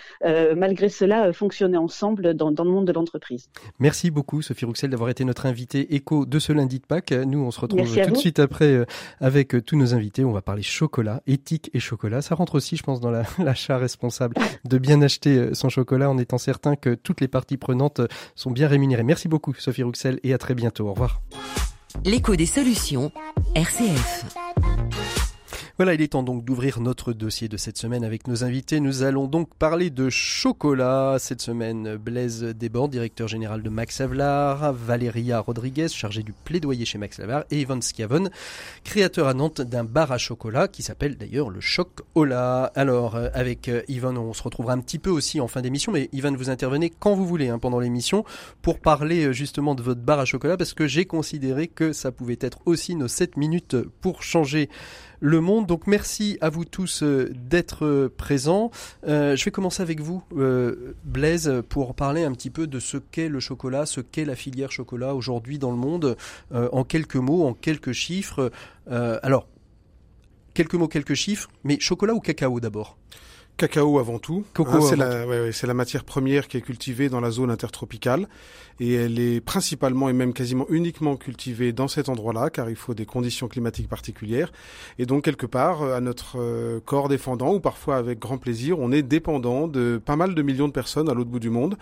malgré 0.57 0.89
cela 0.89 1.33
fonctionner 1.33 1.77
ensemble 1.77 2.35
dans, 2.35 2.51
dans 2.51 2.65
le 2.65 2.71
monde 2.71 2.87
de 2.87 2.93
l'entreprise. 2.93 3.49
Merci 3.79 4.11
beaucoup 4.11 4.43
Sophie 4.43 4.65
Rouxel 4.65 4.91
d'avoir 4.91 5.11
été 5.11 5.25
notre 5.25 5.47
invitée 5.47 5.95
écho 5.95 6.27
de 6.27 6.39
ce 6.39 6.53
lundi 6.53 6.79
de 6.79 6.87
Pâques. 6.87 7.13
Nous, 7.13 7.41
on 7.41 7.51
se 7.51 7.61
retrouve 7.61 7.83
tout 7.83 8.11
de 8.11 8.17
suite 8.17 8.39
après 8.39 8.67
euh, 8.67 8.85
avec 9.21 9.55
euh, 9.55 9.63
tous 9.63 9.77
nos 9.77 9.95
invités. 9.95 10.25
On 10.25 10.33
va 10.33 10.43
parler 10.43 10.63
chocolat, 10.63 11.23
éthique 11.27 11.71
et 11.75 11.81
chocolat. 11.81 12.23
Ça 12.23 12.35
rentre 12.35 12.57
aussi, 12.57 12.77
je 12.77 12.83
pense, 12.83 13.01
dans 13.01 13.11
l'achat 13.39 13.79
responsable 13.79 14.37
de 14.65 14.79
bien 14.79 15.03
acheter 15.03 15.37
euh, 15.37 15.55
son 15.55 15.69
chocolat 15.69 16.11
en 16.11 16.19
étant 16.25 16.39
certain 16.39 16.75
que 16.75 16.95
toutes 16.95 17.21
les 17.21 17.29
parties 17.29 17.57
prenantes 17.57 18.01
sont 18.35 18.51
bien 18.51 18.67
rémunérées. 18.67 19.05
Merci 19.05 19.29
beaucoup, 19.29 19.55
Sophie 19.57 19.85
Rouxel, 19.85 20.19
et 20.25 20.35
à 20.35 20.39
très 20.39 20.55
bientôt. 20.55 20.89
Au 20.89 20.93
revoir. 20.93 21.23
L'écho 22.05 22.35
des 22.35 22.47
solutions, 22.47 23.13
RCF. 23.55 24.25
Voilà, 25.77 25.95
il 25.95 26.03
est 26.03 26.13
temps 26.13 26.23
donc 26.23 26.45
d'ouvrir 26.45 26.81
notre 26.81 27.13
dossier 27.13 27.49
de 27.49 27.57
cette 27.57 27.79
semaine 27.79 28.05
avec 28.05 28.29
nos 28.29 28.45
invités. 28.45 28.79
Nous 28.79 29.03
allons 29.03 29.27
donc 29.27 29.53
parler 29.57 29.91
de 29.91 30.09
chocolat. 30.09 31.17
Cette 31.19 31.41
semaine, 31.41 31.97
Blaise 31.97 32.45
Desbordes, 32.45 32.93
directeur 32.93 33.27
général 33.27 33.61
de 33.61 33.69
Max 33.69 34.01
Havelaar, 34.01 34.73
Valéria 34.73 35.41
Rodriguez, 35.41 35.89
chargée 35.89 36.23
du 36.23 36.33
plaidoyer 36.33 36.85
chez 36.85 36.97
Max 36.97 37.19
Havelaar, 37.19 37.43
et 37.51 37.63
Yvan 37.63 37.81
Schiavon, 37.81 38.29
créateur 38.85 39.27
à 39.27 39.35
Nantes 39.35 39.63
d'un 39.63 39.83
bar 39.83 40.13
à 40.13 40.19
chocolat 40.19 40.69
qui 40.69 40.85
s'appelle 40.85 41.17
d'ailleurs 41.17 41.51
le 41.51 41.61
Choc 41.61 42.03
Ola. 42.15 42.71
Alors, 42.77 43.17
euh, 43.17 43.31
avec 43.35 43.69
euh, 43.69 43.83
Yvan, 43.89 44.17
on 44.17 44.33
se 44.33 44.45
retrouvera 44.45 44.75
un 44.75 44.81
petit 44.81 45.01
peu 45.01 45.11
aussi 45.11 45.41
en 45.41 45.49
fin 45.49 45.61
d'émission, 45.61 45.91
mais 45.91 46.09
Yvan, 46.13 46.37
vous 46.37 46.51
intervenez 46.51 46.89
quand 46.89 47.17
vous 47.17 47.27
voulez 47.27 47.49
hein, 47.49 47.59
pendant 47.59 47.81
l'émission 47.81 48.25
pour 48.63 48.79
parler 48.79 49.25
euh, 49.25 49.33
justement 49.33 49.75
de 49.75 49.83
votre 49.83 50.03
bar 50.03 50.21
à 50.21 50.25
chocolat 50.25 50.57
parce 50.57 50.73
que 50.73 50.87
j'ai 50.87 51.05
considéré 51.05 51.67
que 51.67 51.93
ça 51.93 52.13
pouvait 52.13 52.39
être 52.41 52.61
aussi 52.65 52.95
nos 52.95 53.09
7 53.09 53.37
minutes 53.37 53.77
pour 54.01 54.23
changer 54.23 54.69
le 55.25 55.41
monde. 55.41 55.67
Donc 55.67 55.87
merci 55.87 56.37
à 56.43 56.51
vous 56.51 56.67
tous 56.67 57.03
euh, 57.03 57.33
d'être 57.35 57.87
euh, 57.87 58.13
présents. 58.15 58.71
Euh, 59.09 59.37
je 59.37 59.45
vais 59.47 59.51
commencer 59.51 59.83
avec 59.83 60.01
vous, 60.01 60.23
Blaise, 61.05 61.63
pour 61.71 61.95
parler 61.95 62.25
un 62.25 62.33
petit 62.33 62.51
peu 62.51 62.67
de 62.67 62.79
ce 62.79 62.99
qu'est 62.99 63.29
le 63.29 63.41
chocolat, 63.41 63.87
ce 63.87 64.03
qu'est 64.03 64.27
la 64.27 64.37
filière 64.37 64.71
chocolat 64.71 65.15
aujourd'hui 65.15 65.59
dans 65.59 65.71
le 65.71 65.77
monde, 65.77 66.17
en 66.53 66.85
quelques 66.85 67.17
mots, 67.17 67.47
en 67.47 67.55
quelques 67.55 67.93
chiffres. 67.93 68.51
alors, 68.87 69.49
quelques 70.53 70.75
mots, 70.75 70.89
quelques 70.89 71.15
chiffres, 71.15 71.49
mais 71.63 71.81
chocolat 71.81 72.15
ou 72.15 72.21
cacao 72.21 72.61
d'abord? 72.61 72.99
Cacao 73.57 73.99
avant 74.01 74.19
tout. 74.19 74.45
Hein, 74.59 74.81
c'est 74.81 74.97
la, 74.97 75.27
ouais, 75.27 75.41
ouais, 75.41 75.51
la, 75.63 75.75
matière 75.75 76.03
première 76.05 76.49
qui 76.49 76.57
est 76.57 76.61
cultivée 76.61 77.09
dans 77.09 77.21
la 77.21 77.31
zone 77.31 77.51
intertropicale 77.51 78.29
et 78.81 78.95
elle 78.95 79.21
est 79.21 79.41
principalement 79.41 80.09
et 80.09 80.13
même 80.13 80.33
quasiment 80.33 80.67
uniquement 80.71 81.17
cultivée 81.17 81.73
dans 81.73 81.87
cet 81.87 82.09
endroit-là 82.09 82.51
car 82.51 82.69
il 82.69 82.75
faut 82.75 82.95
des 82.95 83.07
conditions 83.07 83.47
climatiques 83.47 83.89
particulières 83.89 84.53
et 84.99 85.07
donc 85.07 85.25
quelque 85.25 85.47
part 85.47 85.85
à 85.85 86.01
notre 86.01 86.41
euh, 86.41 86.81
corps 86.85 87.09
défendant 87.09 87.55
ou 87.55 87.61
parfois 87.61 87.97
avec 87.97 88.19
grand 88.19 88.39
plaisir 88.39 88.81
on 88.81 88.91
est 88.91 89.03
dépendant 89.03 89.69
de 89.69 90.01
pas 90.05 90.17
mal 90.17 90.35
de 90.35 90.43
millions 90.43 90.67
de 90.67 90.73
personnes 90.73 91.09
à 91.09 91.15
l'autre 91.15 91.31
bout 91.31 91.41
du 91.41 91.51
monde. 91.51 91.77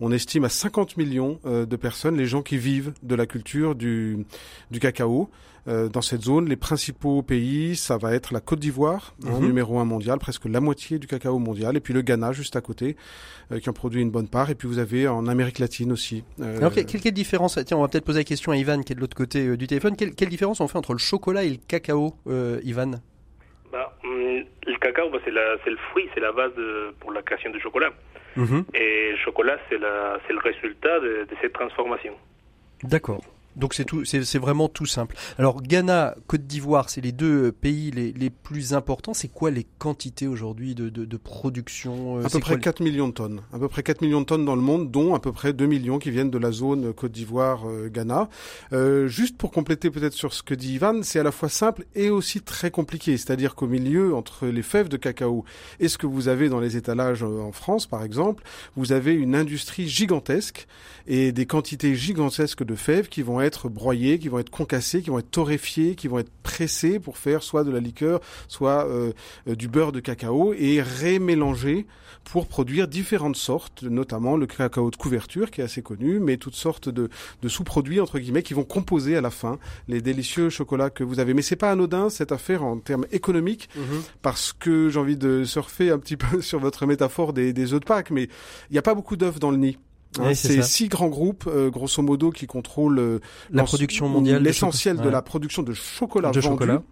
On 0.00 0.10
estime 0.10 0.44
à 0.44 0.48
50 0.48 0.96
millions 0.96 1.38
euh, 1.46 1.64
de 1.66 1.76
personnes 1.76 2.16
les 2.16 2.26
gens 2.26 2.42
qui 2.42 2.58
vivent 2.58 2.92
de 3.04 3.14
la 3.14 3.26
culture 3.26 3.76
du, 3.76 4.26
du 4.72 4.80
cacao. 4.80 5.30
Euh, 5.68 5.88
dans 5.88 6.02
cette 6.02 6.22
zone, 6.22 6.48
les 6.48 6.56
principaux 6.56 7.22
pays, 7.22 7.76
ça 7.76 7.96
va 7.96 8.14
être 8.14 8.34
la 8.34 8.40
Côte 8.40 8.58
d'Ivoire, 8.58 9.14
hein, 9.24 9.38
mhm. 9.38 9.46
numéro 9.46 9.78
un 9.78 9.84
mondial, 9.84 10.18
presque 10.18 10.46
la 10.46 10.60
moitié 10.60 10.98
du 10.98 11.06
cacao 11.06 11.38
mondial, 11.38 11.76
et 11.76 11.80
puis 11.80 11.94
le 11.94 12.02
Ghana 12.02 12.32
juste 12.32 12.56
à 12.56 12.60
côté, 12.60 12.96
euh, 13.52 13.60
qui 13.60 13.70
en 13.70 13.72
produit 13.72 14.02
une 14.02 14.10
bonne 14.10 14.28
part, 14.28 14.50
et 14.50 14.56
puis 14.56 14.66
vous 14.66 14.78
avez 14.78 15.06
en 15.06 15.28
Amérique 15.28 15.60
latine 15.60 15.92
aussi. 15.92 16.24
Euh... 16.40 16.58
Alors 16.58 16.72
quelle, 16.72 16.86
quelle, 16.86 17.12
différence 17.12 17.60
Tiens, 17.64 17.76
on 17.76 17.82
va 17.82 17.88
peut-être 17.88 18.04
poser 18.04 18.20
la 18.20 18.24
question 18.24 18.50
à 18.50 18.56
Ivan 18.56 18.82
qui 18.82 18.92
est 18.92 18.96
de 18.96 19.00
l'autre 19.00 19.16
côté 19.16 19.46
euh, 19.46 19.56
du 19.56 19.68
téléphone. 19.68 19.96
Quelle, 19.96 20.14
quelle, 20.14 20.30
différence 20.30 20.60
on 20.60 20.66
fait 20.66 20.78
entre 20.78 20.94
le 20.94 20.98
chocolat 20.98 21.44
et 21.44 21.50
le 21.50 21.58
cacao, 21.68 22.16
Ivan? 22.64 23.00
Bah, 23.70 23.96
hum, 24.02 24.44
Le 24.66 24.78
cacao, 24.80 25.10
bah, 25.10 25.18
c'est 25.24 25.30
le 25.30 25.76
fruit, 25.90 26.08
c'est 26.12 26.20
la 26.20 26.32
base 26.32 26.52
de, 26.56 26.92
pour 26.98 27.12
la 27.12 27.22
création 27.22 27.50
du 27.50 27.60
chocolat. 27.60 27.90
Mhm. 28.34 28.64
Et 28.74 29.12
le 29.12 29.18
chocolat, 29.18 29.58
c'est 29.68 29.78
le 29.78 30.40
résultat 30.40 30.98
de, 30.98 31.26
de 31.30 31.36
cette 31.40 31.52
transformation. 31.52 32.14
D'accord. 32.82 33.22
Donc 33.56 33.74
c'est 33.74 33.84
tout, 33.84 34.04
c'est 34.04 34.38
vraiment 34.38 34.68
tout 34.68 34.86
simple. 34.86 35.16
Alors 35.38 35.62
Ghana, 35.62 36.14
Côte 36.26 36.46
d'Ivoire, 36.46 36.88
c'est 36.88 37.00
les 37.00 37.12
deux 37.12 37.52
pays 37.52 37.90
les, 37.90 38.12
les 38.12 38.30
plus 38.30 38.74
importants. 38.74 39.14
C'est 39.14 39.28
quoi 39.28 39.50
les 39.50 39.66
quantités 39.78 40.26
aujourd'hui 40.26 40.74
de, 40.74 40.88
de, 40.88 41.04
de, 41.04 41.16
production 41.16 42.18
euh, 42.18 42.24
À 42.24 42.28
peu 42.30 42.40
près 42.40 42.58
4 42.58 42.80
millions 42.80 43.08
de 43.08 43.12
tonnes. 43.12 43.42
À 43.52 43.58
peu 43.58 43.68
près 43.68 43.82
4 43.82 44.00
millions 44.00 44.20
de 44.20 44.26
tonnes 44.26 44.44
dans 44.44 44.56
le 44.56 44.62
monde, 44.62 44.90
dont 44.90 45.14
à 45.14 45.20
peu 45.20 45.32
près 45.32 45.52
2 45.52 45.66
millions 45.66 45.98
qui 45.98 46.10
viennent 46.10 46.30
de 46.30 46.38
la 46.38 46.50
zone 46.50 46.92
Côte 46.94 47.12
d'Ivoire-Ghana. 47.12 48.28
Euh, 48.72 49.06
juste 49.06 49.36
pour 49.36 49.50
compléter 49.50 49.90
peut-être 49.90 50.14
sur 50.14 50.32
ce 50.32 50.42
que 50.42 50.54
dit 50.54 50.74
Ivan, 50.74 51.02
c'est 51.02 51.18
à 51.18 51.22
la 51.22 51.32
fois 51.32 51.48
simple 51.48 51.84
et 51.94 52.10
aussi 52.10 52.40
très 52.40 52.70
compliqué. 52.70 53.16
C'est-à-dire 53.16 53.54
qu'au 53.54 53.66
milieu, 53.66 54.14
entre 54.14 54.46
les 54.46 54.62
fèves 54.62 54.88
de 54.88 54.96
cacao 54.96 55.44
et 55.78 55.88
ce 55.88 55.98
que 55.98 56.06
vous 56.06 56.28
avez 56.28 56.48
dans 56.48 56.60
les 56.60 56.76
étalages 56.76 57.22
euh, 57.22 57.40
en 57.42 57.52
France, 57.52 57.86
par 57.86 58.02
exemple, 58.02 58.44
vous 58.76 58.92
avez 58.92 59.12
une 59.12 59.34
industrie 59.34 59.88
gigantesque 59.88 60.66
et 61.06 61.32
des 61.32 61.46
quantités 61.46 61.94
gigantesques 61.94 62.64
de 62.64 62.74
fèves 62.74 63.08
qui 63.08 63.22
vont 63.22 63.41
être 63.44 63.68
broyés, 63.68 64.18
qui 64.18 64.28
vont 64.28 64.38
être 64.38 64.50
concassés, 64.50 65.02
qui 65.02 65.10
vont 65.10 65.18
être 65.18 65.30
torréfiés, 65.30 65.94
qui 65.94 66.08
vont 66.08 66.18
être 66.18 66.32
pressés 66.42 66.98
pour 66.98 67.18
faire 67.18 67.42
soit 67.42 67.64
de 67.64 67.70
la 67.70 67.80
liqueur, 67.80 68.20
soit 68.48 68.86
euh, 68.86 69.12
euh, 69.48 69.54
du 69.54 69.68
beurre 69.68 69.92
de 69.92 70.00
cacao 70.00 70.54
et 70.54 70.80
rémélangés 70.82 71.86
pour 72.24 72.46
produire 72.46 72.88
différentes 72.88 73.36
sortes, 73.36 73.82
notamment 73.82 74.36
le 74.36 74.46
cacao 74.46 74.90
de 74.90 74.96
couverture 74.96 75.50
qui 75.50 75.60
est 75.60 75.64
assez 75.64 75.82
connu, 75.82 76.20
mais 76.20 76.36
toutes 76.36 76.54
sortes 76.54 76.88
de, 76.88 77.08
de 77.42 77.48
sous-produits 77.48 78.00
entre 78.00 78.18
guillemets 78.18 78.42
qui 78.42 78.54
vont 78.54 78.64
composer 78.64 79.16
à 79.16 79.20
la 79.20 79.30
fin 79.30 79.58
les 79.88 80.00
délicieux 80.00 80.50
chocolats 80.50 80.90
que 80.90 81.04
vous 81.04 81.20
avez. 81.20 81.34
Mais 81.34 81.42
c'est 81.42 81.56
pas 81.56 81.70
anodin 81.70 82.10
cette 82.10 82.32
affaire 82.32 82.62
en 82.62 82.78
termes 82.78 83.06
économiques 83.12 83.68
mhm. 83.76 84.02
parce 84.22 84.52
que 84.52 84.88
j'ai 84.88 84.98
envie 84.98 85.16
de 85.16 85.44
surfer 85.44 85.90
un 85.90 85.98
petit 85.98 86.16
peu 86.22 86.40
sur 86.40 86.58
votre 86.58 86.86
métaphore 86.86 87.32
des, 87.32 87.52
des 87.52 87.72
œufs 87.72 87.80
de 87.80 87.84
Pâques, 87.84 88.10
mais 88.10 88.24
il 88.70 88.72
n'y 88.72 88.78
a 88.78 88.82
pas 88.82 88.94
beaucoup 88.94 89.16
d'œufs 89.16 89.38
dans 89.38 89.50
le 89.50 89.56
nid. 89.56 89.78
C'est 90.34 90.62
six 90.62 90.88
grands 90.88 91.08
groupes, 91.08 91.44
euh, 91.46 91.70
grosso 91.70 92.02
modo, 92.02 92.30
qui 92.30 92.46
contrôlent 92.46 92.98
euh, 92.98 93.18
la 93.50 93.64
production 93.64 94.08
mondiale, 94.08 94.42
l'essentiel 94.42 94.96
de, 94.98 95.08
la 95.08 95.22
production 95.22 95.62
de 95.62 95.72
chocolat 95.72 96.30
de 96.30 96.40
vendu. 96.40 96.64
Chocolat, 96.64 96.82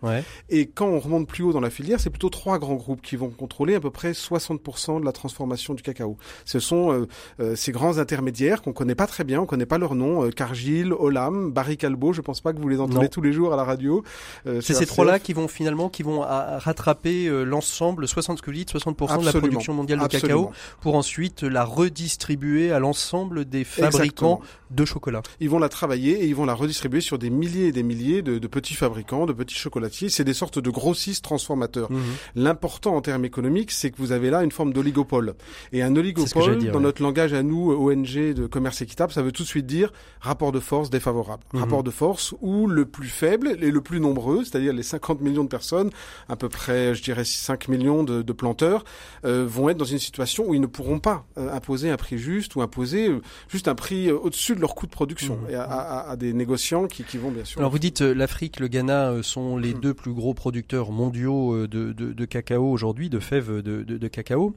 Et 0.48 0.66
quand 0.66 0.86
on 0.86 0.98
remonte 0.98 1.28
plus 1.28 1.44
haut 1.44 1.52
dans 1.52 1.60
la 1.60 1.70
filière, 1.70 2.00
c'est 2.00 2.10
plutôt 2.10 2.30
trois 2.30 2.58
grands 2.58 2.74
groupes 2.74 3.02
qui 3.02 3.16
vont 3.16 3.28
contrôler 3.28 3.74
à 3.74 3.80
peu 3.80 3.90
près 3.90 4.12
60% 4.12 5.00
de 5.00 5.04
la 5.04 5.12
transformation 5.12 5.74
du 5.74 5.82
cacao. 5.82 6.16
Ce 6.44 6.60
sont 6.60 7.06
euh, 7.40 7.56
ces 7.56 7.72
grands 7.72 7.98
intermédiaires 7.98 8.62
qu'on 8.62 8.72
connaît 8.72 8.94
pas 8.94 9.06
très 9.06 9.24
bien, 9.24 9.40
on 9.40 9.46
connaît 9.46 9.66
pas 9.66 9.78
leur 9.78 9.94
nom, 9.94 10.30
Cargill, 10.30 10.92
Olam, 10.92 11.52
Barry 11.52 11.76
Callebaut. 11.76 12.12
Je 12.12 12.20
pense 12.20 12.40
pas 12.40 12.52
que 12.52 12.58
vous 12.58 12.68
les 12.68 12.80
entendez 12.80 13.08
tous 13.08 13.22
les 13.22 13.32
jours 13.32 13.52
à 13.52 13.56
la 13.56 13.64
radio. 13.64 14.02
c'est 14.44 14.74
ces 14.74 14.86
trois-là 14.86 15.18
qui 15.18 15.32
vont 15.32 15.48
finalement 15.48 15.88
qui 15.88 16.02
vont 16.02 16.20
rattraper 16.20 17.28
l'ensemble, 17.44 18.08
60 18.08 18.40
60% 18.40 19.20
de 19.20 19.26
la 19.26 19.32
production 19.32 19.74
mondiale 19.74 20.00
de 20.00 20.06
cacao, 20.06 20.50
pour 20.80 20.94
ensuite 20.94 21.42
la 21.42 21.64
redistribuer 21.64 22.72
à 22.72 22.78
l'ensemble 22.78 23.09
des 23.44 23.64
fabricants 23.64 24.40
de 24.70 24.84
chocolat. 24.84 25.22
Ils 25.40 25.50
vont 25.50 25.58
la 25.58 25.68
travailler 25.68 26.22
et 26.22 26.26
ils 26.26 26.34
vont 26.34 26.44
la 26.44 26.54
redistribuer 26.54 27.00
sur 27.00 27.18
des 27.18 27.30
milliers 27.30 27.68
et 27.68 27.72
des 27.72 27.82
milliers 27.82 28.22
de, 28.22 28.38
petits 28.46 28.74
fabricants, 28.74 29.26
de 29.26 29.32
petits 29.32 29.54
chocolatiers. 29.54 30.08
C'est 30.08 30.24
des 30.24 30.34
sortes 30.34 30.58
de 30.58 30.70
grossistes 30.70 31.24
transformateurs. 31.24 31.90
Mhm. 31.90 32.00
L'important 32.36 32.96
en 32.96 33.00
termes 33.00 33.24
économiques, 33.24 33.72
c'est 33.72 33.90
que 33.90 33.96
vous 33.98 34.12
avez 34.12 34.30
là 34.30 34.42
une 34.42 34.52
forme 34.52 34.72
d'oligopole. 34.72 35.34
Et 35.72 35.82
un 35.82 35.94
oligopole, 35.96 36.70
dans 36.70 36.80
notre 36.80 37.02
langage 37.02 37.32
à 37.32 37.42
nous, 37.42 37.72
ONG 37.72 38.34
de 38.34 38.46
commerce 38.46 38.80
équitable, 38.82 39.12
ça 39.12 39.22
veut 39.22 39.32
tout 39.32 39.42
de 39.42 39.48
suite 39.48 39.66
dire 39.66 39.92
rapport 40.20 40.52
de 40.52 40.60
force 40.60 40.90
défavorable. 40.90 41.42
Mhm. 41.52 41.60
Rapport 41.60 41.82
de 41.82 41.90
force 41.90 42.34
où 42.40 42.66
le 42.66 42.84
plus 42.84 43.08
faible 43.08 43.56
et 43.60 43.70
le 43.70 43.80
plus 43.80 44.00
nombreux, 44.00 44.44
c'est-à-dire 44.44 44.72
les 44.72 44.82
50 44.82 45.20
millions 45.20 45.44
de 45.44 45.48
personnes, 45.48 45.90
à 46.28 46.36
peu 46.36 46.48
près, 46.48 46.94
je 46.94 47.02
dirais 47.02 47.24
5 47.24 47.68
millions 47.68 48.04
de, 48.04 48.32
planteurs, 48.32 48.84
euh, 49.24 49.44
vont 49.46 49.68
être 49.68 49.76
dans 49.76 49.84
une 49.84 49.98
situation 49.98 50.48
où 50.48 50.54
ils 50.54 50.60
ne 50.60 50.66
pourront 50.66 51.00
pas 51.00 51.26
euh, 51.36 51.52
imposer 51.52 51.90
un 51.90 51.96
prix 51.96 52.18
juste 52.18 52.54
ou 52.54 52.62
imposer 52.62 52.99
euh, 53.08 53.20
juste 53.48 53.68
un 53.68 53.74
prix 53.74 54.08
euh, 54.08 54.18
au-dessus 54.18 54.54
de 54.54 54.60
leur 54.60 54.74
coût 54.74 54.86
de 54.86 54.90
production 54.90 55.36
mmh. 55.36 55.50
et 55.50 55.54
à, 55.54 56.16
des 56.18 56.32
négociants 56.32 56.86
qui, 56.86 57.04
vont 57.16 57.30
bien 57.30 57.44
sûr. 57.44 57.60
Alors 57.60 57.70
vous 57.70 57.78
dites 57.78 58.02
euh, 58.02 58.14
l'Afrique, 58.14 58.60
le 58.60 58.68
Ghana 58.68 59.22
sont 59.22 59.56
les 59.56 59.74
mmh. 59.74 59.80
deux 59.80 59.94
plus 59.94 60.12
gros 60.12 60.34
producteurs 60.34 60.90
mondiaux 60.90 61.66
de, 61.66 62.24
cacao 62.24 62.70
aujourd'hui, 62.70 63.08
de 63.08 63.18
fèves 63.18 63.62
de, 63.62 64.08
cacao. 64.08 64.54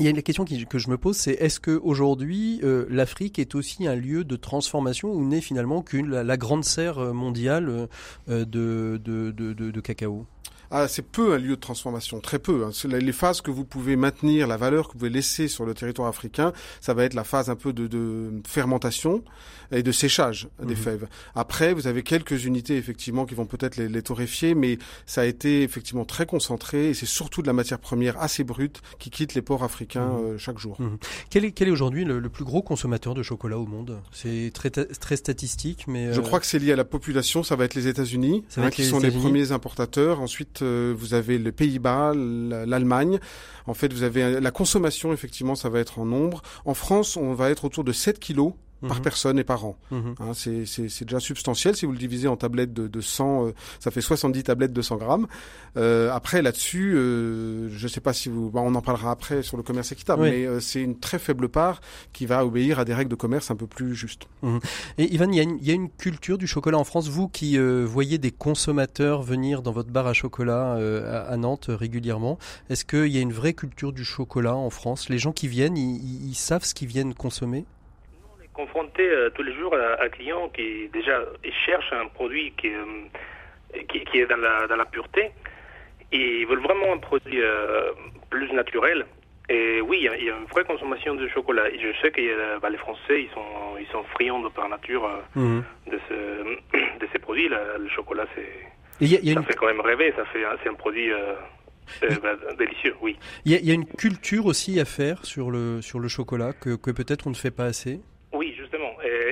Il 0.00 0.04
y 0.04 0.06
a 0.06 0.10
une 0.10 0.22
question 0.22 0.46
que 0.46 0.78
je 0.78 0.88
me 0.88 0.96
pose, 0.96 1.16
c'est 1.16 1.32
est-ce 1.32 1.60
que 1.60 1.78
aujourd'hui 1.82 2.62
l'Afrique 2.88 3.38
est 3.38 3.54
aussi 3.54 3.86
un 3.86 3.94
lieu 3.94 4.24
de 4.24 4.36
transformation 4.36 5.12
ou 5.12 5.26
n'est 5.26 5.42
finalement 5.42 5.82
qu'une 5.82 6.08
la, 6.08 6.36
grande 6.38 6.64
serre 6.64 7.12
mondiale 7.12 7.88
de, 8.28 8.98
de, 9.04 9.80
cacao? 9.80 10.26
Ah, 10.74 10.88
c'est 10.88 11.02
peu 11.02 11.34
un 11.34 11.38
lieu 11.38 11.54
de 11.56 11.60
transformation, 11.60 12.20
très 12.20 12.38
peu. 12.38 12.64
Hein. 12.64 12.88
Les 12.88 13.12
phases 13.12 13.42
que 13.42 13.50
vous 13.50 13.66
pouvez 13.66 13.94
maintenir, 13.94 14.46
la 14.46 14.56
valeur 14.56 14.88
que 14.88 14.94
vous 14.94 15.00
pouvez 15.00 15.10
laisser 15.10 15.46
sur 15.46 15.66
le 15.66 15.74
territoire 15.74 16.08
africain, 16.08 16.54
ça 16.80 16.94
va 16.94 17.04
être 17.04 17.12
la 17.12 17.24
phase 17.24 17.50
un 17.50 17.56
peu 17.56 17.74
de, 17.74 17.86
de 17.86 18.32
fermentation 18.48 19.22
et 19.70 19.82
de 19.82 19.92
séchage 19.92 20.48
des 20.62 20.74
mhm. 20.74 20.80
fèves. 20.80 21.08
Après, 21.34 21.74
vous 21.74 21.86
avez 21.86 22.02
quelques 22.02 22.44
unités 22.44 22.76
effectivement 22.76 23.26
qui 23.26 23.34
vont 23.34 23.46
peut-être 23.46 23.76
les, 23.76 23.88
les, 23.88 24.02
torréfier, 24.02 24.54
mais 24.54 24.78
ça 25.06 25.22
a 25.22 25.24
été 25.24 25.62
effectivement 25.62 26.04
très 26.04 26.26
concentré 26.26 26.90
et 26.90 26.94
c'est 26.94 27.06
surtout 27.06 27.42
de 27.42 27.46
la 27.46 27.52
matière 27.52 27.78
première 27.78 28.20
assez 28.20 28.44
brute 28.44 28.80
qui 28.98 29.10
quitte 29.10 29.34
les 29.34 29.42
ports 29.42 29.64
africains 29.64 30.08
mhm. 30.08 30.24
euh, 30.24 30.38
chaque 30.38 30.58
jour. 30.58 30.80
Mhm. 30.80 30.96
Quel 31.28 31.44
est, 31.44 31.52
quel 31.52 31.68
est 31.68 31.72
aujourd'hui 31.72 32.04
le, 32.04 32.22
plus 32.28 32.44
gros 32.44 32.62
consommateur 32.62 33.14
de 33.14 33.22
chocolat 33.22 33.58
au 33.58 33.66
monde? 33.66 34.00
C'est 34.12 34.50
très, 34.54 34.70
très 34.70 35.16
statistique, 35.16 35.84
mais... 35.86 36.14
Je 36.14 36.20
euh, 36.20 36.22
crois 36.22 36.40
que 36.40 36.46
c'est 36.46 36.58
lié 36.58 36.72
à 36.72 36.76
la 36.76 36.84
population, 36.84 37.42
ça 37.42 37.56
va 37.56 37.64
être 37.66 37.74
les 37.74 37.88
États-Unis, 37.88 38.44
hein, 38.56 38.70
qui 38.70 38.84
sont 38.84 39.00
les 39.00 39.10
premiers 39.10 39.52
importateurs. 39.52 40.20
Ensuite, 40.20 40.61
vous 40.62 41.14
avez 41.14 41.38
les 41.38 41.52
Pays-Bas, 41.52 42.12
l'Allemagne. 42.14 43.18
En 43.66 43.74
fait, 43.74 43.92
vous 43.92 44.02
avez 44.02 44.40
la 44.40 44.50
consommation, 44.50 45.12
effectivement, 45.12 45.54
ça 45.54 45.68
va 45.68 45.80
être 45.80 45.98
en 45.98 46.04
nombre. 46.04 46.42
En 46.64 46.74
France, 46.74 47.16
on 47.16 47.34
va 47.34 47.50
être 47.50 47.64
autour 47.64 47.84
de 47.84 47.92
7 47.92 48.18
kilos 48.18 48.54
par 48.88 48.96
mhm. 48.98 49.02
personne 49.02 49.38
et 49.38 49.44
par 49.44 49.64
an. 49.64 49.76
Mhm. 49.90 50.14
Hein, 50.20 50.32
c'est 50.34 51.04
déjà 51.04 51.20
substantiel. 51.20 51.76
Si 51.76 51.86
vous 51.86 51.92
le 51.92 51.98
divisez 51.98 52.28
en 52.28 52.36
tablettes 52.36 52.72
de, 52.72 52.88
de 52.88 53.00
100, 53.00 53.46
euh, 53.46 53.52
ça 53.78 53.90
fait 53.90 54.00
70 54.00 54.44
tablettes 54.44 54.72
de 54.72 54.82
100 54.82 54.96
grammes. 54.96 55.26
Euh, 55.76 56.10
après, 56.12 56.42
là-dessus, 56.42 56.94
euh, 56.94 57.68
je 57.70 57.84
ne 57.84 57.88
sais 57.88 58.00
pas 58.00 58.12
si 58.12 58.28
vous... 58.28 58.50
on 58.54 58.74
en 58.74 58.82
parlera 58.82 59.12
après 59.12 59.42
sur 59.42 59.56
le 59.56 59.62
commerce 59.62 59.92
équitable, 59.92 60.22
mais 60.22 60.60
c'est 60.60 60.82
une 60.82 60.98
très 60.98 61.18
faible 61.18 61.48
part 61.48 61.80
qui 62.12 62.26
va 62.26 62.44
obéir 62.44 62.78
à 62.78 62.84
des 62.84 62.94
règles 62.94 63.10
de 63.10 63.16
commerce 63.16 63.50
un 63.50 63.56
peu 63.56 63.66
plus 63.66 63.94
justes. 63.94 64.26
Mhm. 64.42 64.60
Et 64.98 65.14
Ivan, 65.14 65.30
il 65.30 65.42
y, 65.42 65.68
y, 65.68 65.70
a 65.70 65.74
une 65.74 65.90
culture 65.90 66.38
du 66.38 66.46
chocolat 66.46 66.78
en 66.78 66.84
France. 66.84 67.08
Vous 67.08 67.28
qui 67.28 67.58
voyez 67.58 68.18
des 68.18 68.30
consommateurs 68.30 69.22
venir 69.22 69.62
dans 69.62 69.72
votre 69.72 69.90
bar 69.90 70.06
à 70.06 70.12
chocolat 70.12 70.74
à, 71.28 71.36
Nantes 71.36 71.66
régulièrement, 71.68 72.38
est-ce 72.68 72.84
qu'il 72.84 73.08
y 73.08 73.18
a 73.18 73.20
une 73.20 73.32
vraie 73.32 73.54
culture 73.54 73.92
du 73.92 74.04
chocolat 74.04 74.54
en 74.54 74.70
France? 74.70 75.08
Les 75.08 75.18
gens 75.18 75.32
qui 75.32 75.48
viennent, 75.48 75.76
ils 75.76 76.34
savent 76.34 76.64
ce 76.64 76.74
qu'ils 76.74 76.88
viennent 76.88 77.14
consommer? 77.14 77.64
Confronté 78.54 79.08
euh, 79.08 79.30
tous 79.30 79.42
les 79.42 79.54
jours 79.54 79.74
à 79.74 80.02
un 80.02 80.08
client 80.08 80.48
qui 80.48 80.88
déjà 80.92 81.20
cherche 81.64 81.92
un 81.92 82.08
produit 82.08 82.52
qui, 82.56 82.68
euh, 82.68 83.82
qui, 83.88 84.00
qui, 84.04 84.20
est 84.20 84.26
dans 84.26 84.36
la, 84.36 84.66
dans 84.66 84.76
la 84.76 84.84
pureté 84.84 85.30
et 86.12 86.40
ils 86.40 86.46
veulent 86.46 86.62
vraiment 86.62 86.92
un 86.92 86.98
produit 86.98 87.40
euh, 87.40 87.92
plus 88.30 88.52
naturel. 88.52 89.06
Et 89.48 89.80
oui, 89.80 89.98
il 90.00 90.24
y, 90.24 90.30
a, 90.30 90.36
une 90.36 90.44
vraie 90.46 90.64
consommation 90.64 91.14
de 91.14 91.26
chocolat. 91.28 91.68
Et 91.68 91.78
je 91.78 92.00
sais 92.00 92.10
que 92.10 92.58
bah, 92.60 92.70
les 92.70 92.78
Français, 92.78 93.22
ils 93.22 93.30
sont, 93.30 93.76
ils 93.78 93.86
sont 93.88 94.02
friands 94.14 94.40
de 94.40 94.48
par 94.48 94.68
nature 94.68 95.08
mhm. 95.34 95.64
de, 95.90 95.98
ce, 96.08 96.78
de 97.00 97.08
ces 97.12 97.18
produits. 97.18 97.48
le 97.48 97.88
chocolat, 97.88 98.26
c'est, 98.34 99.34
ça 99.34 99.42
fait 99.42 99.54
quand 99.54 99.66
même 99.66 99.80
rêver. 99.80 100.12
Ça 100.16 100.24
fait, 100.26 100.44
c'est 100.62 100.68
un 100.68 100.74
produit 100.74 101.10
bah, 102.00 102.36
délicieux, 102.56 102.94
oui. 103.02 103.18
Il 103.44 103.52
y, 103.52 103.70
a, 103.70 103.74
une 103.74 103.86
culture 103.86 104.46
aussi 104.46 104.78
à 104.78 104.84
faire 104.84 105.24
sur 105.26 105.50
le, 105.50 105.82
sur 105.82 105.98
le 105.98 106.08
chocolat 106.08 106.52
que, 106.52 106.76
que 106.76 106.90
peut-être 106.90 107.26
on 107.26 107.30
ne 107.30 107.34
fait 107.34 107.50
pas 107.50 107.64
assez 107.64 108.00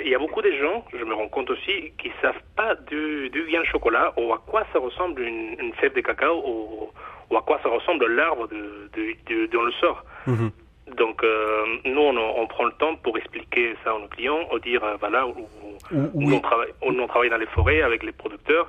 il 0.05 0.11
y 0.11 0.15
a 0.15 0.19
beaucoup 0.19 0.43
de 0.43 0.53
gens, 0.53 0.85
je 0.93 1.05
me 1.05 1.15
rends 1.15 1.29
compte 1.29 1.51
aussi, 1.51 1.93
qui 1.99 2.11
savent 2.21 2.43
pas 2.57 2.75
d'où 2.75 3.45
vient 3.47 3.61
le 3.61 3.67
chocolat 3.67 4.13
ou 4.17 4.33
à 4.33 4.39
quoi 4.47 4.65
ça 4.73 4.79
ressemble 4.79 5.23
une, 5.23 5.57
une 5.61 5.73
fève 5.75 5.95
de 5.95 6.01
cacao 6.01 6.43
ou, 7.31 7.37
à 7.37 7.43
quoi 7.43 7.61
ça 7.63 7.69
ressemble 7.69 8.07
l'arbre 8.07 8.49
de, 8.49 8.91
de, 8.95 9.47
de, 9.47 9.59
le 9.59 9.73
sort. 9.73 10.05
Mhm. 10.27 10.51
Donc, 10.97 11.23
euh, 11.23 11.65
nous, 11.85 12.01
on, 12.01 12.47
prend 12.49 12.65
le 12.65 12.73
temps 12.73 12.97
pour 12.97 13.17
expliquer 13.17 13.77
ça 13.85 13.93
à 13.93 13.99
nos 13.99 14.09
clients, 14.09 14.49
au 14.51 14.59
dire, 14.59 14.83
euh, 14.83 14.97
voilà, 14.99 15.29
où, 15.29 15.47
où, 15.93 16.33
on 16.33 16.41
travaille, 16.41 16.73
on 16.83 17.07
travaille 17.07 17.31
dans 17.31 17.37
les 17.37 17.47
forêts 17.47 17.83
avec 17.83 18.03
les 18.03 18.11
producteurs. 18.11 18.69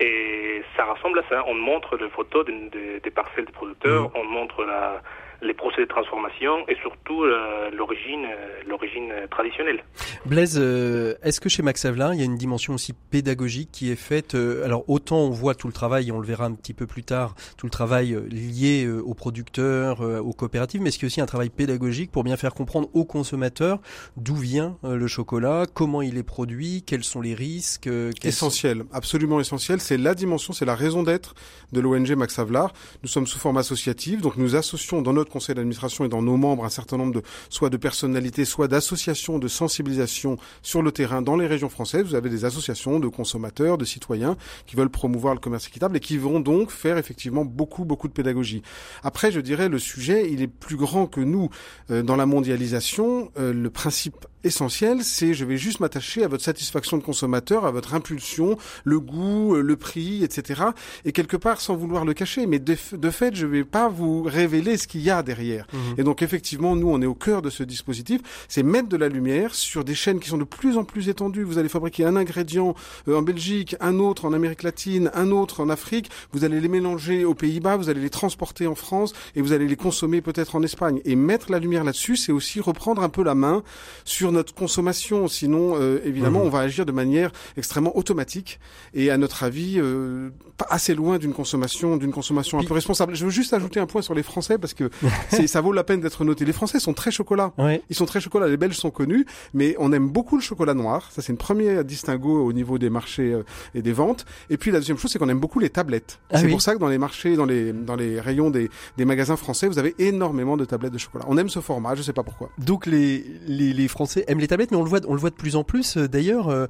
Et 0.00 0.62
ça 0.76 0.84
ressemble 0.84 1.18
à 1.18 1.22
ça. 1.28 1.44
On 1.46 1.54
montre 1.54 1.96
les 1.98 2.08
photos 2.08 2.46
des 2.46 3.10
parcelles 3.10 3.44
des 3.44 3.52
producteurs, 3.52 4.04
mhm. 4.04 4.10
on 4.14 4.24
montre 4.24 4.64
la, 4.64 5.02
les 5.42 5.54
procédés 5.54 5.84
de 5.84 5.88
transformation 5.88 6.66
et 6.68 6.74
surtout 6.82 7.22
euh, 7.22 7.70
l'origine 7.70 8.24
euh, 8.24 8.60
l'origine 8.66 9.12
traditionnelle. 9.30 9.84
Blaise, 10.26 10.58
euh, 10.60 11.14
est-ce 11.22 11.40
que 11.40 11.48
chez 11.48 11.62
Max 11.62 11.84
Avelin, 11.84 12.12
il 12.12 12.18
y 12.18 12.22
a 12.22 12.26
une 12.26 12.36
dimension 12.36 12.74
aussi 12.74 12.92
pédagogique 13.10 13.70
qui 13.72 13.90
est 13.90 13.96
faite 13.96 14.34
Alors 14.34 14.84
autant 14.88 15.18
on 15.18 15.30
voit 15.30 15.54
tout 15.54 15.66
le 15.66 15.72
travail, 15.72 16.08
et 16.08 16.12
on 16.12 16.18
le 16.18 16.26
verra 16.26 16.46
un 16.46 16.54
petit 16.54 16.74
peu 16.74 16.86
plus 16.86 17.04
tard, 17.04 17.34
tout 17.56 17.66
le 17.66 17.70
travail 17.70 18.18
lié 18.30 18.88
aux 18.88 19.14
producteurs, 19.14 20.00
aux 20.00 20.32
coopératives, 20.32 20.80
mais 20.82 20.88
est-ce 20.88 20.98
qu'il 20.98 21.06
y 21.06 21.06
a 21.06 21.12
aussi 21.12 21.20
un 21.20 21.26
travail 21.26 21.50
pédagogique 21.50 22.10
pour 22.10 22.24
bien 22.24 22.36
faire 22.36 22.54
comprendre 22.54 22.88
aux 22.94 23.04
consommateurs 23.04 23.80
d'où 24.16 24.34
vient 24.34 24.76
le 24.82 25.06
chocolat, 25.06 25.64
comment 25.72 26.02
il 26.02 26.18
est 26.18 26.22
produit, 26.22 26.82
quels 26.86 27.04
sont 27.04 27.20
les 27.20 27.34
risques 27.34 27.88
Essentiel, 28.22 28.84
absolument 28.92 29.40
essentiel. 29.40 29.80
C'est 29.80 29.96
la 29.96 30.14
dimension, 30.14 30.52
c'est 30.52 30.64
la 30.64 30.74
raison 30.74 31.02
d'être 31.02 31.34
de 31.72 31.80
l'ONG 31.80 32.10
Max 32.12 32.38
Havelaar. 32.38 32.72
Nous 33.02 33.08
sommes 33.08 33.26
sous 33.26 33.38
forme 33.38 33.56
associative, 33.56 34.20
donc 34.20 34.36
nous 34.36 34.56
associons 34.56 35.02
dans 35.02 35.12
notre 35.12 35.27
conseil 35.28 35.54
d'administration 35.54 36.04
et 36.04 36.08
dans 36.08 36.22
nos 36.22 36.36
membres 36.36 36.64
un 36.64 36.70
certain 36.70 36.96
nombre 36.96 37.12
de 37.12 37.22
soit 37.50 37.70
de 37.70 37.76
personnalités, 37.76 38.44
soit 38.44 38.68
d'associations 38.68 39.38
de 39.38 39.48
sensibilisation 39.48 40.38
sur 40.62 40.82
le 40.82 40.92
terrain 40.92 41.22
dans 41.22 41.36
les 41.36 41.46
régions 41.46 41.68
françaises. 41.68 42.04
Vous 42.04 42.14
avez 42.14 42.30
des 42.30 42.44
associations 42.44 42.98
de 43.00 43.08
consommateurs, 43.08 43.78
de 43.78 43.84
citoyens 43.84 44.36
qui 44.66 44.76
veulent 44.76 44.90
promouvoir 44.90 45.34
le 45.34 45.40
commerce 45.40 45.66
équitable 45.68 45.96
et 45.96 46.00
qui 46.00 46.18
vont 46.18 46.40
donc 46.40 46.70
faire 46.70 46.98
effectivement 46.98 47.44
beaucoup 47.44 47.84
beaucoup 47.84 48.08
de 48.08 48.12
pédagogie. 48.12 48.62
Après, 49.02 49.32
je 49.32 49.40
dirais 49.40 49.68
le 49.68 49.78
sujet, 49.78 50.30
il 50.30 50.42
est 50.42 50.48
plus 50.48 50.76
grand 50.76 51.06
que 51.06 51.20
nous 51.20 51.50
euh, 51.90 52.02
dans 52.02 52.16
la 52.16 52.26
mondialisation. 52.26 53.30
Euh, 53.38 53.52
le 53.52 53.70
principe 53.70 54.26
essentiel, 54.44 55.02
c'est 55.02 55.34
je 55.34 55.44
vais 55.44 55.56
juste 55.56 55.80
m'attacher 55.80 56.24
à 56.24 56.28
votre 56.28 56.44
satisfaction 56.44 56.96
de 56.96 57.02
consommateur, 57.02 57.64
à 57.64 57.70
votre 57.70 57.94
impulsion, 57.94 58.56
le 58.84 59.00
goût, 59.00 59.54
le 59.54 59.76
prix, 59.76 60.24
etc. 60.24 60.62
Et 61.04 61.12
quelque 61.12 61.36
part, 61.36 61.60
sans 61.60 61.76
vouloir 61.76 62.04
le 62.04 62.14
cacher, 62.14 62.46
mais 62.46 62.58
de, 62.58 62.74
fait, 62.74 63.34
je 63.34 63.46
vais 63.46 63.64
pas 63.64 63.88
vous 63.88 64.22
révéler 64.22 64.76
ce 64.76 64.86
qu'il 64.86 65.02
y 65.02 65.10
a 65.10 65.22
derrière. 65.22 65.66
Mhm. 65.72 65.94
Et 65.98 66.02
donc, 66.02 66.22
effectivement, 66.22 66.76
nous, 66.76 66.88
on 66.88 67.00
est 67.02 67.06
au 67.06 67.14
cœur 67.14 67.42
de 67.42 67.50
ce 67.50 67.62
dispositif. 67.62 68.20
C'est 68.48 68.62
mettre 68.62 68.88
de 68.88 68.96
la 68.96 69.08
lumière 69.08 69.54
sur 69.54 69.84
des 69.84 69.94
chaînes 69.94 70.20
qui 70.20 70.28
sont 70.28 70.38
de 70.38 70.44
plus 70.44 70.76
en 70.76 70.84
plus 70.84 71.08
étendues. 71.08 71.42
Vous 71.42 71.58
allez 71.58 71.68
fabriquer 71.68 72.04
un 72.04 72.16
ingrédient 72.16 72.74
euh, 73.08 73.18
en 73.18 73.22
Belgique, 73.22 73.76
un 73.80 73.98
autre 73.98 74.24
en 74.24 74.32
Amérique 74.32 74.62
latine, 74.62 75.10
un 75.14 75.30
autre 75.30 75.60
en 75.60 75.68
Afrique. 75.68 76.10
Vous 76.32 76.44
allez 76.44 76.60
les 76.60 76.68
mélanger 76.68 77.24
aux 77.24 77.34
Pays-Bas, 77.34 77.76
vous 77.76 77.88
allez 77.88 78.00
les 78.00 78.10
transporter 78.10 78.66
en 78.66 78.74
France 78.74 79.12
et 79.34 79.42
vous 79.42 79.52
allez 79.52 79.66
les 79.66 79.76
consommer 79.76 80.20
peut-être 80.20 80.56
en 80.56 80.62
Espagne. 80.62 81.00
Et 81.04 81.16
mettre 81.16 81.50
la 81.50 81.58
lumière 81.58 81.84
là-dessus, 81.84 82.16
c'est 82.16 82.32
aussi 82.32 82.60
reprendre 82.60 83.02
un 83.02 83.08
peu 83.08 83.22
la 83.22 83.34
main 83.34 83.62
sur 84.04 84.32
notre 84.38 84.54
consommation. 84.54 85.28
Sinon, 85.28 85.74
euh, 85.74 86.00
évidemment, 86.04 86.40
mhm. 86.40 86.46
on 86.46 86.50
va 86.50 86.60
agir 86.60 86.86
de 86.86 86.92
manière 86.92 87.30
extrêmement 87.56 87.96
automatique 87.96 88.58
et, 88.94 89.10
à 89.10 89.18
notre 89.18 89.42
avis, 89.42 89.74
euh, 89.78 90.30
pas 90.56 90.66
assez 90.70 90.94
loin 90.94 91.18
d'une 91.18 91.32
consommation, 91.32 91.96
d'une 91.96 92.12
consommation 92.12 92.58
un 92.58 92.64
peu 92.64 92.74
responsable. 92.74 93.14
Je 93.14 93.24
veux 93.24 93.30
juste 93.30 93.52
ajouter 93.52 93.80
un 93.80 93.86
point 93.86 94.02
sur 94.02 94.14
les 94.14 94.22
Français 94.22 94.58
parce 94.58 94.74
que 94.74 94.90
ça 95.46 95.60
vaut 95.60 95.72
la 95.72 95.84
peine 95.84 96.00
d'être 96.00 96.24
noté. 96.24 96.44
Les 96.44 96.52
Français 96.52 96.80
sont 96.80 96.94
très 96.94 97.10
chocolat. 97.10 97.52
Ils 97.90 97.96
sont 97.96 98.06
très 98.06 98.20
chocolat. 98.20 98.48
Les 98.48 98.56
Belges 98.56 98.76
sont 98.76 98.90
connus, 98.90 99.26
mais 99.54 99.74
on 99.78 99.92
aime 99.92 100.08
beaucoup 100.08 100.36
le 100.36 100.42
chocolat 100.42 100.74
noir. 100.74 101.10
Ça, 101.12 101.22
c'est 101.22 101.32
une 101.32 101.38
première 101.38 101.84
distinguo 101.84 102.44
au 102.44 102.52
niveau 102.52 102.78
des 102.78 102.90
marchés 102.90 103.32
euh, 103.32 103.42
et 103.74 103.82
des 103.82 103.92
ventes. 103.92 104.24
Et 104.50 104.56
puis 104.56 104.70
la 104.70 104.78
deuxième 104.78 104.98
chose, 104.98 105.10
c'est 105.10 105.18
qu'on 105.18 105.28
aime 105.28 105.40
beaucoup 105.40 105.58
les 105.58 105.70
tablettes. 105.70 106.18
Ah 106.30 106.38
c'est 106.38 106.48
pour 106.48 106.62
ça 106.62 106.74
que 106.74 106.78
dans 106.78 106.88
les 106.88 106.98
marchés, 106.98 107.36
dans 107.36 107.44
les 107.44 107.72
dans 107.72 107.96
les 107.96 108.20
rayons 108.20 108.50
des, 108.50 108.70
des 108.96 109.04
magasins 109.04 109.36
français, 109.36 109.66
vous 109.66 109.78
avez 109.78 109.94
énormément 109.98 110.56
de 110.56 110.64
tablettes 110.64 110.92
de 110.92 110.98
chocolat. 110.98 111.24
On 111.28 111.36
aime 111.38 111.48
ce 111.48 111.60
format. 111.60 111.94
Je 111.94 112.02
sais 112.02 112.12
pas 112.12 112.22
pourquoi. 112.22 112.50
Donc 112.58 112.86
les 112.86 113.24
les, 113.46 113.72
les 113.72 113.88
Français 113.88 114.17
aiment 114.26 114.40
les 114.40 114.48
tablettes, 114.48 114.70
mais 114.70 114.76
on 114.76 114.82
le 114.82 114.88
voit 114.88 115.00
on 115.06 115.14
le 115.14 115.20
voit 115.20 115.30
de 115.30 115.34
plus 115.34 115.56
en 115.56 115.64
plus. 115.64 115.96
Euh, 115.96 116.08
d'ailleurs, 116.08 116.48
euh, 116.48 116.66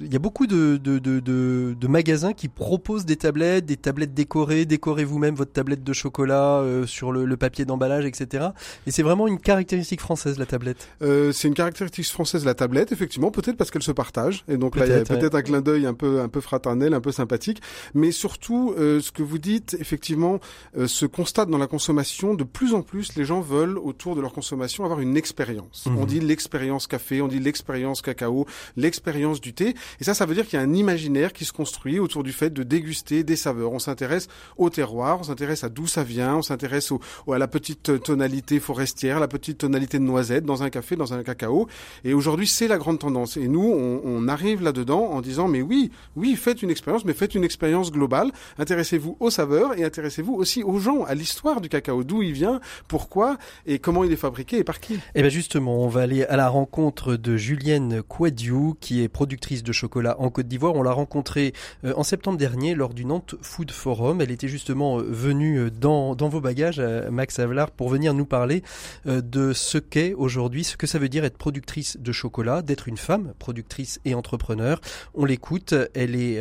il 0.00 0.12
y 0.12 0.16
a 0.16 0.18
beaucoup 0.18 0.46
de 0.46 0.76
de, 0.76 0.98
de, 0.98 1.20
de, 1.20 1.76
de 1.78 1.88
magasins 1.88 2.32
qui 2.32 2.48
proposent 2.48 3.04
des 3.04 3.16
tablettes, 3.16 3.66
des 3.66 3.76
tablettes 3.76 4.14
décorées, 4.14 4.64
décorez 4.64 5.04
vous-même 5.04 5.34
votre 5.34 5.52
tablette 5.52 5.84
de 5.84 5.92
chocolat 5.92 6.60
euh, 6.60 6.86
sur 6.86 7.12
le, 7.12 7.36
papier 7.36 7.64
d'emballage, 7.64 8.04
etc. 8.04 8.48
Et 8.86 8.90
c'est 8.90 9.02
vraiment 9.02 9.26
une 9.26 9.38
caractéristique 9.38 10.00
française 10.00 10.38
la 10.38 10.46
tablette. 10.46 10.88
Euh, 11.02 11.32
c'est 11.32 11.48
une 11.48 11.54
caractéristique 11.54 12.06
française 12.06 12.44
la 12.44 12.54
tablette, 12.54 12.92
effectivement, 12.92 13.30
peut-être 13.30 13.56
parce 13.56 13.70
qu'elle 13.70 13.82
se 13.82 13.92
partage. 13.92 14.44
Et 14.48 14.56
donc 14.56 14.76
là, 14.76 14.86
il 14.86 14.92
y 14.92 14.94
a 14.94 15.04
peut-être 15.04 15.34
un 15.34 15.42
clin 15.42 15.60
d'œil 15.60 15.86
un 15.86 15.94
peu 15.94 16.20
un 16.20 16.28
peu 16.28 16.40
fraternel, 16.40 16.94
un 16.94 17.00
peu 17.00 17.12
sympathique. 17.12 17.60
Mais 17.94 18.12
surtout, 18.12 18.74
euh, 18.78 19.00
ce 19.00 19.10
que 19.12 19.22
vous 19.22 19.38
dites, 19.38 19.76
effectivement, 19.80 20.40
se 20.86 21.06
constate 21.06 21.48
dans 21.48 21.58
la 21.58 21.66
consommation. 21.66 22.34
De 22.34 22.44
plus 22.44 22.74
en 22.74 22.82
plus, 22.82 23.16
les 23.16 23.24
gens 23.24 23.40
veulent 23.40 23.78
autour 23.78 24.16
de 24.16 24.20
leur 24.20 24.32
consommation 24.32 24.84
avoir 24.84 25.00
une 25.00 25.16
expérience. 25.16 25.86
Mhm. 25.92 25.98
On 25.98 26.06
dit 26.06 26.20
l'expérience 26.20 26.86
café, 26.86 27.22
on 27.22 27.28
dit 27.28 27.38
l'expérience 27.38 28.02
cacao, 28.02 28.46
l'expérience 28.76 29.40
du 29.40 29.52
thé. 29.52 29.74
Et 30.00 30.04
ça, 30.04 30.14
ça 30.14 30.26
veut 30.26 30.34
dire 30.34 30.46
qu'il 30.46 30.58
y 30.58 30.62
a 30.62 30.64
un 30.64 30.74
imaginaire 30.74 31.32
qui 31.32 31.44
se 31.44 31.52
construit 31.52 31.98
autour 31.98 32.22
du 32.22 32.32
fait 32.32 32.50
de 32.50 32.62
déguster 32.62 33.24
des 33.24 33.36
saveurs. 33.36 33.72
On 33.72 33.78
s'intéresse 33.78 34.28
au 34.56 34.70
terroir, 34.70 35.20
on 35.20 35.24
s'intéresse 35.24 35.64
à 35.64 35.68
d'où 35.68 35.86
ça 35.86 36.02
vient, 36.02 36.36
on 36.36 36.42
s'intéresse 36.42 36.92
au, 36.92 37.00
à 37.32 37.38
la 37.38 37.48
petite 37.48 38.02
tonalité 38.02 38.60
forestière, 38.60 39.20
la 39.20 39.28
petite 39.28 39.58
tonalité 39.58 39.98
de 39.98 40.04
noisette 40.04 40.44
dans 40.44 40.62
un 40.62 40.70
café, 40.70 40.96
dans 40.96 41.12
un 41.14 41.22
cacao. 41.22 41.68
Et 42.04 42.14
aujourd'hui, 42.14 42.46
c'est 42.46 42.68
la 42.68 42.78
grande 42.78 42.98
tendance. 42.98 43.36
Et 43.36 43.48
nous, 43.48 43.64
on, 43.64 44.00
on 44.04 44.28
arrive 44.28 44.62
là-dedans 44.62 45.10
en 45.10 45.20
disant, 45.20 45.48
mais 45.48 45.62
oui, 45.62 45.90
oui, 46.16 46.36
faites 46.36 46.62
une 46.62 46.70
expérience, 46.70 47.04
mais 47.04 47.14
faites 47.14 47.34
une 47.34 47.44
expérience 47.44 47.90
globale. 47.90 48.30
Intéressez-vous 48.58 49.16
aux 49.20 49.30
saveurs 49.30 49.78
et 49.78 49.84
intéressez-vous 49.84 50.34
aussi 50.34 50.62
aux 50.62 50.78
gens, 50.78 51.04
à 51.04 51.14
l'histoire 51.14 51.60
du 51.60 51.68
cacao, 51.68 52.04
d'où 52.04 52.22
il 52.22 52.32
vient, 52.32 52.60
pourquoi 52.88 53.36
et 53.66 53.78
comment 53.78 54.04
il 54.04 54.12
est 54.12 54.16
fabriqué 54.16 54.58
et 54.58 54.64
par 54.64 54.80
qui. 54.80 54.94
Et 54.94 55.00
eh 55.16 55.20
bien 55.22 55.30
justement, 55.30 55.81
on 55.82 55.88
va 55.88 56.02
aller 56.02 56.22
à 56.22 56.36
la 56.36 56.48
rencontre 56.48 57.16
de 57.16 57.36
Julienne 57.36 58.02
Quadiou, 58.04 58.76
qui 58.80 59.02
est 59.02 59.08
productrice 59.08 59.64
de 59.64 59.72
chocolat 59.72 60.14
en 60.20 60.30
Côte 60.30 60.46
d'Ivoire. 60.46 60.76
On 60.76 60.82
l'a 60.84 60.92
rencontrée 60.92 61.54
euh, 61.84 61.92
en 61.96 62.04
septembre 62.04 62.38
dernier 62.38 62.76
lors 62.76 62.94
du 62.94 63.04
Nantes 63.04 63.34
Food 63.42 63.72
Forum. 63.72 64.20
Elle 64.20 64.30
était 64.30 64.46
justement 64.46 65.00
euh, 65.00 65.02
venue 65.02 65.58
euh, 65.58 65.70
dans, 65.70 66.14
vos 66.14 66.40
bagages, 66.40 66.80
Max 67.10 67.40
Avelard, 67.40 67.72
pour 67.72 67.88
venir 67.88 68.14
nous 68.14 68.26
parler 68.26 68.62
de 69.06 69.52
ce 69.52 69.76
qu'est 69.78 70.14
aujourd'hui, 70.14 70.62
ce 70.62 70.76
que 70.76 70.86
ça 70.86 71.00
veut 71.00 71.08
dire 71.08 71.24
être 71.24 71.36
productrice 71.36 71.96
de 71.98 72.12
chocolat, 72.12 72.62
d'être 72.62 72.86
une 72.86 72.96
femme 72.96 73.34
productrice 73.40 73.98
et 74.04 74.14
entrepreneur. 74.14 74.80
On 75.14 75.24
l'écoute, 75.24 75.74
elle 75.94 76.14
est 76.14 76.40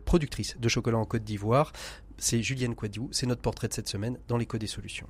productrice 0.00 0.56
de 0.60 0.68
chocolat 0.68 0.98
en 0.98 1.06
Côte 1.06 1.24
d'Ivoire. 1.24 1.72
C'est 2.18 2.42
Julienne 2.42 2.74
Quadiou, 2.74 3.08
c'est 3.10 3.26
notre 3.26 3.40
portrait 3.40 3.68
de 3.68 3.72
cette 3.72 3.88
semaine 3.88 4.18
dans 4.28 4.36
l'écho 4.36 4.58
des 4.58 4.66
solutions. 4.66 5.06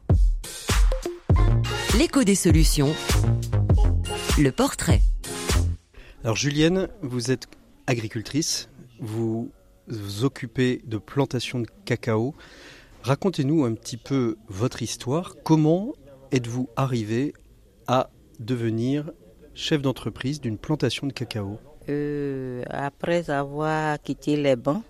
L'écho 1.98 2.24
des 2.24 2.34
solutions, 2.34 2.94
le 4.38 4.50
portrait. 4.50 5.00
Alors 6.24 6.36
Julienne, 6.36 6.88
vous 7.02 7.30
êtes 7.30 7.48
agricultrice, 7.86 8.68
vous 9.00 9.50
vous 9.88 10.24
occupez 10.24 10.82
de 10.86 10.98
plantation 10.98 11.60
de 11.60 11.66
cacao. 11.84 12.34
Racontez-nous 13.02 13.64
un 13.64 13.74
petit 13.74 13.96
peu 13.96 14.36
votre 14.48 14.82
histoire. 14.82 15.36
Comment 15.44 15.92
êtes-vous 16.30 16.68
arrivé 16.76 17.34
à 17.88 18.10
devenir 18.38 19.10
chef 19.54 19.82
d'entreprise 19.82 20.40
d'une 20.40 20.56
plantation 20.56 21.06
de 21.06 21.12
cacao? 21.12 21.58
Euh, 21.88 22.62
Après 22.70 23.28
avoir 23.28 24.00
quitté 24.00 24.36
les 24.36 24.54
bancs, 24.56 24.84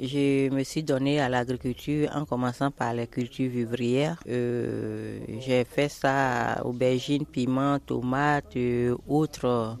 je 0.00 0.48
me 0.50 0.62
suis 0.64 0.82
donné 0.82 1.20
à 1.20 1.28
l'agriculture 1.28 2.10
en 2.14 2.24
commençant 2.24 2.70
par 2.70 2.94
les 2.94 3.06
cultures 3.06 3.50
vivrières. 3.50 4.18
Euh, 4.28 5.20
j'ai 5.40 5.64
fait 5.64 5.88
ça 5.88 6.60
aubergines, 6.64 7.26
piments, 7.26 7.78
tomates, 7.78 8.56
euh, 8.56 8.96
autres 9.08 9.76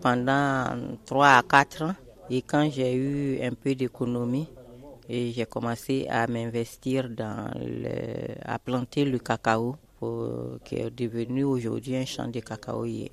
pendant 0.00 0.64
3 1.04 1.26
à 1.28 1.42
4 1.42 1.82
ans. 1.82 1.94
Et 2.30 2.40
quand 2.42 2.70
j'ai 2.70 2.94
eu 2.94 3.42
un 3.42 3.52
peu 3.52 3.74
d'économie, 3.74 4.48
j'ai 5.08 5.44
commencé 5.46 6.06
à 6.08 6.26
m'investir 6.26 7.10
dans 7.10 7.50
le, 7.60 8.34
à 8.42 8.58
planter 8.58 9.04
le 9.04 9.18
cacao 9.18 9.76
qui 10.64 10.76
est 10.76 10.90
devenu 10.90 11.44
aujourd'hui 11.44 11.96
un 11.96 12.04
champ 12.04 12.28
de 12.28 12.40
cacaoyer. 12.40 13.10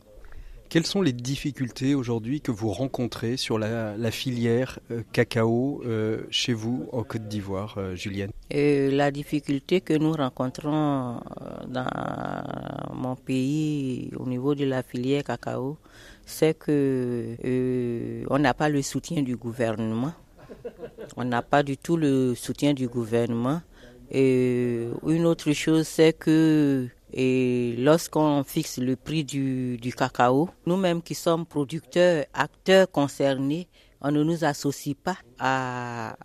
Quelles 0.72 0.86
sont 0.88 1.02
les 1.02 1.12
difficultés 1.12 1.96
aujourd'hui 1.96 2.40
que 2.40 2.50
vous 2.50 2.72
rencontrez 2.72 3.36
sur 3.36 3.60
la, 3.60 4.10
filière 4.10 4.80
euh, 4.90 5.02
cacao 5.12 5.82
euh, 5.84 6.22
chez 6.30 6.54
vous 6.54 6.88
en 6.94 7.04
Côte 7.04 7.28
d'Ivoire, 7.28 7.76
euh, 7.78 7.94
Julienne? 7.96 8.32
La 8.50 9.12
difficulté 9.12 9.82
que 9.82 9.94
nous 9.94 10.14
rencontrons 10.14 11.20
dans 11.68 11.90
mon 12.94 13.18
pays 13.18 14.12
au 14.16 14.26
niveau 14.26 14.56
de 14.56 14.64
la 14.64 14.82
filière 14.82 15.26
cacao, 15.26 15.78
c'est 16.26 16.58
que 16.58 17.36
on 18.30 18.40
n'a 18.40 18.54
pas 18.54 18.70
le 18.70 18.82
soutien 18.82 19.24
du 19.24 19.36
gouvernement. 19.36 20.14
On 21.18 21.26
n'a 21.26 21.42
pas 21.42 21.64
du 21.64 21.76
tout 21.76 21.98
le 21.98 22.34
soutien 22.34 22.74
du 22.74 22.88
gouvernement. 22.88 23.62
Et 24.10 24.88
une 25.06 25.26
autre 25.26 25.52
chose, 25.52 25.86
c'est 25.86 26.14
que 26.14 26.88
lorsqu'on 27.14 28.44
fixe 28.44 28.78
le 28.78 28.96
prix 28.96 29.24
du, 29.24 29.94
cacao, 29.98 30.50
nous-mêmes 30.66 31.02
qui 31.02 31.16
sommes 31.16 31.46
producteurs, 31.46 32.26
acteurs 32.34 32.90
concernés, 32.90 33.68
on 34.02 34.12
ne 34.12 34.24
nous 34.24 34.44
associe 34.44 34.96
pas 34.96 35.18
à, 35.38 36.16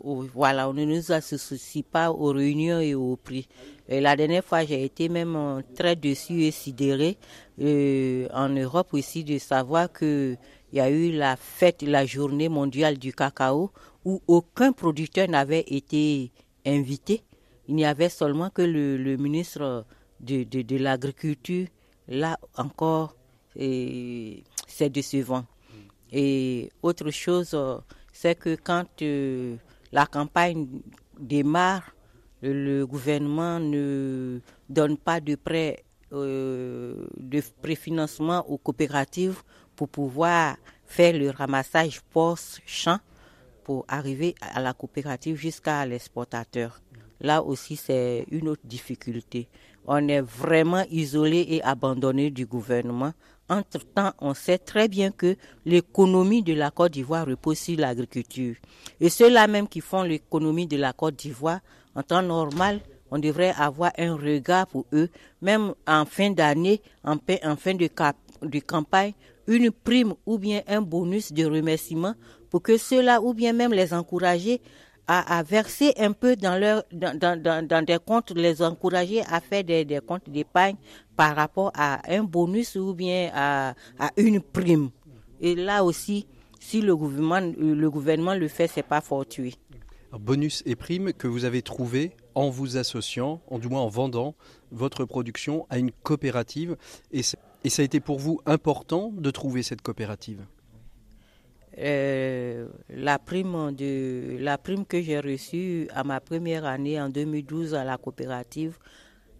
voilà, 0.00 0.68
on 0.68 0.72
ne 0.74 0.84
nous 0.84 1.12
associe 1.12 1.84
pas 1.84 2.10
aux 2.10 2.32
réunions 2.32 2.80
et 2.80 2.94
aux 2.94 3.16
prix. 3.16 3.48
Et 3.88 4.00
la 4.00 4.16
dernière 4.16 4.44
fois, 4.44 4.64
j'ai 4.64 4.84
été 4.84 5.08
même 5.08 5.62
très 5.74 5.96
dessus 5.96 6.42
et 6.42 6.50
sidéré 6.50 7.16
euh, 7.60 8.28
en 8.32 8.48
Europe 8.48 8.92
aussi 8.92 9.24
de 9.24 9.38
savoir 9.38 9.90
que 9.92 10.36
il 10.72 10.76
y 10.76 10.80
a 10.80 10.90
eu 10.90 11.12
la 11.12 11.36
fête, 11.36 11.82
la 11.82 12.04
journée 12.04 12.50
mondiale 12.50 12.98
du 12.98 13.12
cacao, 13.14 13.70
où 14.04 14.20
aucun 14.26 14.72
producteur 14.72 15.26
n'avait 15.28 15.64
été 15.66 16.30
invité. 16.66 17.22
Il 17.68 17.74
n'y 17.74 17.84
avait 17.84 18.08
seulement 18.08 18.50
que 18.50 18.62
le, 18.62 19.16
ministre 19.16 19.84
de, 20.20 20.76
l'Agriculture. 20.76 21.66
Là 22.08 22.38
encore, 22.56 23.14
c'est 23.54 24.90
décevant. 24.90 25.44
Et 26.10 26.70
autre 26.82 27.10
chose, 27.10 27.56
c'est 28.12 28.34
que 28.34 28.56
quand 28.56 28.86
euh, 29.02 29.56
la 29.92 30.06
campagne 30.06 30.66
démarre, 31.20 31.94
le 32.40 32.84
gouvernement 32.84 33.60
ne 33.60 34.40
donne 34.70 34.96
pas 34.96 35.20
de 35.20 35.34
prêt 35.34 35.84
euh, 36.12 37.06
de 37.18 37.42
préfinancement 37.60 38.48
aux 38.48 38.56
coopératives 38.56 39.42
pour 39.76 39.90
pouvoir 39.90 40.56
faire 40.86 41.12
le 41.12 41.28
ramassage 41.28 42.00
post-champ 42.00 42.98
pour 43.62 43.84
arriver 43.88 44.34
à 44.40 44.62
la 44.62 44.72
coopérative 44.72 45.36
jusqu'à 45.36 45.84
l'exportateur. 45.84 46.80
Là 47.20 47.42
aussi, 47.42 47.76
c'est 47.76 48.26
une 48.30 48.48
autre 48.48 48.62
difficulté. 48.64 49.48
On 49.86 50.06
est 50.08 50.20
vraiment 50.20 50.84
isolé 50.90 51.46
et 51.48 51.62
abandonné 51.62 52.30
du 52.30 52.46
gouvernement. 52.46 53.12
Entre-temps, 53.48 54.12
on 54.20 54.34
sait 54.34 54.58
très 54.58 54.88
bien 54.88 55.10
que 55.10 55.36
l'économie 55.64 56.42
de 56.42 56.52
la 56.52 56.70
Côte 56.70 56.92
d'Ivoire 56.92 57.26
repose 57.26 57.58
sur 57.58 57.78
l'agriculture. 57.78 58.56
Et 59.00 59.08
ceux-là 59.08 59.46
même 59.46 59.66
qui 59.66 59.80
font 59.80 60.02
l'économie 60.02 60.66
de 60.66 60.76
la 60.76 60.92
Côte 60.92 61.16
d'Ivoire, 61.16 61.60
en 61.94 62.02
temps 62.02 62.22
normal, 62.22 62.80
on 63.10 63.18
devrait 63.18 63.54
avoir 63.56 63.92
un 63.96 64.14
regard 64.14 64.66
pour 64.66 64.84
eux, 64.92 65.08
même 65.40 65.72
en 65.86 66.04
fin 66.04 66.30
d'année, 66.30 66.82
en, 67.02 67.16
fin 67.56 67.74
de, 67.74 67.88
de 68.42 68.58
campagne, 68.60 69.14
une 69.46 69.70
prime 69.70 70.12
ou 70.26 70.38
bien 70.38 70.60
un 70.66 70.82
bonus 70.82 71.32
de 71.32 71.44
remerciement 71.46 72.14
pour 72.50 72.62
que 72.62 72.76
ceux-là, 72.76 73.20
ou 73.22 73.34
bien 73.34 73.52
même 73.52 73.72
les 73.72 73.94
encourager 73.94 74.60
à, 75.08 75.42
verser 75.42 75.94
un 75.96 76.12
peu 76.12 76.36
dans, 76.36 76.60
leur, 76.60 76.84
dans, 76.92 77.84
des 77.84 77.98
comptes, 78.04 78.30
les 78.32 78.62
encourager 78.62 79.22
à 79.22 79.40
faire 79.40 79.64
des, 79.64 79.84
des 79.86 80.00
comptes 80.00 80.28
d'épargne 80.28 80.76
par 81.16 81.34
rapport 81.34 81.72
à 81.74 82.00
un 82.12 82.22
bonus 82.22 82.76
ou 82.76 82.92
bien 82.94 83.30
à, 83.34 83.74
à 83.98 84.10
une 84.18 84.42
prime. 84.42 84.90
Et 85.40 85.54
là 85.54 85.82
aussi, 85.82 86.26
si 86.60 86.82
le 86.82 86.94
gouvernement 86.94 87.40
le, 87.40 87.90
gouvernement 87.90 88.34
le 88.34 88.48
fait, 88.48 88.68
c'est 88.68 88.82
pas 88.82 89.00
fortuit. 89.00 89.58
bonus 90.12 90.62
et 90.66 90.76
prime 90.76 91.12
que 91.12 91.26
vous 91.26 91.44
avez 91.44 91.62
trouvé 91.62 92.12
en 92.34 92.50
vous 92.50 92.76
associant, 92.76 93.40
en 93.48 93.58
du 93.58 93.68
moins 93.68 93.80
en 93.80 93.88
vendant 93.88 94.34
votre 94.70 95.04
production 95.06 95.66
à 95.70 95.78
une 95.78 95.90
coopérative. 95.90 96.76
Et 97.12 97.22
ça 97.22 97.36
a 97.78 97.82
été 97.82 98.00
pour 98.00 98.18
vous 98.18 98.40
important 98.44 99.10
de 99.16 99.30
trouver 99.30 99.62
cette 99.62 99.80
coopérative? 99.82 100.44
Euh, 101.80 102.66
la 102.88 103.20
prime 103.20 103.70
de 103.72 104.36
la 104.40 104.58
prime 104.58 104.84
que 104.84 105.00
j'ai 105.00 105.20
reçue 105.20 105.86
à 105.94 106.02
ma 106.02 106.18
première 106.20 106.64
année 106.64 107.00
en 107.00 107.08
2012 107.08 107.72
à 107.74 107.84
la 107.84 107.96
coopérative 107.96 108.78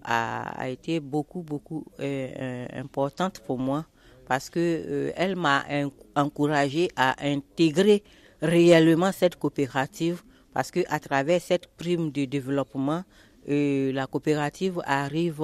a, 0.05 0.68
été 0.68 1.01
beaucoup 1.01 1.42
beaucoup 1.42 1.85
euh, 1.98 2.29
euh, 2.38 2.66
importante 2.74 3.40
pour 3.40 3.59
moi 3.59 3.87
parce 4.29 4.51
que 4.51 5.12
elle 5.16 5.35
m'a 5.35 5.64
encouragé 6.14 6.90
à 6.94 7.16
intégrer 7.27 8.05
réellement 8.40 9.11
cette 9.11 9.35
coopérative 9.35 10.22
parce 10.55 10.70
que 10.70 10.81
à 10.88 11.01
travers 11.01 11.40
cette 11.40 11.66
prime 11.77 12.12
de 12.12 12.24
développement 12.24 13.03
la 13.48 14.07
coopérative 14.07 14.81
arrive 14.85 15.42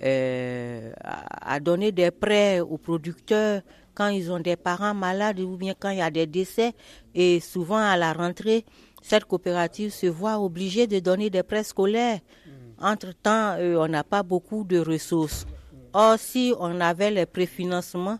à 0.00 1.60
donner 1.60 1.90
des 1.90 2.12
prêts 2.12 2.60
aux 2.60 2.78
producteurs 2.78 3.62
quand 3.94 4.08
ils 4.08 4.30
ont 4.32 4.40
des 4.40 4.56
parents 4.56 4.94
malades 4.94 5.40
ou 5.40 5.56
bien 5.56 5.74
quand 5.78 5.90
il 5.90 5.98
y 5.98 6.02
a 6.02 6.10
des 6.10 6.26
décès. 6.26 6.72
Et 7.14 7.40
souvent 7.40 7.78
à 7.78 7.96
la 7.96 8.12
rentrée, 8.12 8.64
cette 9.02 9.24
coopérative 9.24 9.90
se 9.90 10.06
voit 10.06 10.38
obligée 10.38 10.86
de 10.86 10.98
donner 10.98 11.30
des 11.30 11.42
prêts 11.42 11.64
scolaires. 11.64 12.20
Mm. 12.46 12.50
Entre-temps, 12.84 13.56
euh, 13.58 13.76
on 13.76 13.88
n'a 13.88 14.04
pas 14.04 14.22
beaucoup 14.22 14.64
de 14.64 14.78
ressources. 14.78 15.46
Or, 15.92 16.18
si 16.18 16.52
on 16.58 16.80
avait 16.80 17.10
les 17.10 17.26
préfinancements, 17.26 18.18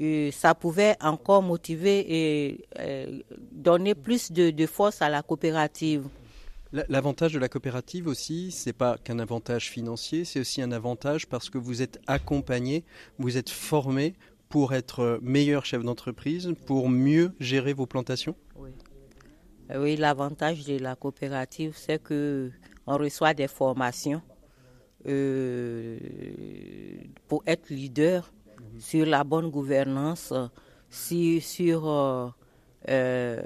euh, 0.00 0.30
ça 0.32 0.54
pouvait 0.54 0.96
encore 1.00 1.42
motiver 1.42 2.04
et 2.08 2.64
euh, 2.80 3.20
donner 3.52 3.94
plus 3.94 4.32
de, 4.32 4.66
force 4.66 5.00
à 5.00 5.08
la 5.08 5.22
coopérative. 5.22 6.08
L'avantage 6.72 7.32
de 7.32 7.38
la 7.38 7.48
coopérative 7.48 8.08
aussi, 8.08 8.50
c'est 8.50 8.72
pas 8.72 8.98
qu'un 8.98 9.20
avantage 9.20 9.70
financier, 9.70 10.24
c'est 10.24 10.40
aussi 10.40 10.60
un 10.60 10.72
avantage 10.72 11.28
parce 11.28 11.48
que 11.48 11.56
vous 11.56 11.82
êtes 11.82 12.00
accompagné, 12.08 12.84
vous 13.20 13.36
êtes 13.36 13.50
formé 13.50 14.14
pour 14.54 14.72
être 14.72 15.18
meilleur 15.20 15.64
chef 15.64 15.82
d'entreprise, 15.82 16.54
pour 16.64 16.88
mieux 16.88 17.32
gérer 17.40 17.72
vos 17.72 17.86
plantations? 17.86 18.36
Oui, 18.54 18.70
euh, 19.72 19.82
oui 19.82 19.96
l'avantage 19.96 20.64
de 20.64 20.78
la 20.78 20.94
coopérative, 20.94 21.72
c'est 21.74 22.00
que 22.00 22.52
on 22.86 22.96
reçoit 22.96 23.34
des 23.34 23.48
formations 23.48 24.22
euh, 25.08 25.98
pour 27.26 27.42
être 27.48 27.68
leader 27.68 28.30
mhm. 28.46 28.80
sur 28.80 29.06
la 29.06 29.24
bonne 29.24 29.50
gouvernance, 29.50 30.32
si, 30.88 31.40
sur, 31.40 31.88
euh, 32.88 33.42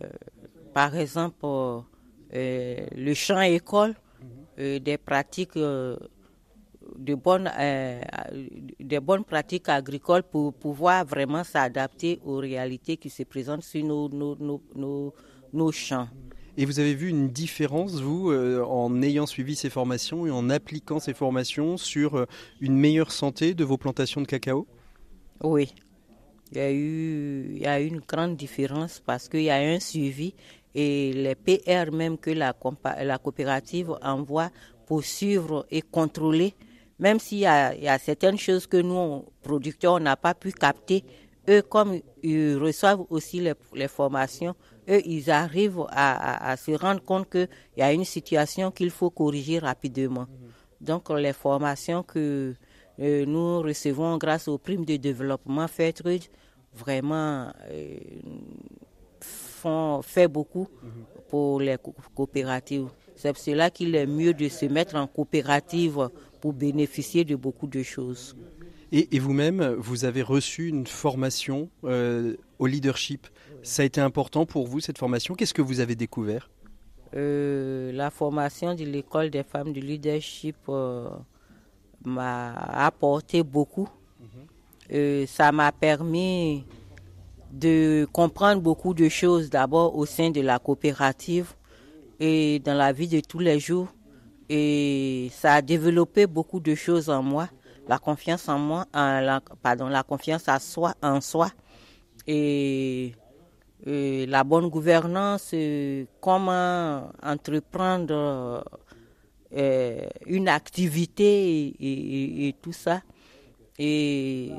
par 0.74 0.94
exemple, 0.94 1.46
le 2.34 3.14
champ 3.14 3.40
école, 3.40 3.94
mhm. 4.58 4.78
des 4.80 4.98
pratiques 4.98 5.56
de 6.98 7.14
bonnes, 7.14 7.50
euh, 7.58 8.00
de 8.80 8.98
bonnes 8.98 9.24
pratiques 9.24 9.68
agricoles 9.68 10.24
pour 10.24 10.52
pouvoir 10.52 11.06
vraiment 11.06 11.44
s'adapter 11.44 12.18
aux 12.24 12.37
réalités 12.37 12.96
qui 12.96 13.08
se 13.08 13.22
présentent 13.22 13.62
sur 13.62 13.84
nos, 13.84 14.08
nos, 14.08 14.37
nos, 14.74 15.14
nos, 15.52 15.72
champs. 15.72 16.08
Et 16.56 16.64
vous 16.64 16.80
avez 16.80 16.94
vu 16.94 17.08
une 17.08 17.28
différence, 17.28 18.00
vous, 18.00 18.30
euh, 18.30 18.64
en 18.64 19.00
ayant 19.02 19.26
suivi 19.26 19.54
ces 19.54 19.70
formations 19.70 20.26
et 20.26 20.30
en 20.30 20.50
appliquant 20.50 20.98
ces 20.98 21.14
formations 21.14 21.76
sur 21.76 22.16
euh, 22.16 22.26
une 22.61 22.76
meilleure 22.76 23.12
santé 23.12 23.54
de 23.54 23.64
vos 23.64 23.76
plantations 23.76 24.20
de 24.20 24.26
cacao? 24.26 24.66
Oui. 25.42 25.72
Il 26.50 26.58
y, 26.58 26.61
a 26.61 26.72
eu, 26.72 27.52
il 27.56 27.58
y 27.58 27.66
a 27.66 27.80
eu 27.80 27.87
une 27.87 28.00
grande 28.00 28.34
différence 28.34 29.02
parce 29.04 29.28
qu'il 29.28 29.42
y 29.42 29.50
a 29.50 29.56
un 29.56 29.78
suivi 29.80 30.34
et 30.74 31.12
les 31.12 31.34
PR 31.34 31.92
même 31.92 32.16
que 32.16 32.30
la, 32.30 32.56
la 33.02 33.18
coopérative 33.18 33.94
envoie 34.02 34.50
pour 34.87 35.04
suivre 35.04 35.66
et 35.70 35.82
contrôler 35.82 36.54
même 36.98 37.20
s'il 37.20 37.38
y, 37.38 37.46
a 37.46 37.98
certaines 37.98 38.38
choses 38.38 38.66
que 38.66 38.76
nous, 38.76 39.24
producteurs, 39.42 39.94
on 39.94 40.00
n'a 40.00 40.16
pas 40.16 40.34
pu 40.34 40.52
capter, 40.52 41.04
eux, 41.48 41.62
comme 41.62 42.00
ils 42.22 42.56
reçoivent 42.56 43.04
aussi 43.08 43.40
les, 43.40 43.88
formations, 43.88 44.54
eux, 44.88 45.00
ils 45.04 45.30
arrivent 45.30 45.87
à, 45.90 46.56
se 46.56 46.72
rendre 46.72 47.02
compte 47.02 47.30
qu'il 47.30 47.48
y 47.76 47.82
a 47.82 47.92
une 47.92 48.04
situation 48.04 48.70
qu'il 48.70 48.90
faut 48.90 49.11
corriger 49.11 49.58
rapidement. 49.58 50.26
Donc, 50.80 51.11
les 51.11 51.32
formations 51.32 52.02
que 52.02 52.54
euh, 53.00 53.24
nous 53.26 53.61
recevons 53.62 54.16
grâce 54.18 54.48
aux 54.48 54.58
primes 54.58 54.84
de 54.84 54.96
développement 54.96 55.68
Fairtrade, 55.68 56.22
vraiment 56.74 57.50
euh, 57.70 57.96
font, 59.20 60.02
fait 60.02 60.28
beaucoup 60.28 60.68
pour 61.28 61.61
les 61.61 61.76
coopératives. 62.14 62.88
C'est 63.18 63.33
pour 63.33 63.42
cela 63.42 63.68
qu'il 63.68 63.96
est 63.96 64.07
mieux 64.07 64.33
de 64.33 64.48
se 64.48 64.64
mettre 64.66 64.94
en 64.94 65.09
coopérative 65.09 66.09
pour 66.40 66.52
bénéficier 66.52 67.24
de 67.24 67.35
beaucoup 67.35 67.66
de 67.66 67.83
choses. 67.83 68.37
Et, 68.92 69.18
vous-même, 69.18 69.74
vous 69.76 70.04
avez 70.04 70.22
reçu 70.22 70.68
une 70.68 70.87
formation 70.87 71.68
euh, 71.83 72.37
au 72.61 72.66
leadership. 72.66 73.26
Ça 73.64 73.83
a 73.83 73.85
été 73.85 74.00
important 74.00 74.46
pour 74.46 74.68
vous, 74.68 74.78
cette 74.78 74.98
formation 74.98 75.35
Qu'est-ce 75.35 75.52
que 75.52 75.61
vous 75.61 75.81
avez 75.81 75.96
découvert? 75.96 76.48
Euh, 77.16 77.90
La 77.92 78.11
formation 78.11 78.76
de 78.76 78.85
l'école 78.85 79.31
des 79.31 79.42
femmes 79.42 79.72
du 79.72 79.81
leadership 79.81 80.57
euh, 80.68 81.09
m'a 82.04 82.52
apporté 82.52 83.42
beaucoup. 83.42 83.88
Mhm. 84.20 85.26
ça 85.26 85.50
m'a 85.50 85.72
permis 85.72 86.64
de 87.52 88.07
comprendre 88.12 88.62
beaucoup 88.62 88.94
de 88.94 89.09
choses 89.09 89.50
d'abord 89.50 89.96
au 89.96 90.07
sein 90.07 90.31
de 90.31 90.40
la 90.40 90.61
coopérative 90.61 91.54
et 92.20 92.59
dans 92.61 92.74
la 92.74 92.92
vie 92.92 93.09
de 93.09 93.20
tous 93.20 93.38
les 93.38 93.59
jours. 93.61 93.88
Et 94.48 95.31
ça 95.33 95.54
a 95.54 95.62
développé 95.62 96.26
beaucoup 96.26 96.61
de 96.61 96.74
choses 96.74 97.11
en 97.11 97.22
moi, 97.22 97.48
la 97.87 97.98
confiance 97.98 98.48
en 98.48 98.59
moi, 98.59 98.87
pardon, 99.62 99.88
la 99.88 100.02
confiance 100.02 100.48
à 100.48 100.59
soi, 100.59 100.94
en 101.02 101.20
soi. 101.20 101.50
Et, 102.26 103.12
la 103.87 104.44
bonne 104.44 104.68
gouvernance, 104.68 105.54
comment 106.20 107.11
entreprendre 107.22 108.64
euh, 109.57 110.07
une 110.26 110.48
activité 110.48 111.74
et, 111.81 112.54
tout 112.61 112.72
ça. 112.72 113.00
Et 113.78 114.50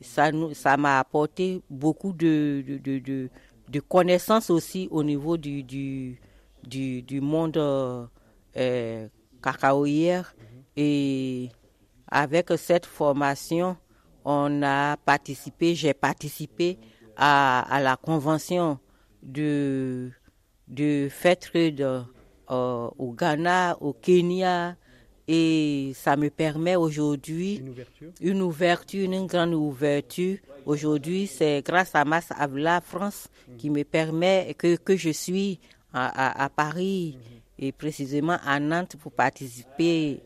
ça 0.00 0.30
ça 0.52 0.76
m'a 0.76 1.00
apporté 1.00 1.62
beaucoup 1.68 2.12
de, 2.12 2.62
de, 2.84 3.28
de, 3.68 3.80
connaissances 3.80 4.50
aussi 4.50 4.86
au 4.92 5.02
niveau 5.02 5.36
du, 5.36 6.20
du, 6.66 7.02
du 7.02 7.20
monde 7.20 7.56
euh, 7.56 9.08
cacaoyère 9.42 10.34
et 10.76 11.48
avec 12.08 12.50
cette 12.58 12.86
formation, 12.86 13.76
on 14.24 14.62
a 14.62 14.96
participé, 14.96 15.74
j'ai 15.74 15.94
participé 15.94 16.78
à, 17.16 17.80
la 17.82 17.96
convention 17.96 18.78
de, 19.22 20.10
de 20.68 21.08
euh, 22.48 22.88
au 22.98 23.12
Ghana, 23.12 23.76
au 23.80 23.92
Kenya, 23.92 24.76
et 25.28 25.92
ça 25.94 26.16
me 26.16 26.30
permet 26.30 26.76
aujourd'hui 26.76 27.56
une 28.20 28.42
ouverture, 28.42 29.12
une, 29.12 29.26
grande 29.26 29.54
ouverture. 29.54 30.38
Aujourd'hui, 30.64 31.26
c'est 31.26 31.62
grâce 31.64 31.94
à 31.94 32.04
Mas 32.04 32.28
Avla 32.30 32.80
France 32.80 33.28
qui 33.58 33.70
me 33.70 33.82
permet 33.82 34.54
que, 34.56 34.76
que 34.76 34.96
je 34.96 35.10
suis 35.10 35.58
à, 35.96 36.44
à, 36.44 36.48
Paris. 36.48 37.16
Mhm 37.16 37.36
et 37.58 37.72
précisément 37.72 38.38
à 38.44 38.60
Nantes 38.60 38.96
pour 38.96 39.12
participer 39.12 40.20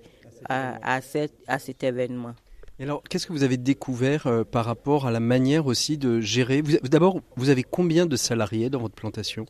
à, 0.48 0.96
à, 0.96 1.00
à 1.46 1.58
cet 1.58 1.82
événement. 1.82 2.34
Et 2.78 2.84
alors, 2.84 3.02
qu'est-ce 3.02 3.26
que 3.26 3.32
vous 3.32 3.42
avez 3.42 3.58
découvert 3.58 4.26
euh, 4.26 4.42
par 4.42 4.64
rapport 4.64 5.06
à 5.06 5.10
la 5.10 5.20
manière 5.20 5.66
aussi 5.66 5.98
de 5.98 6.20
gérer? 6.20 6.62
D'abord, 6.62 7.20
vous 7.36 7.50
avez 7.50 7.62
combien 7.62 8.06
de 8.06 8.16
salariés 8.16 8.70
dans 8.70 8.80
votre 8.80 8.94
plantation? 8.94 9.46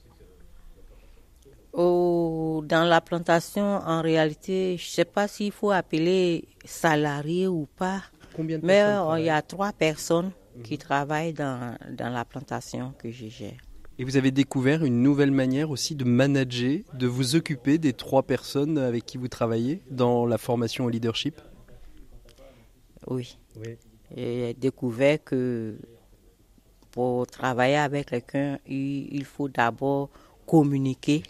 Dans 1.73 2.85
la 2.85 3.01
plantation, 3.01 3.63
en 3.63 4.03
réalité, 4.03 4.77
je 4.77 4.85
ne 4.85 4.91
sais 4.91 5.05
pas 5.05 5.29
s'il 5.29 5.53
faut 5.53 5.71
appeler 5.71 6.45
salariés 6.65 7.47
ou 7.47 7.67
pas. 7.77 8.03
Combien 8.35 8.59
de 8.59 8.67
Mais 8.67 8.83
il 9.19 9.25
y 9.25 9.31
a 9.31 9.41
trois 9.43 9.73
personnes 9.73 10.33
qui 10.65 10.75
mhm. 10.75 10.79
travaillent 10.79 11.33
dans, 11.33 11.77
dans 11.91 12.11
la 12.11 12.25
plantation 12.25 12.93
que 12.99 13.11
je 13.11 13.29
gère. 13.29 13.70
Et 14.01 14.05
vous 14.05 14.17
avez 14.17 14.31
découvert 14.31 14.83
une 14.83 15.03
nouvelle 15.03 15.31
manière 15.31 15.71
aussi 15.71 15.95
de 15.95 16.05
manager, 16.05 16.79
de 16.95 17.07
vous 17.07 17.37
occuper 17.37 17.77
des 17.77 17.93
trois 17.93 18.23
personnes 18.23 18.79
avec 18.79 19.05
qui 19.05 19.19
vous 19.19 19.29
travaillez 19.29 19.83
dans 19.91 20.25
la 20.25 20.39
formation 20.39 20.87
au 20.87 20.89
leadership? 20.89 21.39
Oui. 23.09 23.37
oui. 23.59 23.77
J'ai 24.17 24.55
découvert 24.55 25.23
que 25.23 25.77
pour 26.91 27.27
travailler 27.27 27.77
avec 27.77 28.09
quelqu'un, 28.09 28.59
il 28.67 29.23
faut 29.27 29.51
d'abord 29.51 30.09
communiquer, 30.47 31.23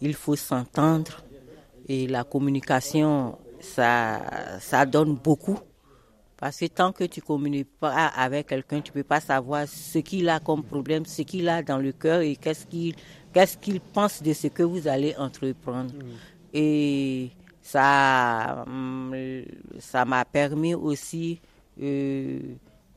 il 0.00 0.14
faut 0.14 0.34
s'entendre. 0.34 1.22
Et 1.86 2.08
la 2.08 2.24
communication, 2.24 3.38
ça, 3.60 4.58
ça 4.58 4.84
donne 4.86 5.14
beaucoup. 5.14 5.60
Parce 6.38 6.58
que 6.58 6.66
tant 6.66 6.92
que 6.92 7.02
tu 7.04 7.20
communiques 7.20 7.68
pas 7.80 8.06
avec 8.06 8.46
quelqu'un, 8.46 8.80
tu 8.80 8.92
peux 8.92 9.02
pas 9.02 9.18
savoir 9.20 9.66
ce 9.66 9.98
qu'il 9.98 10.28
a 10.28 10.38
comme 10.38 10.62
problème, 10.62 11.04
ce 11.04 11.22
qu'il 11.22 11.48
a 11.48 11.62
dans 11.62 11.78
le 11.78 11.90
cœur 11.90 12.20
et 12.20 12.36
qu'est-ce 12.36 12.64
qu'il 12.64 12.94
qu'est-ce 13.32 13.58
qu'il 13.58 13.80
pense 13.80 14.22
de 14.22 14.32
ce 14.32 14.46
que 14.46 14.62
vous 14.62 14.86
allez 14.86 15.16
entreprendre. 15.16 15.92
Mm. 15.92 16.06
Et 16.54 17.30
ça 17.60 18.64
hum, 18.68 19.14
ça 19.80 20.04
m'a 20.04 20.24
permis 20.24 20.74
aussi 20.74 21.40
euh, 21.82 22.38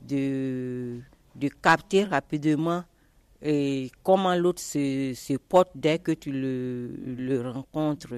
de 0.08 1.00
de 1.36 1.48
capter 1.48 2.04
rapidement 2.04 2.84
et 3.42 3.89
comment 4.04 4.36
l'autre 4.36 4.62
se, 4.62 5.14
se, 5.16 5.34
porte 5.34 5.72
dès 5.74 5.98
que 5.98 6.12
tu 6.12 6.32
le, 6.32 6.92
le 7.18 7.50
rencontres. 7.50 8.10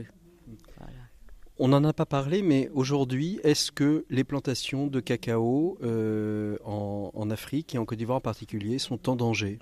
On 1.66 1.70
n'en 1.70 1.86
a 1.86 1.94
pas 1.94 2.06
parlé, 2.06 2.42
mais 2.42 2.70
aujourd'hui, 2.74 3.40
est-ce 3.46 3.72
que 3.72 4.04
les 4.10 4.26
plantations 4.26 4.88
de 4.88 5.00
cacao 5.00 5.78
euh, 5.82 6.58
en, 6.66 7.30
Afrique 7.30 7.74
et 7.74 7.78
en 7.78 7.86
Côte 7.86 8.00
d'Ivoire 8.00 8.18
en 8.18 8.20
particulier 8.20 8.80
sont 8.80 9.08
en 9.08 9.16
danger? 9.16 9.60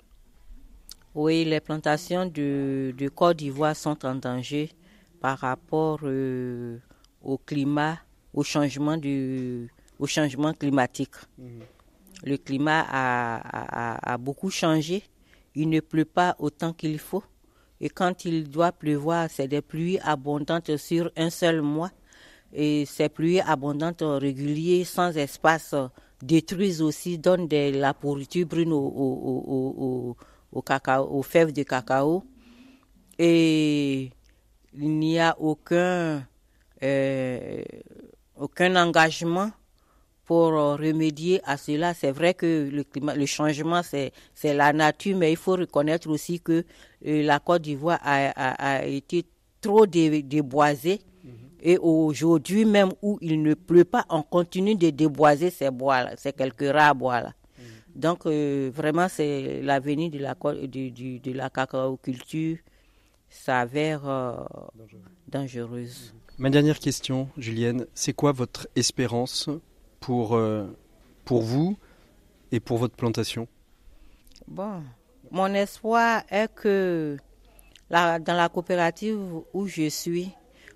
Oui, 1.14 1.44
les 1.44 1.60
plantations 1.60 2.26
de, 2.26 2.92
de 2.98 3.08
Côte 3.08 3.36
d'Ivoire 3.36 3.76
sont 3.76 4.04
en 4.04 4.16
danger 4.16 4.72
par 5.20 5.38
rapport 5.38 6.00
euh, 6.02 6.78
au 7.22 7.38
climat, 7.38 7.98
au 8.34 8.42
changement, 8.42 8.96
du, 8.96 9.70
au 10.00 10.08
changement 10.08 10.52
climatique. 10.54 11.14
Mhm. 11.38 11.60
Le 12.24 12.36
climat 12.36 12.84
a, 12.90 14.12
a, 14.12 14.18
beaucoup 14.18 14.50
changé. 14.50 15.04
Il 15.54 15.68
ne 15.68 15.78
pleut 15.78 16.04
pas 16.04 16.34
autant 16.40 16.72
qu'il 16.72 16.98
faut. 16.98 17.22
Et 17.82 17.90
quand 17.90 18.24
il 18.24 18.48
doit 18.48 18.70
pleuvoir, 18.70 19.28
c'est 19.28 19.48
des 19.48 19.60
pluies 19.60 19.98
abondantes 20.04 20.76
sur 20.76 21.10
un 21.16 21.30
seul 21.30 21.62
mois. 21.62 21.90
Et 22.52 22.86
ces 22.86 23.08
pluies 23.08 23.40
abondantes 23.40 24.04
régulières, 24.06 24.86
sans 24.86 25.16
espace, 25.16 25.74
détruisent 26.22 26.80
aussi, 26.80 27.18
donnent 27.18 27.48
de 27.48 27.76
la 27.76 27.92
pourriture 27.92 28.46
brune 28.46 28.72
au, 28.72 30.16
au, 30.52 30.62
cacao, 30.62 31.08
aux 31.10 31.24
fèves 31.24 31.52
de 31.52 31.64
cacao. 31.64 32.22
Et 33.18 34.10
il 34.74 34.98
n'y 35.00 35.18
a 35.18 35.34
aucun, 35.40 36.24
euh, 36.84 37.62
aucun 38.36 38.76
engagement 38.76 39.50
pour 40.24 40.52
remédier 40.52 41.40
à 41.44 41.56
cela. 41.56 41.94
C'est 41.94 42.10
vrai 42.12 42.34
que 42.34 42.68
le, 42.70 42.84
climat, 42.84 43.14
le 43.14 43.26
changement, 43.26 43.82
c'est, 43.82 44.12
c'est 44.34 44.54
la 44.54 44.72
nature, 44.72 45.16
mais 45.16 45.32
il 45.32 45.36
faut 45.36 45.52
reconnaître 45.56 46.08
aussi 46.08 46.40
que 46.40 46.64
euh, 47.06 47.22
la 47.22 47.40
Côte 47.40 47.62
d'Ivoire 47.62 47.98
a, 48.02 48.76
a, 48.78 48.86
été 48.86 49.24
trop 49.60 49.86
déboisée. 49.86 51.00
Mhm. 51.24 51.30
Et 51.60 51.78
aujourd'hui 51.78 52.64
même 52.64 52.90
où 53.02 53.18
il 53.20 53.42
ne 53.42 53.54
pleut 53.54 53.84
pas, 53.84 54.04
on 54.08 54.22
continue 54.22 54.74
de 54.74 54.90
déboiser 54.90 55.50
ces 55.50 55.70
bois-là, 55.70 56.12
ces 56.16 56.32
quelques 56.32 56.70
rares 56.70 56.94
bois-là. 56.94 57.34
Mhm. 57.58 57.64
Donc 58.00 58.26
euh, 58.26 58.70
vraiment, 58.72 59.08
c'est 59.08 59.60
l'avenir 59.62 60.10
de 60.10 60.18
la, 60.18 60.34
de, 60.34 61.18
de, 61.18 61.32
la 61.32 61.50
cacaoculture 61.50 62.58
s'avère 63.28 64.08
euh, 64.08 64.36
dangereuse. 65.28 66.14
Ma 66.38 66.50
dernière 66.50 66.78
question, 66.78 67.28
Julienne, 67.36 67.86
c'est 67.94 68.12
quoi 68.12 68.32
votre 68.32 68.68
espérance 68.74 69.48
pour, 70.02 70.34
euh, 70.34 70.66
pour 71.24 71.42
vous 71.42 71.76
et 72.50 72.60
pour 72.60 72.76
votre 72.76 72.96
plantation 72.96 73.48
Bon, 74.46 74.82
mon 75.30 75.54
espoir 75.54 76.24
est 76.28 76.52
que 76.54 77.16
dans 77.88 78.22
la 78.26 78.48
coopérative 78.48 79.18
où 79.54 79.66
je 79.66 79.88
suis, 79.88 80.30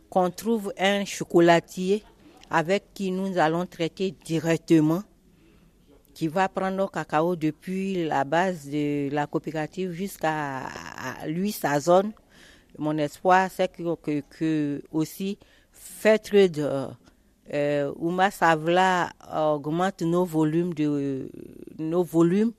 qu'on 0.09 0.31
trouve 0.31 0.72
un 0.79 1.05
chocolatier 1.05 2.05
avec 2.51 2.95
qui 2.95 3.11
nous 3.11 3.37
allons 3.39 3.66
traiter 3.66 4.14
directement, 4.24 5.03
qui 6.14 6.29
va 6.29 6.49
prendre 6.49 6.77
nos 6.77 6.89
cacao 6.89 7.37
depuis 7.37 8.07
la 8.07 8.24
base 8.24 8.68
de 8.68 9.11
la 9.12 9.27
coopérative 9.27 9.91
jusqu'à 9.93 10.62
lui, 11.27 11.53
sa 11.53 11.81
zone. 11.81 12.12
Mon 12.79 12.97
espoir, 12.99 13.51
c'est 13.51 13.68
que, 13.68 13.95
que, 13.97 14.22
que, 14.31 14.83
aussi 14.93 15.39
faire 15.72 16.18
de 16.20 16.89
euh, 17.53 17.92
Ouma 17.97 18.30
Savla 18.30 19.11
augmente 19.32 20.03
nos 20.03 20.24
volumes 20.24 20.74
de 20.74 21.28
nos 21.78 22.03
volumes 22.03 22.53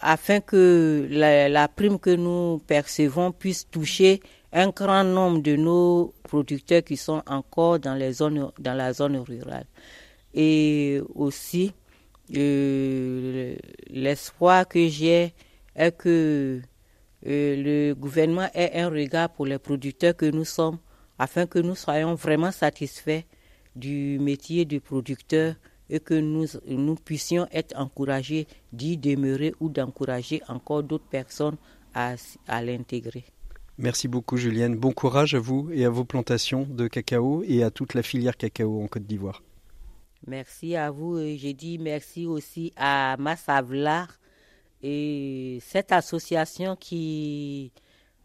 afin 0.00 0.40
que 0.40 1.06
la, 1.10 1.68
prime 1.68 1.98
que 1.98 2.10
nous 2.16 2.58
percevons 2.66 3.32
puisse 3.32 3.68
toucher 3.70 4.20
un 4.52 4.70
grand 4.70 5.04
nombre 5.04 5.40
de 5.42 5.56
nos 5.56 6.14
producteurs 6.22 6.82
qui 6.82 6.96
sont 6.96 7.22
encore 7.26 7.78
dans 7.78 7.94
les 7.94 8.12
zones 8.14 8.50
dans 8.58 8.74
la 8.74 8.92
zone 8.92 9.18
rurale. 9.18 9.66
Et 10.32 11.00
aussi 11.14 11.72
euh, 12.36 13.54
l'espoir 13.90 14.66
que 14.66 14.88
j'ai 14.88 15.34
est 15.76 15.96
que 15.96 16.60
euh, 17.26 17.56
le 17.56 17.92
gouvernement 17.94 18.48
ait 18.54 18.80
un 18.80 18.88
regard 18.88 19.28
pour 19.28 19.44
les 19.46 19.58
producteurs 19.58 20.16
que 20.16 20.26
nous 20.26 20.44
sommes 20.46 20.78
afin 21.18 21.46
que 21.46 21.58
nous 21.58 21.74
soyons 21.74 22.14
vraiment 22.14 22.50
satisfaits 22.50 23.22
du 23.76 24.18
métier 24.20 24.64
de 24.64 24.78
producteur 24.78 25.54
et 25.88 26.00
que 26.00 26.14
nous, 26.14 26.46
nous 26.66 26.94
puissions 26.94 27.46
être 27.52 27.76
encouragés 27.76 28.46
d'y 28.72 28.96
demeurer 28.96 29.54
ou 29.60 29.68
d'encourager 29.68 30.40
encore 30.48 30.82
d'autres 30.82 31.08
personnes 31.08 31.56
à, 31.94 32.14
à 32.46 32.62
l'intégrer. 32.62 33.24
Merci 33.76 34.08
beaucoup 34.08 34.36
Julienne. 34.36 34.76
Bon 34.76 34.92
courage 34.92 35.34
à 35.34 35.40
vous 35.40 35.70
et 35.72 35.84
à 35.84 35.90
vos 35.90 36.04
plantations 36.04 36.66
de 36.68 36.86
cacao 36.86 37.42
et 37.46 37.62
à 37.62 37.70
toute 37.70 37.94
la 37.94 38.02
filière 38.02 38.36
cacao 38.36 38.82
en 38.82 38.86
Côte 38.86 39.04
d'Ivoire. 39.04 39.42
Merci 40.26 40.76
à 40.76 40.90
vous 40.90 41.18
et 41.18 41.38
j'ai 41.38 41.54
dit 41.54 41.78
merci 41.78 42.26
aussi 42.26 42.72
à 42.76 43.16
Massavlar 43.18 44.18
et 44.82 45.58
cette 45.62 45.92
association 45.92 46.76
qui 46.76 47.72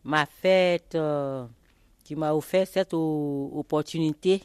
m'a 0.04 0.26
fait, 0.26 0.94
euh, 0.96 1.46
qui 2.04 2.16
m'a 2.16 2.34
offert 2.34 2.68
cette 2.68 2.94
opportunité 2.94 4.42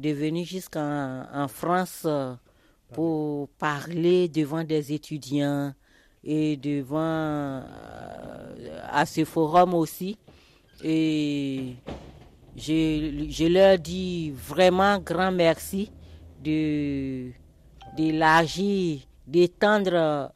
de 0.00 0.10
venir 0.10 0.46
jusqu'en 0.46 1.46
France 1.48 2.02
euh, 2.06 2.34
pour 2.92 3.48
parler 3.50 4.28
devant 4.28 4.64
des 4.64 4.92
étudiants 4.92 5.74
et 6.24 6.56
devant 6.56 6.98
euh, 7.00 7.62
à 8.90 9.04
ce 9.04 9.24
forum 9.24 9.74
aussi. 9.74 10.18
Et 10.82 11.76
je, 12.56 13.46
leur 13.46 13.78
dis 13.78 14.30
vraiment 14.30 14.98
grand 14.98 15.30
merci 15.30 15.92
de 16.42 17.30
d'élargir, 17.96 19.00
d'étendre 19.26 20.32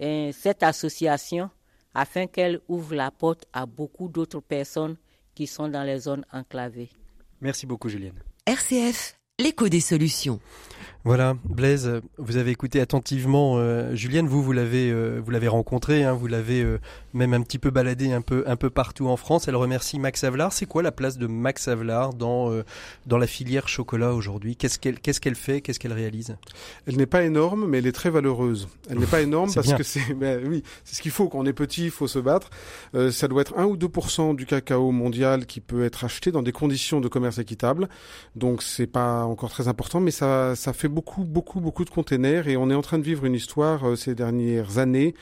euh, 0.00 0.32
cette 0.32 0.62
association 0.64 1.50
afin 1.94 2.26
qu'elle 2.26 2.60
ouvre 2.66 2.94
la 2.96 3.12
porte 3.12 3.44
à 3.52 3.64
beaucoup 3.66 4.08
d'autres 4.08 4.40
personnes 4.40 4.96
qui 5.34 5.46
sont 5.46 5.68
dans 5.68 5.84
les 5.84 5.98
zones 6.00 6.24
enclavées. 6.32 6.90
Merci 7.40 7.66
beaucoup 7.66 7.88
Julienne. 7.88 8.18
RCF, 8.46 9.16
l'écho 9.40 9.70
des 9.70 9.80
solutions. 9.80 10.38
Voilà, 11.06 11.36
Blaise, 11.44 12.00
vous 12.16 12.38
avez 12.38 12.50
écouté 12.50 12.80
attentivement 12.80 13.56
euh, 13.58 13.94
Julienne. 13.94 14.26
Vous, 14.26 14.42
vous 14.42 14.52
l'avez, 14.52 14.90
euh, 14.90 15.20
vous 15.22 15.30
l'avez 15.32 15.48
rencontrée, 15.48 16.02
hein, 16.02 16.14
vous 16.14 16.28
l'avez 16.28 16.62
euh, 16.62 16.80
même 17.12 17.34
un 17.34 17.42
petit 17.42 17.58
peu 17.58 17.68
baladé 17.68 18.10
un 18.10 18.22
peu, 18.22 18.42
un 18.46 18.56
peu 18.56 18.70
partout 18.70 19.08
en 19.08 19.18
France. 19.18 19.46
Elle 19.46 19.56
remercie 19.56 19.98
Max 19.98 20.24
Avelard. 20.24 20.54
C'est 20.54 20.64
quoi 20.64 20.82
la 20.82 20.92
place 20.92 21.18
de 21.18 21.26
Max 21.26 21.68
Avelard 21.68 22.14
dans 22.14 22.50
dans 23.04 23.18
la 23.18 23.26
filière 23.26 23.68
chocolat 23.68 24.14
aujourd'hui? 24.14 24.56
Qu'est-ce 24.56 24.78
qu'elle, 24.78 24.98
qu'est-ce 24.98 25.20
qu'elle 25.20 25.34
fait? 25.34 25.60
Qu'est-ce 25.60 25.78
qu'elle 25.78 25.92
réalise? 25.92 26.38
Elle 26.86 26.96
n'est 26.96 27.04
pas 27.04 27.22
énorme, 27.22 27.66
mais 27.68 27.78
elle 27.78 27.86
est 27.86 27.92
très 27.92 28.08
valeureuse. 28.08 28.68
Elle 28.88 28.98
n'est 28.98 29.04
pas 29.04 29.20
énorme 29.20 29.52
parce 29.52 29.74
que 29.74 29.82
c'est, 29.82 30.14
ben, 30.14 30.42
oui, 30.48 30.62
c'est 30.84 30.96
ce 30.96 31.02
qu'il 31.02 31.12
faut. 31.12 31.28
Quand 31.28 31.38
on 31.38 31.44
est 31.44 31.52
petit, 31.52 31.84
il 31.84 31.90
faut 31.90 32.08
se 32.08 32.18
battre. 32.18 32.48
ça 33.10 33.28
doit 33.28 33.42
être 33.42 33.58
1 33.58 33.66
ou 33.66 33.76
2% 33.76 34.36
du 34.36 34.46
cacao 34.46 34.90
mondial 34.90 35.44
qui 35.44 35.60
peut 35.60 35.84
être 35.84 36.04
acheté 36.04 36.32
dans 36.32 36.42
des 36.42 36.52
conditions 36.52 37.02
de 37.02 37.08
commerce 37.08 37.36
équitable. 37.36 37.90
Donc 38.36 38.62
c'est 38.62 38.86
pas 38.86 39.24
encore 39.24 39.50
très 39.50 39.68
important, 39.68 40.00
mais 40.00 40.10
ça, 40.10 40.56
ça 40.56 40.72
fait 40.72 40.93
beaucoup, 40.94 41.24
beaucoup, 41.24 41.60
beaucoup 41.60 41.84
de 41.84 41.90
containers 41.90 42.48
et 42.48 42.56
on 42.56 42.70
est 42.70 42.74
en 42.74 42.82
train 42.82 42.98
de 42.98 43.04
vivre 43.04 43.24
une 43.24 43.34
histoire 43.34 43.98
ces 43.98 44.14
dernières 44.14 44.78
années 44.78 45.14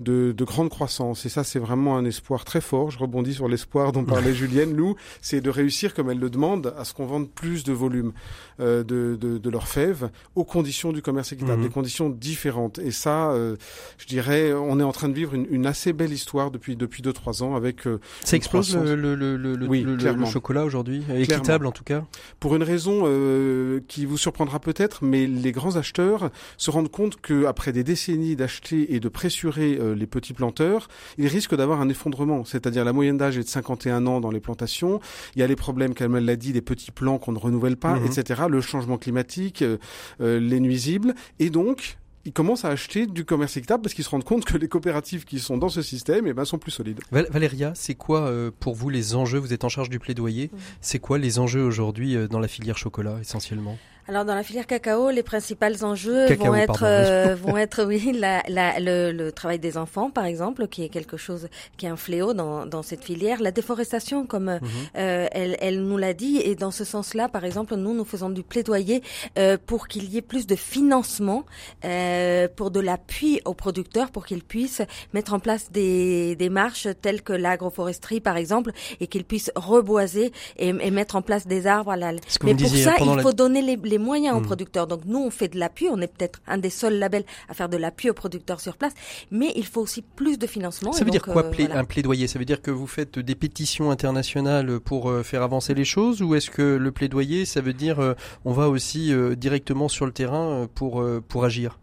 de, 0.00 0.32
de 0.32 0.44
grande 0.44 0.70
croissance. 0.70 1.26
Et 1.26 1.28
ça, 1.28 1.44
c'est 1.44 1.58
vraiment 1.58 1.96
un 1.96 2.04
espoir 2.04 2.44
très 2.44 2.60
fort. 2.60 2.90
Je 2.90 2.98
rebondis 2.98 3.34
sur 3.34 3.48
l'espoir 3.48 3.92
dont 3.92 4.04
parlait 4.04 4.34
Julienne. 4.34 4.74
Nous, 4.74 4.96
c'est 5.20 5.40
de 5.40 5.50
réussir, 5.50 5.94
comme 5.94 6.10
elle 6.10 6.18
le 6.18 6.30
demande, 6.30 6.74
à 6.78 6.84
ce 6.84 6.94
qu'on 6.94 7.06
vende 7.06 7.30
plus 7.30 7.64
de 7.64 7.72
volume 7.72 8.12
euh, 8.60 8.84
de, 8.84 9.16
de, 9.20 9.38
de 9.38 9.50
leurs 9.50 9.68
fèves 9.68 10.10
aux 10.34 10.44
conditions 10.44 10.92
du 10.92 11.02
commerce 11.02 11.32
équitable, 11.32 11.58
mhm. 11.58 11.68
des 11.68 11.72
conditions 11.72 12.10
différentes. 12.10 12.78
Et 12.78 12.90
ça, 12.90 13.30
euh, 13.30 13.56
je 13.98 14.06
dirais, 14.06 14.52
on 14.52 14.78
est 14.80 14.84
en 14.84 14.92
train 14.92 15.08
de 15.08 15.14
vivre 15.14 15.34
une, 15.34 15.46
une 15.50 15.66
assez 15.66 15.92
belle 15.92 16.12
histoire 16.12 16.50
depuis 16.50 16.76
depuis 16.76 17.02
deux 17.02 17.12
trois 17.12 17.42
ans 17.42 17.54
avec. 17.56 17.86
Euh, 17.86 18.00
ça 18.24 18.36
explose 18.36 18.76
le, 18.76 18.94
le, 18.94 19.14
le, 19.14 19.36
le, 19.36 19.66
oui, 19.66 19.82
le, 19.82 20.24
chocolat 20.26 20.64
aujourd'hui, 20.64 21.02
équitable 21.16 21.66
en 21.66 21.72
tout 21.72 21.84
cas? 21.84 22.04
Pour 22.40 22.56
une 22.56 22.62
raison 22.62 23.02
euh, 23.04 23.80
qui 23.88 24.06
vous 24.06 24.18
surprendra 24.18 24.58
peut-être, 24.58 25.04
mais 25.04 25.26
les 25.26 25.52
grands 25.52 25.76
acheteurs 25.76 26.30
se 26.56 26.70
rendent 26.70 26.90
compte 26.90 27.20
que 27.20 27.46
après 27.46 27.72
des 27.72 27.84
décennies 27.84 28.36
d'acheter 28.36 28.94
et 28.94 29.00
de 29.00 29.08
pressurer 29.08 29.78
euh, 29.84 29.94
les 29.94 30.06
petits 30.06 30.32
planteurs, 30.32 30.88
ils 31.18 31.26
risquent 31.26 31.54
d'avoir 31.54 31.80
un 31.80 31.88
effondrement. 31.88 32.44
C'est-à-dire 32.44 32.84
la 32.84 32.92
moyenne 32.92 33.16
d'âge 33.16 33.38
est 33.38 33.42
de 33.42 33.48
51 33.48 34.06
ans 34.06 34.20
dans 34.20 34.30
les 34.30 34.40
plantations. 34.40 35.00
Il 35.36 35.40
y 35.40 35.42
a 35.42 35.46
les 35.46 35.56
problèmes, 35.56 35.94
comme 35.94 36.16
elle 36.16 36.24
l'a 36.24 36.36
dit, 36.36 36.52
des 36.52 36.62
petits 36.62 36.90
plants 36.90 37.18
qu'on 37.18 37.32
ne 37.32 37.38
renouvelle 37.38 37.76
pas, 37.76 37.96
mhm. 37.96 38.06
etc. 38.06 38.42
Le 38.48 38.60
changement 38.60 38.98
climatique, 38.98 39.62
euh, 39.62 39.78
euh, 40.20 40.40
les 40.40 40.60
nuisibles. 40.60 41.14
Et 41.38 41.50
donc, 41.50 41.98
ils 42.24 42.32
commencent 42.32 42.64
à 42.64 42.68
acheter 42.68 43.06
du 43.06 43.24
commerce 43.24 43.56
équitable 43.56 43.82
parce 43.82 43.94
qu'ils 43.94 44.04
se 44.04 44.10
rendent 44.10 44.24
compte 44.24 44.44
que 44.44 44.56
les 44.56 44.68
coopératives 44.68 45.24
qui 45.24 45.38
sont 45.38 45.58
dans 45.58 45.68
ce 45.68 45.82
système 45.82 46.26
eh 46.26 46.32
ben, 46.32 46.44
sont 46.44 46.58
plus 46.58 46.70
solides. 46.70 47.00
Valéria, 47.10 47.72
c'est 47.74 47.94
quoi 47.94 48.32
pour 48.60 48.74
vous 48.74 48.88
les 48.88 49.14
enjeux? 49.14 49.38
Vous 49.38 49.52
êtes 49.52 49.64
en 49.64 49.68
charge 49.68 49.90
du 49.90 49.98
plaidoyer. 49.98 50.50
Mhm. 50.50 50.58
C'est 50.80 50.98
quoi 50.98 51.18
les 51.18 51.38
enjeux 51.38 51.62
aujourd'hui 51.62 52.16
dans 52.28 52.40
la 52.40 52.48
filière 52.48 52.78
chocolat 52.78 53.18
essentiellement? 53.20 53.76
Alors 54.06 54.26
dans 54.26 54.34
la 54.34 54.42
filière 54.42 54.66
cacao, 54.66 55.10
les 55.10 55.22
principaux 55.22 55.64
enjeux 55.82 56.34
vont 56.34 56.54
être 56.54 56.82
euh, 56.84 57.34
vont 57.34 57.56
être 57.56 57.84
oui 57.84 58.12
la, 58.12 58.42
la, 58.48 58.78
le, 58.78 59.12
le, 59.12 59.32
travail 59.32 59.58
des 59.58 59.78
enfants 59.78 60.10
par 60.10 60.26
exemple, 60.26 60.68
qui 60.68 60.82
est 60.84 60.90
quelque 60.90 61.16
chose 61.16 61.48
qui 61.78 61.86
est 61.86 61.88
un 61.88 61.96
fléau 61.96 62.34
dans, 62.34 62.66
dans 62.66 62.82
cette 62.82 63.02
filière, 63.02 63.40
la 63.40 63.50
déforestation 63.50 64.26
comme 64.26 64.44
mhm. 64.44 64.60
euh, 64.98 65.26
elle, 65.32 65.56
elle 65.60 65.82
nous 65.82 65.96
l'a 65.96 66.12
dit 66.12 66.36
et 66.44 66.54
dans 66.54 66.70
ce 66.70 66.84
sens-là 66.84 67.28
par 67.28 67.44
exemple 67.46 67.76
nous 67.76 67.94
nous 67.94 68.04
faisons 68.04 68.28
du 68.28 68.42
plaidoyer 68.42 69.02
euh, 69.38 69.56
pour 69.64 69.88
qu'il 69.88 70.04
y 70.12 70.18
ait 70.18 70.22
plus 70.22 70.46
de 70.46 70.54
financement 70.56 71.44
euh, 71.86 72.46
pour 72.54 72.70
de 72.70 72.80
l'appui 72.80 73.40
aux 73.46 73.54
producteurs 73.54 74.10
pour 74.10 74.26
qu'ils 74.26 74.44
puissent 74.44 74.82
mettre 75.14 75.32
en 75.32 75.38
place 75.38 75.72
des 75.72 76.36
démarches 76.36 76.88
telles 77.00 77.22
que 77.22 77.32
l'agroforesterie 77.32 78.20
par 78.20 78.36
exemple 78.36 78.72
et 79.00 79.06
qu'ils 79.06 79.24
puissent 79.24 79.52
reboiser 79.56 80.32
et, 80.58 80.68
et, 80.68 80.90
mettre 80.90 81.16
en 81.16 81.22
place 81.22 81.46
des 81.46 81.66
arbres. 81.66 81.94
Mais 82.42 82.54
pour 82.54 82.68
ça 82.68 82.96
il 83.00 83.20
faut 83.22 83.32
donner 83.32 83.62
les 83.62 83.76
les 83.93 83.93
moyens 83.98 84.36
aux 84.36 84.40
hmm. 84.40 84.46
producteurs. 84.46 84.86
Donc 84.86 85.02
nous, 85.06 85.18
on 85.18 85.30
fait 85.30 85.48
de 85.48 85.58
l'appui, 85.58 85.88
on 85.90 86.00
est 86.00 86.06
peut-être 86.06 86.40
un 86.46 86.58
des 86.58 86.70
seuls 86.70 86.98
labels 86.98 87.24
à 87.48 87.54
faire 87.54 87.68
de 87.68 87.76
l'appui 87.76 88.10
aux 88.10 88.14
producteurs 88.14 88.60
sur 88.60 88.76
place, 88.76 88.92
mais 89.30 89.52
il 89.56 89.66
faut 89.66 89.80
aussi 89.80 90.02
plus 90.02 90.38
de 90.38 90.46
financement. 90.46 90.92
Ça 90.92 91.04
veut 91.04 91.10
dire 91.10 91.22
quoi 91.22 91.44
euh, 91.44 91.66
un 91.72 91.84
plaidoyer? 91.84 92.26
Ça 92.26 92.38
veut 92.38 92.44
dire 92.44 92.62
que 92.62 92.70
vous 92.70 92.86
faites 92.86 93.18
des 93.18 93.34
pétitions 93.34 93.90
internationales 93.90 94.80
pour 94.80 95.10
euh, 95.10 95.22
faire 95.22 95.42
avancer 95.42 95.74
les 95.74 95.84
choses 95.84 96.22
ou 96.22 96.34
est-ce 96.34 96.50
que 96.50 96.62
le 96.62 96.92
plaidoyer, 96.92 97.44
ça 97.44 97.60
veut 97.60 97.72
dire 97.72 98.00
euh, 98.00 98.14
on 98.44 98.52
va 98.52 98.68
aussi 98.68 99.12
directement 99.36 99.88
sur 99.88 100.06
le 100.06 100.12
terrain 100.12 100.66
pour, 100.74 101.04
pour 101.28 101.44
agir? 101.44 101.78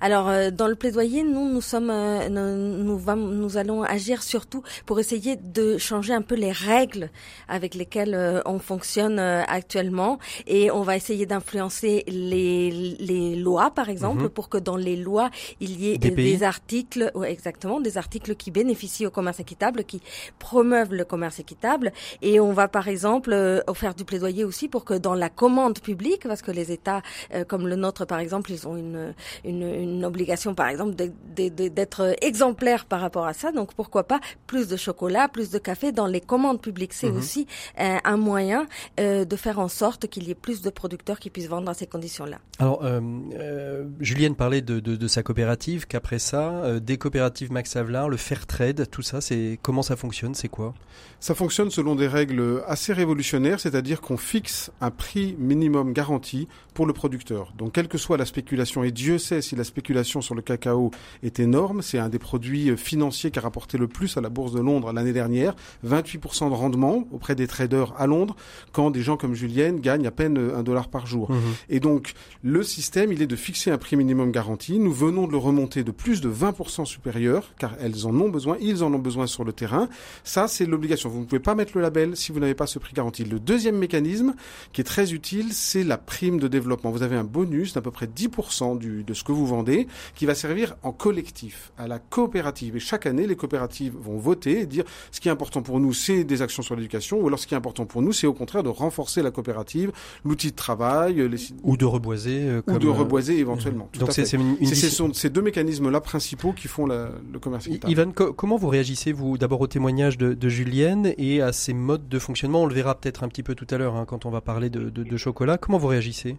Alors 0.00 0.28
euh, 0.28 0.50
dans 0.50 0.66
le 0.66 0.74
plaidoyer, 0.74 1.22
nous 1.22 1.48
nous 1.52 1.60
sommes 1.60 1.90
euh, 1.90 2.28
nous, 2.28 2.98
nous, 3.16 3.56
allons 3.56 3.82
agir 3.82 4.22
surtout 4.22 4.62
pour 4.86 4.98
essayer 4.98 5.36
de 5.36 5.76
changer 5.78 6.14
un 6.14 6.22
peu 6.22 6.34
les 6.34 6.52
règles 6.52 7.10
avec 7.48 7.74
lesquelles 7.74 8.14
euh, 8.14 8.40
on 8.46 8.58
fonctionne 8.58 9.18
actuellement. 9.18 10.18
Et 10.46 10.70
on 10.70 10.82
va 10.82 10.96
essayer 10.96 11.26
d'influencer 11.26 12.04
les, 12.08 12.70
les 12.98 13.36
lois 13.36 13.70
par 13.70 13.88
exemple 13.88 14.22
mhm. 14.24 14.28
pour 14.30 14.48
que 14.48 14.58
dans 14.58 14.76
les 14.76 14.96
lois 14.96 15.30
il 15.60 15.78
y 15.80 15.92
ait 15.92 15.98
des, 15.98 16.42
articles 16.42 17.10
exactement 17.26 17.80
des 17.80 17.98
articles 17.98 18.34
qui 18.36 18.50
bénéficient 18.50 19.06
au 19.06 19.10
commerce 19.10 19.40
équitable 19.40 19.84
qui 19.84 20.00
promeuvent 20.38 20.94
le 20.94 21.04
commerce 21.04 21.38
équitable. 21.40 21.92
Et 22.22 22.40
on 22.40 22.52
va 22.52 22.68
par 22.68 22.88
exemple 22.88 23.62
faire 23.74 23.94
du 23.94 24.04
plaidoyer 24.04 24.44
aussi 24.44 24.68
pour 24.68 24.84
que 24.84 24.94
dans 24.94 25.14
la 25.14 25.28
commande 25.28 25.80
publique 25.80 26.26
parce 26.26 26.40
que 26.42 26.50
les 26.50 26.72
États 26.72 27.02
comme 27.48 27.68
le 27.68 27.76
nôtre 27.76 28.06
par 28.06 28.20
exemple 28.20 28.52
ils 28.52 28.66
ont 28.66 28.76
une, 28.76 29.12
une 29.44 29.89
une 29.89 29.89
obligation, 30.04 30.54
par 30.54 30.68
exemple, 30.68 30.94
d'être 31.34 32.14
exemplaire 32.22 32.84
par 32.84 33.00
rapport 33.00 33.26
à 33.26 33.32
ça. 33.32 33.52
Donc 33.52 33.74
pourquoi 33.74 34.04
pas 34.04 34.20
plus 34.46 34.68
de 34.68 34.76
chocolat, 34.76 35.28
plus 35.28 35.50
de 35.50 35.58
café 35.58 35.92
dans 35.92 36.06
les 36.06 36.20
commandes 36.20 36.60
publiques. 36.60 36.92
C'est 36.92 37.10
mhm. 37.10 37.18
aussi 37.18 37.46
euh, 37.78 37.96
un 38.04 38.16
moyen 38.16 38.66
euh, 38.98 39.24
de 39.24 39.36
faire 39.36 39.58
en 39.58 39.68
sorte 39.68 40.08
qu'il 40.08 40.24
y 40.24 40.30
ait 40.30 40.34
plus 40.34 40.62
de 40.62 40.70
producteurs 40.70 41.18
qui 41.18 41.30
puissent 41.30 41.48
vendre 41.48 41.66
dans 41.66 41.74
ces 41.74 41.86
conditions-là. 41.86 42.38
Alors, 42.58 42.80
euh, 42.84 43.84
Julienne 44.00 44.34
parlait 44.34 44.62
de, 44.62 45.08
sa 45.08 45.22
coopérative, 45.22 45.86
qu'après 45.86 46.18
ça, 46.18 46.78
des 46.80 46.98
coopératives 46.98 47.52
Max 47.52 47.74
Havelaar, 47.74 48.08
le 48.08 48.16
fair 48.16 48.46
trade, 48.46 48.88
tout 48.90 49.02
ça, 49.02 49.20
c'est 49.20 49.58
comment 49.62 49.82
ça 49.82 49.96
fonctionne, 49.96 50.34
c'est 50.34 50.48
quoi? 50.48 50.74
Ça 51.20 51.34
fonctionne 51.34 51.70
selon 51.70 51.96
des 51.96 52.06
règles 52.06 52.62
assez 52.66 52.92
révolutionnaires, 52.92 53.60
c'est-à-dire 53.60 54.00
qu'on 54.00 54.16
fixe 54.16 54.70
un 54.80 54.90
prix 54.90 55.36
minimum 55.38 55.92
garanti 55.92 56.48
pour 56.80 56.86
le 56.86 56.94
producteur. 56.94 57.52
Donc, 57.58 57.72
quelle 57.72 57.88
que 57.88 57.98
soit 57.98 58.16
la 58.16 58.24
spéculation, 58.24 58.82
et 58.82 58.90
Dieu 58.90 59.18
sait 59.18 59.42
si 59.42 59.54
la 59.54 59.64
spéculation 59.64 60.22
sur 60.22 60.34
le 60.34 60.40
cacao 60.40 60.90
est 61.22 61.38
énorme. 61.38 61.82
C'est 61.82 61.98
un 61.98 62.08
des 62.08 62.18
produits 62.18 62.70
euh, 62.70 62.76
financiers 62.78 63.30
qui 63.30 63.38
a 63.38 63.42
rapporté 63.42 63.76
le 63.76 63.86
plus 63.86 64.16
à 64.16 64.22
la 64.22 64.30
bourse 64.30 64.52
de 64.52 64.60
Londres 64.60 64.90
l'année 64.90 65.12
dernière. 65.12 65.54
28% 65.86 66.48
de 66.48 66.54
rendement 66.54 67.06
auprès 67.12 67.34
des 67.34 67.46
traders 67.46 67.92
à 67.98 68.06
Londres, 68.06 68.34
quand 68.72 68.90
des 68.90 69.02
gens 69.02 69.18
comme 69.18 69.34
Julienne 69.34 69.78
gagnent 69.80 70.06
à 70.06 70.10
peine 70.10 70.38
euh, 70.38 70.56
un 70.56 70.62
dollar 70.62 70.88
par 70.88 71.06
jour. 71.06 71.30
Mhm. 71.30 71.38
Et 71.68 71.80
donc, 71.80 72.14
le 72.42 72.62
système, 72.62 73.12
il 73.12 73.20
est 73.20 73.26
de 73.26 73.36
fixer 73.36 73.70
un 73.70 73.76
prix 73.76 73.96
minimum 73.96 74.32
garanti. 74.32 74.78
Nous 74.78 74.94
venons 74.94 75.26
de 75.26 75.32
le 75.32 75.36
remonter 75.36 75.84
de 75.84 75.90
plus 75.90 76.22
de 76.22 76.30
20% 76.30 76.86
supérieur, 76.86 77.52
car 77.58 77.74
elles 77.78 78.06
en 78.06 78.18
ont 78.18 78.30
besoin, 78.30 78.56
ils 78.58 78.82
en 78.82 78.94
ont 78.94 78.98
besoin 78.98 79.26
sur 79.26 79.44
le 79.44 79.52
terrain. 79.52 79.90
Ça, 80.24 80.48
c'est 80.48 80.64
l'obligation. 80.64 81.10
Vous 81.10 81.20
ne 81.20 81.24
pouvez 81.26 81.40
pas 81.40 81.54
mettre 81.54 81.72
le 81.74 81.82
label 81.82 82.16
si 82.16 82.32
vous 82.32 82.40
n'avez 82.40 82.54
pas 82.54 82.66
ce 82.66 82.78
prix 82.78 82.94
garanti. 82.94 83.26
Le 83.26 83.38
deuxième 83.38 83.76
mécanisme, 83.76 84.34
qui 84.72 84.80
est 84.80 84.84
très 84.84 85.12
utile, 85.12 85.52
c'est 85.52 85.84
la 85.84 85.98
prime 85.98 86.40
de 86.40 86.48
développement. 86.48 86.69
Vous 86.82 87.02
avez 87.02 87.16
un 87.16 87.24
bonus 87.24 87.74
d'à 87.74 87.80
peu 87.80 87.90
près 87.90 88.06
10% 88.06 88.78
du, 88.78 89.04
de 89.04 89.14
ce 89.14 89.24
que 89.24 89.32
vous 89.32 89.46
vendez 89.46 89.86
qui 90.14 90.26
va 90.26 90.34
servir 90.34 90.76
en 90.82 90.92
collectif 90.92 91.72
à 91.78 91.88
la 91.88 91.98
coopérative. 91.98 92.76
Et 92.76 92.80
chaque 92.80 93.06
année, 93.06 93.26
les 93.26 93.36
coopératives 93.36 93.94
vont 93.98 94.18
voter 94.18 94.60
et 94.60 94.66
dire 94.66 94.84
ce 95.10 95.20
qui 95.20 95.28
est 95.28 95.30
important 95.30 95.62
pour 95.62 95.80
nous, 95.80 95.92
c'est 95.92 96.24
des 96.24 96.42
actions 96.42 96.62
sur 96.62 96.76
l'éducation, 96.76 97.20
ou 97.20 97.26
alors 97.26 97.38
ce 97.38 97.46
qui 97.46 97.54
est 97.54 97.56
important 97.56 97.86
pour 97.86 98.02
nous, 98.02 98.12
c'est 98.12 98.26
au 98.26 98.32
contraire 98.32 98.62
de 98.62 98.68
renforcer 98.68 99.22
la 99.22 99.30
coopérative, 99.30 99.92
l'outil 100.24 100.50
de 100.50 100.56
travail, 100.56 101.28
ou 101.62 101.76
de 101.76 101.84
reboiser, 101.84 102.48
euh, 102.48 102.62
ou 102.66 102.78
de 102.78 102.86
euh, 102.86 102.92
reboiser 102.92 103.38
éventuellement. 103.38 103.88
Donc 103.98 104.12
c'est 104.12 104.24
ces 104.24 105.30
deux 105.30 105.42
mécanismes-là 105.42 106.00
principaux 106.00 106.52
qui 106.52 106.68
font 106.68 106.86
le 106.86 107.38
commerce. 107.40 107.68
Ivan, 107.86 108.12
comment 108.12 108.56
vous 108.56 108.68
réagissez 108.68 109.12
vous 109.12 109.38
d'abord 109.38 109.60
au 109.60 109.66
témoignage 109.66 110.18
de, 110.18 110.48
Julienne 110.50 111.14
et 111.16 111.42
à 111.42 111.52
ces 111.52 111.72
modes 111.74 112.08
de 112.08 112.18
fonctionnement? 112.18 112.62
On 112.62 112.66
le 112.66 112.74
verra 112.74 112.94
peut-être 112.94 113.22
un 113.22 113.28
petit 113.28 113.42
peu 113.42 113.54
tout 113.54 113.66
à 113.70 113.78
l'heure 113.78 113.94
hein, 113.94 114.04
quand 114.04 114.26
on 114.26 114.30
va 114.30 114.40
parler 114.40 114.70
de 114.70 115.16
chocolat. 115.16 115.58
Comment 115.58 115.78
vous 115.78 115.88
réagissez? 115.88 116.36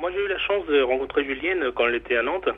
Moi, 0.00 0.10
j'ai 0.12 0.24
eu 0.24 0.28
la 0.28 0.38
chance 0.38 0.66
de 0.66 0.80
rencontrer 0.80 1.24
Julienne 1.24 1.70
quand 1.74 1.86
elle 1.86 1.96
était 1.96 2.16
à 2.16 2.22
Nantes. 2.22 2.48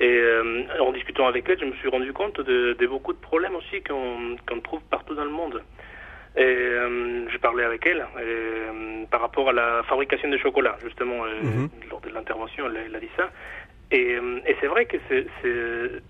Et 0.00 0.06
euh, 0.06 0.64
en 0.80 0.92
discutant 0.92 1.26
avec 1.26 1.48
elle, 1.48 1.58
je 1.60 1.64
me 1.64 1.72
suis 1.74 1.88
rendu 1.88 2.12
compte 2.12 2.40
de, 2.40 2.86
beaucoup 2.86 3.12
de 3.12 3.18
problèmes 3.18 3.54
aussi 3.54 3.82
qu'on 3.82 4.60
trouve 4.60 4.80
partout 4.90 5.14
dans 5.14 5.24
le 5.24 5.30
monde. 5.30 5.62
Et 6.36 6.42
euh, 6.42 7.28
je 7.30 7.38
parlais 7.38 7.64
avec 7.64 7.86
elle 7.86 8.04
euh, 8.18 9.04
par 9.10 9.20
rapport 9.20 9.48
à 9.48 9.52
la 9.52 9.82
fabrication 9.88 10.28
de 10.28 10.36
chocolat, 10.38 10.76
justement, 10.82 11.24
mhm. 11.24 11.68
lors 11.88 12.00
de 12.00 12.10
l'intervention, 12.10 12.66
elle, 12.66 12.94
a 12.94 13.00
dit 13.00 13.10
ça. 13.16 13.30
Et, 13.90 14.18
c'est 14.60 14.66
vrai 14.66 14.84
que 14.86 14.96
c'est, 15.08 15.26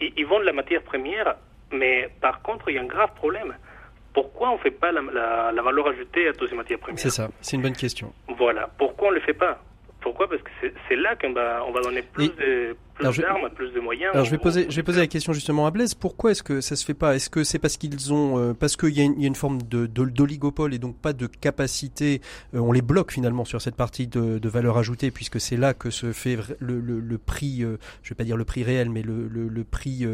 ils 0.01 0.27
vendent 0.27 0.45
la 0.45 0.53
matière 0.53 0.83
première, 0.83 1.37
mais 1.71 2.09
par 2.21 2.43
contre, 2.43 2.71
il 2.71 2.77
y 2.77 2.79
a 2.79 2.83
un 2.83 2.87
grave 2.87 3.15
problème. 3.15 3.55
Pourquoi 4.15 4.51
on 4.51 4.55
ne 4.55 4.59
fait 4.59 4.71
pas 4.71 4.91
la, 4.91 5.53
la 5.53 5.63
valeur 5.63 5.89
ajoutée 5.89 6.29
à 6.29 6.33
toutes 6.33 6.51
ces 6.51 6.57
matières 6.57 6.79
premières? 6.79 6.99
C'est 6.99 7.11
ça, 7.11 7.29
c'est 7.41 7.57
une 7.57 7.63
bonne 7.63 7.77
question. 7.77 8.13
Voilà, 8.37 8.69
pourquoi 8.79 9.09
on 9.09 9.11
ne 9.11 9.17
le 9.17 9.23
fait 9.23 9.35
pas? 9.35 9.61
Pourquoi? 10.09 10.29
Parce 10.29 10.43
que 10.43 10.73
c'est 10.89 10.97
là 10.97 11.17
qu'on 11.17 11.33
va, 11.33 11.63
on 11.67 11.73
va 11.73 11.83
donner 11.83 12.03
plus 12.03 12.29
de, 12.37 12.75
plus 12.99 13.23
d'armes, 13.23 13.49
plus 13.55 13.71
de 13.73 13.81
moyens. 13.81 14.11
Alors 14.13 14.25
je 14.25 14.31
vais 14.31 14.39
poser, 14.39 14.67
je 14.69 14.77
vais 14.77 14.83
poser 14.83 15.01
la 15.01 15.07
question 15.07 15.33
justement 15.33 15.67
à 15.67 15.71
Blaise. 15.71 15.95
Pourquoi 15.95 16.33
est-ce 16.33 16.43
que 16.43 16.61
ça 16.61 16.77
se 16.77 16.85
fait 16.85 16.95
pas? 16.95 17.15
Est-ce 17.17 17.31
que 17.31 17.45
c'est 17.45 17.59
parce 17.59 17.77
qu'ils 17.77 18.13
ont, 18.13 18.39
euh, 18.39 18.55
parce 18.55 18.77
qu'il 18.77 18.91
y, 18.91 19.01
y, 19.01 19.25
a 19.25 19.27
une 19.27 19.35
forme 19.35 19.63
de 19.63 19.87
d'oligopole 19.87 20.75
et 20.75 20.79
donc 20.79 20.97
pas 20.97 21.13
de 21.13 21.27
capacité 21.27 22.21
euh, 22.55 22.59
On 22.59 22.73
les 22.73 22.83
bloque 22.83 23.13
finalement 23.13 23.45
sur 23.45 23.63
cette 23.63 23.77
partie 23.77 24.07
de, 24.07 24.39
de 24.39 24.49
valeur 24.49 24.79
ajoutée 24.79 25.11
puisque 25.11 25.41
c'est 25.41 25.57
là 25.57 25.75
que 25.75 25.91
se 25.91 26.13
fait 26.13 26.39
le, 26.59 26.81
le, 26.81 27.01
le 27.01 27.19
prix, 27.19 27.63
euh, 27.63 27.79
je 28.03 28.11
vais 28.11 28.15
pas 28.15 28.25
dire 28.25 28.37
le 28.37 28.45
prix 28.45 28.65
réel, 28.65 28.91
mais 28.91 29.03
le, 29.03 29.29
le 29.29 29.65
prix 29.65 30.07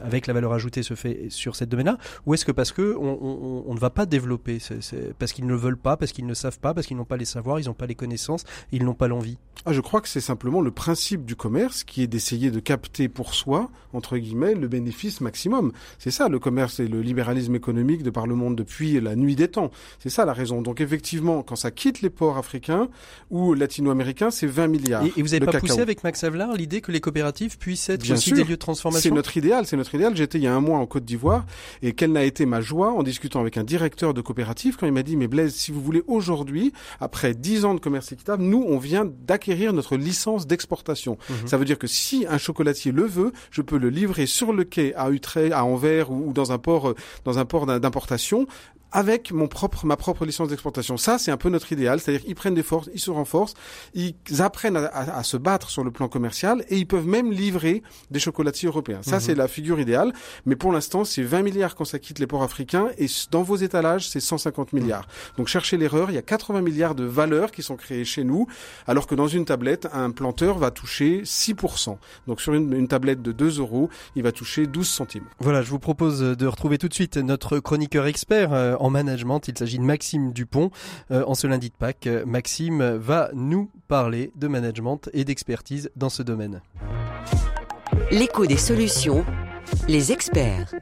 avec 0.00 0.26
la 0.26 0.32
valeur 0.32 0.52
ajoutée 0.52 0.82
se 0.82 0.94
fait 0.94 1.26
sur 1.30 1.56
cette 1.56 1.68
domaine-là? 1.68 1.98
Ou 2.26 2.34
est-ce 2.34 2.44
que 2.44 2.52
parce 2.52 2.72
que 2.72 2.96
on, 2.98 3.18
on, 3.20 3.64
on, 3.66 3.74
ne 3.74 3.78
va 3.78 3.90
pas 3.90 4.06
développer, 4.06 4.58
c'est 4.58 5.16
parce 5.18 5.32
qu'ils 5.32 5.46
ne 5.46 5.54
veulent 5.54 5.76
pas, 5.76 5.96
parce 5.96 6.12
qu'ils 6.12 6.26
ne 6.26 6.34
savent 6.34 6.58
pas, 6.58 6.74
parce 6.74 6.86
qu'ils 6.86 6.96
n'ont 6.96 7.04
pas 7.04 7.16
les 7.16 7.24
savoirs, 7.24 7.60
ils 7.60 7.66
n'ont 7.66 7.74
pas 7.74 7.86
les 7.86 7.94
connaissances, 7.94 8.44
ils 8.72 8.84
n'ont 8.84 8.94
pas 8.94 9.08
l'envie? 9.08 9.38
Ah, 9.64 9.72
je 9.72 9.80
crois 9.80 10.00
que 10.00 10.08
c'est 10.08 10.20
simplement 10.20 10.60
le 10.60 10.70
principe 10.70 11.24
du 11.24 11.36
commerce 11.36 11.84
qui 11.84 12.02
est 12.02 12.06
d'essayer 12.18 12.50
de 12.50 12.58
capter 12.58 13.08
pour 13.08 13.32
soi, 13.32 13.70
entre 13.92 14.18
guillemets, 14.18 14.56
le 14.56 14.66
bénéfice 14.66 15.20
maximum. 15.20 15.70
C'est 16.00 16.10
ça 16.10 16.28
le 16.28 16.40
commerce 16.40 16.80
et 16.80 16.88
le 16.88 17.00
libéralisme 17.00 17.54
économique 17.54 18.02
de 18.02 18.10
par 18.10 18.26
le 18.26 18.34
monde 18.34 18.56
depuis 18.56 19.00
la 19.00 19.14
nuit 19.14 19.36
des 19.36 19.46
temps. 19.46 19.70
C'est 20.00 20.10
ça 20.10 20.24
la 20.24 20.32
raison. 20.32 20.60
Donc 20.60 20.80
effectivement, 20.80 21.44
quand 21.44 21.54
ça 21.54 21.70
quitte 21.70 22.02
les 22.02 22.10
ports 22.10 22.36
africains 22.36 22.88
ou 23.30 23.54
latino-américains, 23.54 24.32
c'est 24.32 24.48
20 24.48 24.66
milliards. 24.66 25.04
Et, 25.04 25.22
vous 25.22 25.28
n'avez 25.28 25.46
pas 25.46 25.60
poussé 25.60 25.80
avec 25.80 26.02
Max 26.02 26.24
Avelar 26.24 26.54
l'idée 26.54 26.80
que 26.80 26.90
les 26.90 27.00
coopératives 27.00 27.56
puissent 27.56 27.88
être 27.88 28.10
aussi 28.10 28.32
des 28.32 28.42
lieux 28.42 28.50
de 28.50 28.56
transformation 28.56 29.10
C'est 29.10 29.14
notre 29.14 29.36
idéal, 29.36 29.64
c'est 29.64 29.76
notre 29.76 29.94
idéal. 29.94 30.16
J'étais 30.16 30.38
il 30.38 30.44
y 30.44 30.48
a 30.48 30.54
un 30.54 30.60
mois 30.60 30.78
en 30.78 30.86
Côte 30.86 31.04
d'Ivoire 31.04 31.46
et 31.82 31.92
quelle 31.92 32.10
n'a 32.10 32.24
été 32.24 32.46
ma 32.46 32.60
joie 32.60 32.92
en 32.92 33.04
discutant 33.04 33.40
avec 33.40 33.56
un 33.56 33.64
directeur 33.64 34.12
de 34.12 34.20
coopérative 34.22 34.76
quand 34.76 34.86
il 34.86 34.92
m'a 34.92 35.04
dit 35.04 35.14
mais 35.14 35.28
Blaise, 35.28 35.54
si 35.54 35.70
vous 35.70 35.80
voulez 35.80 36.02
aujourd'hui, 36.08 36.72
après 36.98 37.34
10 37.34 37.64
ans 37.64 37.74
de 37.74 37.80
commerce 37.80 38.10
équitable, 38.10 38.42
nous 38.42 38.64
on 38.66 38.78
vient 38.78 39.04
d'acquérir 39.04 39.72
notre 39.72 39.96
licence 39.96 40.48
d'exportation. 40.48 41.16
Mhm. 41.30 41.46
Ça 41.46 41.56
veut 41.58 41.64
dire 41.64 41.78
que 41.78 41.86
si 41.86 42.07
un 42.28 42.38
chocolatier 42.38 42.92
le 42.92 43.04
veut, 43.04 43.32
je 43.50 43.62
peux 43.62 43.78
le 43.78 43.90
livrer 43.90 44.26
sur 44.26 44.52
le 44.52 44.64
quai 44.64 44.94
à 44.94 45.10
Utrecht, 45.10 45.52
à 45.52 45.64
Anvers 45.64 46.10
ou, 46.10 46.32
dans 46.32 46.52
un 46.52 46.58
port, 46.58 46.90
euh, 46.90 46.94
dans 47.24 47.38
un 47.38 47.44
port 47.44 47.66
d'importation 47.66 48.46
avec 48.92 49.32
mon 49.32 49.48
propre, 49.48 49.84
ma 49.86 49.96
propre 49.96 50.24
licence 50.24 50.48
d'exportation. 50.48 50.96
Ça, 50.96 51.18
c'est 51.18 51.30
un 51.30 51.36
peu 51.36 51.48
notre 51.48 51.72
idéal, 51.72 52.00
c'est-à-dire 52.00 52.24
ils 52.26 52.34
prennent 52.34 52.54
des 52.54 52.62
forces, 52.62 52.88
ils 52.94 53.00
se 53.00 53.10
renforcent, 53.10 53.54
ils 53.94 54.14
apprennent 54.38 54.76
à, 54.76 54.88
à, 55.18 55.22
se 55.22 55.36
battre 55.36 55.70
sur 55.70 55.84
le 55.84 55.90
plan 55.90 56.08
commercial 56.08 56.64
et 56.68 56.78
ils 56.78 56.86
peuvent 56.86 57.06
même 57.06 57.30
livrer 57.32 57.82
des 58.10 58.18
chocolatiers 58.18 58.68
européens. 58.68 59.00
Ça, 59.02 59.16
mhm. 59.16 59.20
c'est 59.20 59.34
la 59.34 59.48
figure 59.48 59.80
idéale. 59.80 60.12
Mais 60.46 60.56
pour 60.56 60.72
l'instant, 60.72 61.04
c'est 61.04 61.22
20 61.22 61.42
milliards 61.42 61.74
quand 61.74 61.84
ça 61.84 61.98
quitte 61.98 62.18
les 62.18 62.26
ports 62.26 62.42
africains 62.42 62.88
et 62.98 63.06
dans 63.30 63.42
vos 63.42 63.56
étalages, 63.56 64.08
c'est 64.08 64.20
150 64.20 64.72
milliards. 64.72 65.06
Mhm. 65.06 65.36
Donc 65.38 65.48
cherchez 65.48 65.76
l'erreur, 65.76 66.10
il 66.10 66.14
y 66.14 66.18
a 66.18 66.22
80 66.22 66.62
milliards 66.62 66.94
de 66.94 67.04
valeurs 67.04 67.50
qui 67.50 67.62
sont 67.62 67.76
créées 67.76 68.04
chez 68.04 68.24
nous, 68.24 68.46
alors 68.86 69.06
que 69.06 69.14
dans 69.14 69.28
une 69.28 69.44
tablette, 69.44 69.88
un 69.92 70.10
planteur 70.10 70.58
va 70.58 70.70
toucher 70.70 71.22
6%. 71.24 71.98
Donc 72.26 72.40
sur 72.40 72.54
une, 72.54 72.72
une 72.72 72.88
tablette 72.88 73.22
de 73.22 73.32
2 73.32 73.60
euros, 73.60 73.90
il 74.16 74.22
va 74.22 74.32
toucher 74.32 74.66
12 74.66 74.88
centimes. 74.88 75.24
Voilà, 75.40 75.62
je 75.62 75.70
vous 75.70 75.78
propose 75.78 76.20
de 76.20 76.46
retrouver 76.46 76.78
tout 76.78 76.88
de 76.88 76.94
suite 76.94 77.16
notre 77.16 77.58
chroniqueur 77.58 78.06
expert 78.06 78.52
euh, 78.52 78.76
en 78.78 78.90
management. 78.90 79.48
Il 79.48 79.58
s'agit 79.58 79.78
de 79.78 79.84
Maxime 79.84 80.32
Dupont. 80.32 80.70
Euh, 81.10 81.24
en 81.26 81.34
ce 81.34 81.46
lundi 81.46 81.68
de 81.68 81.74
Pâques, 81.74 82.06
euh, 82.06 82.24
Maxime 82.26 82.96
va 82.96 83.30
nous 83.34 83.70
parler 83.88 84.32
de 84.36 84.48
management 84.48 85.08
et 85.12 85.24
d'expertise 85.24 85.90
dans 85.96 86.08
ce 86.08 86.22
domaine. 86.22 86.60
L'écho 88.10 88.46
des 88.46 88.56
solutions, 88.56 89.24
les 89.86 90.12
experts. 90.12 90.74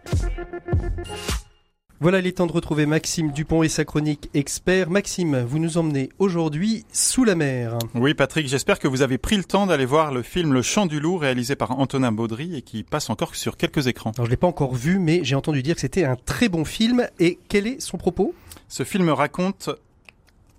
Voilà, 1.98 2.18
il 2.18 2.26
est 2.26 2.32
temps 2.32 2.46
de 2.46 2.52
retrouver 2.52 2.84
Maxime 2.84 3.32
Dupont 3.32 3.62
et 3.62 3.70
sa 3.70 3.86
chronique 3.86 4.28
expert. 4.34 4.90
Maxime, 4.90 5.42
vous 5.48 5.58
nous 5.58 5.78
emmenez 5.78 6.10
aujourd'hui 6.18 6.84
sous 6.92 7.24
la 7.24 7.34
mer. 7.34 7.78
Oui, 7.94 8.12
Patrick, 8.12 8.48
j'espère 8.48 8.78
que 8.78 8.86
vous 8.86 9.00
avez 9.00 9.16
pris 9.16 9.38
le 9.38 9.44
temps 9.44 9.66
d'aller 9.66 9.86
voir 9.86 10.12
le 10.12 10.20
film 10.20 10.52
Le 10.52 10.60
Chant 10.60 10.84
du 10.84 11.00
Loup 11.00 11.16
réalisé 11.16 11.56
par 11.56 11.78
Antonin 11.78 12.12
Baudry 12.12 12.54
et 12.54 12.60
qui 12.60 12.82
passe 12.82 13.08
encore 13.08 13.34
sur 13.34 13.56
quelques 13.56 13.86
écrans. 13.86 14.12
Alors, 14.16 14.26
je 14.26 14.30
l'ai 14.30 14.36
pas 14.36 14.46
encore 14.46 14.74
vu, 14.74 14.98
mais 14.98 15.20
j'ai 15.22 15.36
entendu 15.36 15.62
dire 15.62 15.74
que 15.74 15.80
c'était 15.80 16.04
un 16.04 16.16
très 16.16 16.50
bon 16.50 16.66
film. 16.66 17.08
Et 17.18 17.38
quel 17.48 17.66
est 17.66 17.80
son 17.80 17.96
propos? 17.96 18.34
Ce 18.68 18.82
film 18.82 19.08
raconte, 19.08 19.70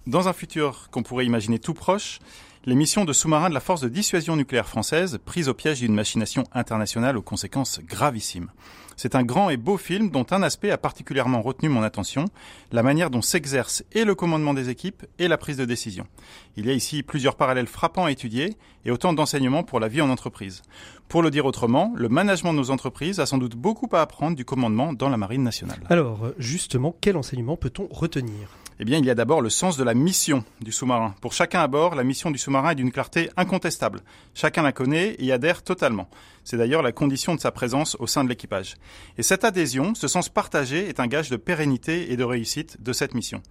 dans 0.07 0.27
un 0.27 0.33
futur 0.33 0.87
qu'on 0.89 1.03
pourrait 1.03 1.27
imaginer 1.27 1.59
tout 1.59 1.75
proche, 1.75 2.17
les 2.65 2.73
missions 2.73 3.05
de 3.05 3.13
sous-marins 3.13 3.49
de 3.49 3.53
la 3.53 3.59
force 3.59 3.81
de 3.81 3.89
dissuasion 3.89 4.35
nucléaire 4.35 4.67
française 4.67 5.19
prise 5.23 5.49
au 5.49 5.53
piège 5.53 5.81
d'une 5.81 5.93
machination 5.93 6.45
internationale 6.51 7.15
aux 7.15 7.21
conséquences 7.21 7.79
gravissimes. 7.87 8.49
C'est 8.97 9.13
un 9.13 9.23
grand 9.23 9.51
et 9.51 9.57
beau 9.57 9.77
film 9.77 10.09
dont 10.09 10.25
un 10.31 10.41
aspect 10.41 10.71
a 10.71 10.77
particulièrement 10.79 11.43
retenu 11.43 11.69
mon 11.69 11.83
attention, 11.83 12.25
la 12.71 12.81
manière 12.81 13.11
dont 13.11 13.21
s'exerce 13.21 13.83
et 13.91 14.03
le 14.03 14.15
commandement 14.15 14.55
des 14.55 14.69
équipes 14.69 15.05
et 15.19 15.27
la 15.27 15.37
prise 15.37 15.57
de 15.57 15.65
décision. 15.65 16.07
Il 16.55 16.65
y 16.65 16.71
a 16.71 16.73
ici 16.73 17.03
plusieurs 17.03 17.35
parallèles 17.35 17.67
frappants 17.67 18.05
à 18.05 18.11
étudier 18.11 18.57
et 18.85 18.91
autant 18.91 19.13
d'enseignements 19.13 19.61
pour 19.61 19.79
la 19.79 19.87
vie 19.87 20.01
en 20.01 20.09
entreprise. 20.09 20.63
Pour 21.09 21.21
le 21.21 21.29
dire 21.29 21.45
autrement, 21.45 21.93
le 21.95 22.09
management 22.09 22.53
de 22.53 22.57
nos 22.57 22.71
entreprises 22.71 23.19
a 23.19 23.27
sans 23.27 23.37
doute 23.37 23.55
beaucoup 23.55 23.87
à 23.93 24.01
apprendre 24.01 24.35
du 24.35 24.45
commandement 24.45 24.93
dans 24.93 25.09
la 25.09 25.17
marine 25.17 25.43
nationale. 25.43 25.79
Alors, 25.89 26.31
justement, 26.39 26.95
quel 26.99 27.17
enseignement 27.17 27.55
peut-on 27.55 27.87
retenir? 27.91 28.49
Eh 28.79 28.85
bien, 28.85 28.99
il 28.99 29.05
y 29.05 29.09
a 29.09 29.15
d'abord 29.15 29.41
le 29.41 29.49
sens 29.49 29.75
de 29.75 29.83
la 29.83 29.95
mission 29.95 30.43
du 30.61 30.71
sous-marin. 30.71 31.15
Pour 31.21 31.33
chacun 31.33 31.61
à 31.61 31.67
bord, 31.67 31.95
la 31.95 32.03
mission 32.03 32.29
du 32.29 32.37
sous-marin 32.37 32.71
est 32.71 32.75
d'une 32.75 32.91
clarté 32.91 33.29
incontestable. 33.35 34.01
Chacun 34.35 34.61
la 34.61 34.71
connaît 34.71 35.15
et 35.17 35.25
y 35.25 35.31
adhère 35.31 35.63
totalement. 35.63 36.07
C'est 36.43 36.57
d'ailleurs 36.57 36.83
la 36.83 36.91
condition 36.91 37.33
de 37.33 37.39
sa 37.39 37.51
présence 37.51 37.97
au 37.99 38.05
sein 38.05 38.23
de 38.23 38.29
l'équipage. 38.29 38.75
Et 39.17 39.23
cette 39.23 39.43
adhésion, 39.43 39.95
ce 39.95 40.07
sens 40.07 40.29
partagé, 40.29 40.87
est 40.87 40.99
un 40.99 41.07
gage 41.07 41.29
de 41.29 41.37
pérennité 41.37 42.11
et 42.11 42.17
de 42.17 42.23
réussite 42.23 42.81
de 42.81 42.93
cette 42.93 43.15
mission. 43.15 43.41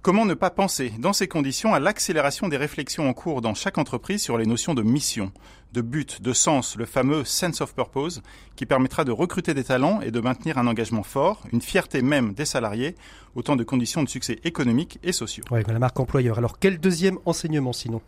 Comment 0.00 0.24
ne 0.24 0.34
pas 0.34 0.50
penser, 0.50 0.92
dans 1.00 1.12
ces 1.12 1.26
conditions, 1.26 1.74
à 1.74 1.80
l'accélération 1.80 2.48
des 2.48 2.56
réflexions 2.56 3.08
en 3.08 3.12
cours 3.12 3.40
dans 3.40 3.54
chaque 3.54 3.78
entreprise 3.78 4.22
sur 4.22 4.38
les 4.38 4.46
notions 4.46 4.74
de 4.74 4.82
mission, 4.82 5.32
de 5.72 5.80
but, 5.80 6.22
de 6.22 6.32
sens, 6.32 6.76
le 6.76 6.84
fameux 6.84 7.24
sense 7.24 7.60
of 7.60 7.74
purpose, 7.74 8.22
qui 8.54 8.64
permettra 8.64 9.04
de 9.04 9.10
recruter 9.10 9.54
des 9.54 9.64
talents 9.64 10.00
et 10.00 10.12
de 10.12 10.20
maintenir 10.20 10.56
un 10.56 10.68
engagement 10.68 11.02
fort, 11.02 11.42
une 11.52 11.60
fierté 11.60 12.00
même 12.00 12.32
des 12.32 12.44
salariés, 12.44 12.94
autant 13.34 13.56
de 13.56 13.64
conditions 13.64 14.04
de 14.04 14.08
succès 14.08 14.38
économiques 14.44 15.00
et 15.02 15.12
sociaux. 15.12 15.44
Oui, 15.50 15.62
la 15.66 15.80
marque 15.80 15.98
employeur. 15.98 16.38
Alors, 16.38 16.60
quel 16.60 16.78
deuxième 16.78 17.18
enseignement 17.24 17.72
sinon? 17.72 18.00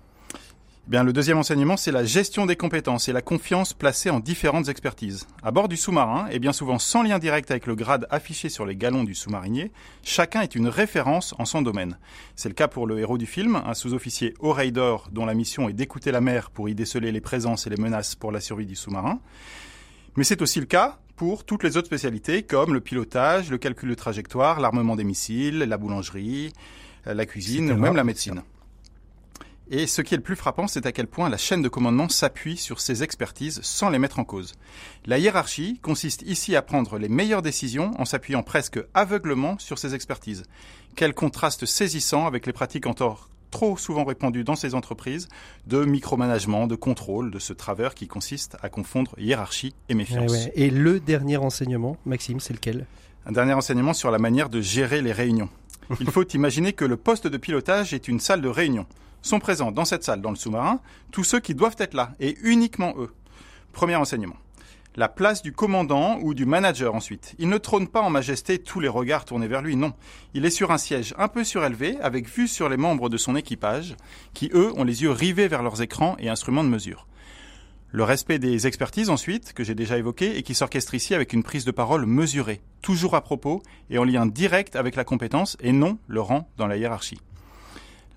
Bien, 0.90 1.04
le 1.04 1.12
deuxième 1.12 1.38
enseignement, 1.38 1.76
c'est 1.76 1.92
la 1.92 2.02
gestion 2.02 2.46
des 2.46 2.56
compétences 2.56 3.08
et 3.08 3.12
la 3.12 3.22
confiance 3.22 3.74
placée 3.74 4.10
en 4.10 4.18
différentes 4.18 4.68
expertises. 4.68 5.28
À 5.40 5.52
bord 5.52 5.68
du 5.68 5.76
sous-marin, 5.76 6.26
et 6.32 6.40
bien 6.40 6.52
souvent 6.52 6.80
sans 6.80 7.04
lien 7.04 7.20
direct 7.20 7.52
avec 7.52 7.68
le 7.68 7.76
grade 7.76 8.08
affiché 8.10 8.48
sur 8.48 8.66
les 8.66 8.74
galons 8.74 9.04
du 9.04 9.14
sous-marinier, 9.14 9.70
chacun 10.02 10.40
est 10.40 10.56
une 10.56 10.66
référence 10.66 11.32
en 11.38 11.44
son 11.44 11.62
domaine. 11.62 11.96
C'est 12.34 12.48
le 12.48 12.56
cas 12.56 12.66
pour 12.66 12.88
le 12.88 12.98
héros 12.98 13.18
du 13.18 13.26
film, 13.26 13.62
un 13.64 13.74
sous-officier 13.74 14.34
oreille 14.40 14.72
d'or 14.72 15.10
dont 15.12 15.26
la 15.26 15.34
mission 15.34 15.68
est 15.68 15.74
d'écouter 15.74 16.10
la 16.10 16.20
mer 16.20 16.50
pour 16.50 16.68
y 16.68 16.74
déceler 16.74 17.12
les 17.12 17.20
présences 17.20 17.68
et 17.68 17.70
les 17.70 17.80
menaces 17.80 18.16
pour 18.16 18.32
la 18.32 18.40
survie 18.40 18.66
du 18.66 18.74
sous-marin. 18.74 19.20
Mais 20.16 20.24
c'est 20.24 20.42
aussi 20.42 20.58
le 20.58 20.66
cas 20.66 20.98
pour 21.14 21.44
toutes 21.44 21.62
les 21.62 21.76
autres 21.76 21.86
spécialités 21.86 22.42
comme 22.42 22.74
le 22.74 22.80
pilotage, 22.80 23.48
le 23.48 23.58
calcul 23.58 23.90
de 23.90 23.94
trajectoire, 23.94 24.58
l'armement 24.58 24.96
des 24.96 25.04
missiles, 25.04 25.58
la 25.60 25.76
boulangerie, 25.76 26.52
la 27.06 27.26
cuisine 27.26 27.70
ou 27.70 27.76
même 27.76 27.94
la 27.94 28.02
médecine. 28.02 28.42
Et 29.72 29.86
ce 29.86 30.02
qui 30.02 30.14
est 30.14 30.16
le 30.16 30.22
plus 30.22 30.34
frappant, 30.34 30.66
c'est 30.66 30.84
à 30.84 30.90
quel 30.90 31.06
point 31.06 31.28
la 31.28 31.36
chaîne 31.36 31.62
de 31.62 31.68
commandement 31.68 32.08
s'appuie 32.08 32.56
sur 32.56 32.80
ces 32.80 33.04
expertises 33.04 33.60
sans 33.62 33.88
les 33.88 34.00
mettre 34.00 34.18
en 34.18 34.24
cause. 34.24 34.54
La 35.06 35.18
hiérarchie 35.18 35.78
consiste 35.80 36.22
ici 36.22 36.56
à 36.56 36.62
prendre 36.62 36.98
les 36.98 37.08
meilleures 37.08 37.40
décisions 37.40 37.92
en 37.96 38.04
s'appuyant 38.04 38.42
presque 38.42 38.80
aveuglement 38.94 39.56
sur 39.60 39.78
ces 39.78 39.94
expertises. 39.94 40.42
Quel 40.96 41.14
contraste 41.14 41.66
saisissant 41.66 42.26
avec 42.26 42.46
les 42.46 42.52
pratiques 42.52 42.86
encore 42.86 43.28
trop 43.52 43.76
souvent 43.76 44.04
répandues 44.04 44.42
dans 44.42 44.56
ces 44.56 44.74
entreprises 44.74 45.28
de 45.68 45.84
micromanagement, 45.84 46.66
de 46.66 46.74
contrôle, 46.74 47.30
de 47.30 47.38
ce 47.38 47.52
travers 47.52 47.94
qui 47.94 48.08
consiste 48.08 48.56
à 48.62 48.70
confondre 48.70 49.14
hiérarchie 49.18 49.74
et 49.88 49.94
méfiance. 49.94 50.48
Et 50.54 50.70
le 50.70 50.98
dernier 50.98 51.36
enseignement, 51.36 51.96
Maxime, 52.06 52.40
c'est 52.40 52.54
lequel? 52.54 52.86
Un 53.24 53.32
dernier 53.32 53.52
enseignement 53.52 53.92
sur 53.92 54.10
la 54.10 54.18
manière 54.18 54.48
de 54.48 54.60
gérer 54.60 55.00
les 55.00 55.12
réunions. 55.12 55.48
Il 56.00 56.10
faut 56.10 56.26
imaginer 56.28 56.72
que 56.72 56.84
le 56.84 56.96
poste 56.96 57.28
de 57.28 57.36
pilotage 57.36 57.94
est 57.94 58.08
une 58.08 58.20
salle 58.20 58.40
de 58.40 58.48
réunion 58.48 58.86
sont 59.22 59.38
présents 59.38 59.72
dans 59.72 59.84
cette 59.84 60.04
salle, 60.04 60.20
dans 60.20 60.30
le 60.30 60.36
sous-marin, 60.36 60.80
tous 61.12 61.24
ceux 61.24 61.40
qui 61.40 61.54
doivent 61.54 61.76
être 61.78 61.94
là, 61.94 62.12
et 62.20 62.36
uniquement 62.42 62.94
eux. 62.98 63.12
Premier 63.72 63.96
enseignement. 63.96 64.36
La 64.96 65.08
place 65.08 65.40
du 65.40 65.52
commandant 65.52 66.18
ou 66.20 66.34
du 66.34 66.46
manager 66.46 66.96
ensuite. 66.96 67.36
Il 67.38 67.48
ne 67.48 67.58
trône 67.58 67.86
pas 67.86 68.00
en 68.00 68.10
majesté 68.10 68.58
tous 68.58 68.80
les 68.80 68.88
regards 68.88 69.24
tournés 69.24 69.46
vers 69.46 69.62
lui, 69.62 69.76
non. 69.76 69.92
Il 70.34 70.44
est 70.44 70.50
sur 70.50 70.72
un 70.72 70.78
siège 70.78 71.14
un 71.16 71.28
peu 71.28 71.44
surélevé, 71.44 71.96
avec 72.00 72.28
vue 72.28 72.48
sur 72.48 72.68
les 72.68 72.76
membres 72.76 73.08
de 73.08 73.16
son 73.16 73.36
équipage, 73.36 73.94
qui 74.34 74.50
eux 74.52 74.72
ont 74.76 74.82
les 74.82 75.02
yeux 75.02 75.12
rivés 75.12 75.46
vers 75.46 75.62
leurs 75.62 75.80
écrans 75.80 76.16
et 76.18 76.28
instruments 76.28 76.64
de 76.64 76.68
mesure. 76.68 77.06
Le 77.92 78.02
respect 78.02 78.40
des 78.40 78.66
expertises 78.66 79.10
ensuite, 79.10 79.52
que 79.52 79.62
j'ai 79.62 79.76
déjà 79.76 79.96
évoqué, 79.96 80.36
et 80.36 80.42
qui 80.42 80.54
s'orchestre 80.54 80.94
ici 80.94 81.14
avec 81.14 81.32
une 81.32 81.44
prise 81.44 81.64
de 81.64 81.70
parole 81.70 82.06
mesurée, 82.06 82.60
toujours 82.82 83.14
à 83.14 83.20
propos 83.20 83.62
et 83.90 83.98
en 83.98 84.04
lien 84.04 84.26
direct 84.26 84.74
avec 84.74 84.96
la 84.96 85.04
compétence 85.04 85.56
et 85.60 85.72
non 85.72 85.98
le 86.08 86.20
rang 86.20 86.48
dans 86.56 86.66
la 86.66 86.76
hiérarchie. 86.76 87.20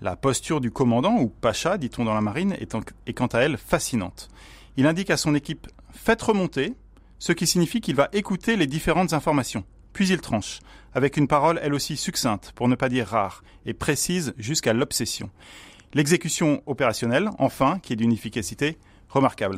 La 0.04 0.16
posture 0.16 0.60
du 0.60 0.70
commandant, 0.70 1.16
ou 1.16 1.28
pacha, 1.28 1.78
dit-on 1.78 2.04
dans 2.04 2.12
la 2.12 2.20
marine, 2.20 2.54
est, 2.60 3.12
quant 3.14 3.26
à 3.28 3.38
elle 3.38 3.56
fascinante. 3.56 4.28
Il 4.76 4.86
indique 4.86 5.08
à 5.08 5.16
son 5.16 5.34
équipe 5.34 5.66
Faites 5.92 6.20
remonter, 6.20 6.74
ce 7.18 7.32
qui 7.32 7.46
signifie 7.46 7.80
qu'il 7.80 7.96
va 7.96 8.10
écouter 8.12 8.56
les 8.56 8.66
différentes 8.66 9.14
informations. 9.14 9.64
Puis 9.94 10.08
il 10.08 10.20
tranche, 10.20 10.60
avec 10.92 11.16
une 11.16 11.26
parole 11.26 11.58
elle 11.62 11.72
aussi 11.72 11.96
succincte, 11.96 12.52
pour 12.54 12.68
ne 12.68 12.74
pas 12.74 12.90
dire 12.90 13.06
rare, 13.06 13.42
et 13.64 13.72
précise 13.72 14.34
jusqu'à 14.36 14.74
l'obsession. 14.74 15.30
L'exécution 15.94 16.62
opérationnelle, 16.66 17.30
enfin, 17.38 17.78
qui 17.78 17.94
est 17.94 17.96
d'une 17.96 18.12
efficacité 18.12 18.76
remarquable. 19.08 19.56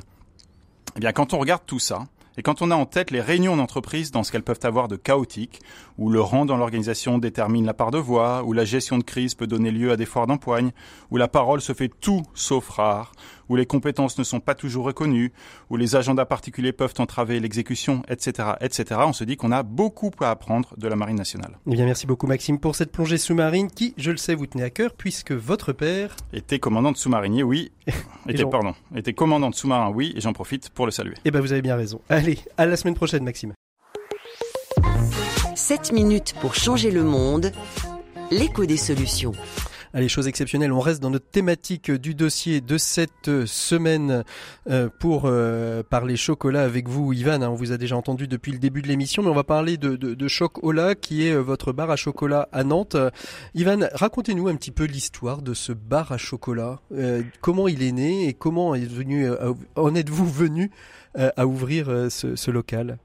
Eh 0.95 1.01
bien, 1.01 1.11
quand 1.11 1.35
on 1.35 1.41
regarde 1.41 1.63
tout 1.67 1.81
ça, 1.81 2.07
et 2.37 2.43
quand 2.43 2.63
on 2.63 2.71
a 2.71 2.77
en 2.77 2.87
tête 2.87 3.11
les 3.11 3.21
réunions 3.21 3.57
d'entreprise 3.57 4.11
dans 4.11 4.23
ce 4.23 4.31
qu'elles 4.31 4.43
peuvent 4.43 4.61
avoir 4.63 4.89
de 4.89 4.97
chaotique, 4.97 5.61
où 5.99 6.11
le 6.11 6.21
rang 6.21 6.45
dans 6.45 6.57
l'organisation 6.57 7.19
détermine 7.19 7.65
la 7.65 7.75
part 7.75 7.91
de 7.91 7.99
voix, 7.99 8.43
où 8.45 8.53
la 8.53 8.65
gestion 8.65 8.99
de 8.99 9.05
crise 9.05 9.35
peut 9.35 9.47
donner 9.47 9.71
lieu 9.71 9.91
à 9.91 9.97
des 9.97 10.07
foires 10.07 10.27
d'empoigne, 10.27 10.73
où 11.11 11.17
la 11.17 11.29
parole 11.29 11.61
se 11.61 11.73
fait 11.73 11.91
tout 12.01 12.23
sauf 12.35 12.69
rare, 12.69 13.13
où 13.49 13.57
les 13.57 13.67
compétences 13.67 14.19
ne 14.19 14.25
sont 14.25 14.41
pas 14.41 14.55
toujours 14.55 14.85
reconnues, 14.85 15.33
où 15.71 15.77
les 15.77 15.97
agendas 15.97 16.25
particuliers 16.25 16.73
peuvent 16.73 16.95
entraver 16.99 17.41
l'exécution, 17.41 18.03
etc., 18.09 18.51
etc., 18.61 19.01
on 19.05 19.13
se 19.13 19.25
dit 19.25 19.37
qu'on 19.37 19.53
a 19.53 19.63
beaucoup 19.63 20.11
à 20.21 20.31
apprendre 20.31 20.75
de 20.77 20.89
la 20.89 20.97
Marine 20.97 21.17
nationale. 21.17 21.59
Eh 21.67 21.75
bien, 21.75 21.85
merci 21.85 22.07
beaucoup 22.07 22.27
Maxime 22.27 22.59
pour 22.59 22.77
cette 22.77 22.93
plongée 22.93 23.19
sous-marine 23.19 23.71
qui, 23.71 23.95
je 23.97 24.11
le 24.11 24.17
sais, 24.17 24.35
vous 24.35 24.47
tenait 24.47 24.65
à 24.65 24.71
cœur 24.71 24.93
puisque 24.93 25.33
votre 25.33 25.73
père 25.73 26.17
était 26.33 26.59
commandant 26.59 26.93
de 26.93 26.97
sous-marinier, 26.97 27.43
oui. 27.43 27.73
Était, 28.29 28.45
pardon, 28.45 28.75
était 28.97 29.13
commandant 29.13 29.51
de 29.51 29.55
sous-marin, 29.55 29.91
oui, 29.95 30.13
et 30.17 30.21
j'en 30.21 30.33
profite 30.33 30.71
pour 30.71 30.85
le 30.85 30.91
saluer. 30.91 31.15
Eh 31.25 31.31
ben, 31.31 31.41
vous 31.41 31.53
avez 31.53 31.63
bien 31.63 31.77
raison. 31.77 32.01
Allez, 32.09 32.41
à 32.57 32.67
la 32.67 32.77
semaine 32.77 32.95
prochaine, 32.95 33.23
Maxime. 33.23 33.53
7 35.55 35.93
minutes 35.93 36.35
pour 36.41 36.55
changer 36.55 36.91
le 36.91 37.05
monde. 37.05 37.53
L'écho 38.31 38.67
des 38.67 38.77
solutions. 38.77 39.33
Allez, 39.97 40.11
chose 40.11 40.29
exceptionnelle, 40.29 40.73
on 40.73 40.81
reste 40.81 41.03
dans 41.03 41.09
notre 41.09 41.31
thématique 41.31 41.91
du 41.91 42.15
dossier 42.15 42.61
de 42.61 42.77
cette 42.77 43.47
semaine 43.47 44.25
euh, 44.69 44.91
pour 45.01 45.23
euh, 45.25 45.83
parler 45.83 46.17
chocolat 46.17 46.65
avec 46.65 46.87
vous, 46.87 47.15
Ivan. 47.15 47.41
Hein. 47.41 47.49
On 47.49 47.55
vous 47.55 47.73
a 47.73 47.79
déjà 47.79 47.97
entendu 47.97 48.29
depuis 48.29 48.53
le 48.53 48.59
début 48.59 48.83
de 48.83 48.89
l'émission, 48.89 49.23
mais 49.23 49.31
on 49.31 49.35
va 49.35 49.43
parler 49.43 49.79
de, 49.79 49.97
de, 49.97 50.13
de 50.13 50.29
Chocolat, 50.29 50.97
qui 50.97 51.27
est 51.27 51.33
euh, 51.33 51.41
votre 51.41 51.73
bar 51.73 51.91
à 51.91 51.97
chocolat 51.97 52.47
à 52.53 52.63
Nantes. 52.63 52.99
Ivan, 53.55 53.89
racontez-nous 53.95 54.49
un 54.49 54.57
petit 54.57 54.71
peu 54.71 54.85
l'histoire 54.85 55.41
de 55.41 55.55
ce 55.55 55.73
bar 55.73 56.13
à 56.13 56.19
chocolat. 56.19 56.77
comment 57.41 57.67
il 57.67 57.83
est 57.83 57.93
né 57.93 58.29
et 58.29 58.35
comment 58.35 58.75
est 58.75 58.93
venu, 58.93 59.27
en 59.77 59.95
êtes-vous 59.95 60.27
venu 60.27 60.71
à 61.15 61.47
ouvrir 61.47 61.87
ce, 62.11 62.51
local? 62.51 62.99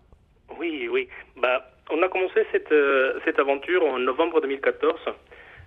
Oui, 0.60 0.90
oui. 0.92 1.08
Bah, 1.42 1.72
on 1.90 2.04
a 2.04 2.10
commencé 2.10 2.46
cette 2.52 3.40
aventure 3.40 3.82
en 3.86 3.98
novembre 3.98 4.42
2014 4.42 5.00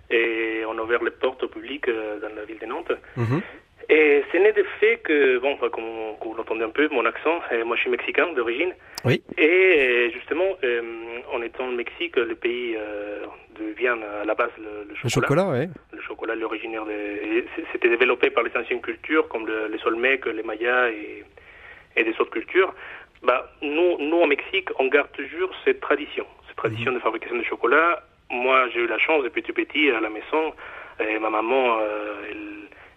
et 0.09 0.63
on 0.67 0.77
a 0.77 0.81
ouvert 0.81 1.03
les 1.03 1.11
portes 1.11 1.43
au 1.43 1.47
public 1.47 1.87
euh, 1.87 2.19
dans 2.19 2.33
la 2.35 2.45
ville 2.45 2.59
de 2.59 2.65
Nantes. 2.65 2.91
Mhm. 3.17 3.41
Et 3.87 4.23
c'est 4.31 4.39
né 4.39 4.51
du 4.51 4.63
fait 4.79 4.97
que, 5.03 5.37
bon, 5.37 5.57
comme, 5.57 5.83
vous 6.19 6.33
l'entendez 6.33 6.63
un 6.63 6.69
peu, 6.69 6.87
mon 6.89 7.05
accent, 7.05 7.39
moi 7.65 7.75
je 7.75 7.81
suis 7.81 7.91
mexicain 7.91 8.31
d'origine. 8.33 8.73
Oui. 9.03 9.21
Et 9.37 10.09
justement, 10.11 10.57
euh, 10.63 10.81
en 11.31 11.41
étant 11.43 11.67
au 11.67 11.71
Mexique, 11.71 12.15
le 12.15 12.33
pays 12.33 12.75
euh, 12.75 13.25
de 13.59 13.65
vient 13.77 13.97
à 14.21 14.25
la 14.25 14.33
base 14.33 14.49
le, 14.57 14.95
chocolat. 14.95 15.03
Le 15.03 15.09
chocolat, 15.09 15.47
oui. 15.49 15.67
Le 15.93 16.01
chocolat, 16.01 16.35
l'originaire, 16.35 16.83
c'était 17.71 17.89
développé 17.89 18.31
par 18.31 18.43
les 18.43 18.51
anciennes 18.57 18.81
cultures 18.81 19.27
comme 19.27 19.45
le, 19.45 19.67
les 19.67 19.85
Olmecs, 19.85 20.25
les 20.25 20.43
Mayas 20.43 20.89
et, 20.89 21.23
et 21.95 22.03
des 22.03 22.11
autres 22.19 22.31
cultures. 22.31 22.73
Bah, 23.21 23.51
nous, 23.61 23.99
nous, 23.99 24.17
au 24.17 24.25
Mexique, 24.25 24.69
on 24.79 24.87
garde 24.87 25.11
toujours 25.11 25.51
cette 25.63 25.79
tradition, 25.81 26.25
cette 26.47 26.57
tradition 26.57 26.91
mhm. 26.91 26.97
de 26.97 27.03
fabrication 27.03 27.37
de 27.37 27.43
chocolat 27.43 28.01
moi, 28.29 28.67
j'ai 28.73 28.79
eu 28.79 28.87
la 28.87 28.97
chance 28.99 29.23
depuis 29.23 29.43
tout 29.43 29.53
petit 29.53 29.89
à 29.91 29.99
la 29.99 30.09
maison, 30.09 30.53
et 30.99 31.19
ma 31.19 31.29
maman, 31.29 31.77
euh, 31.79 32.21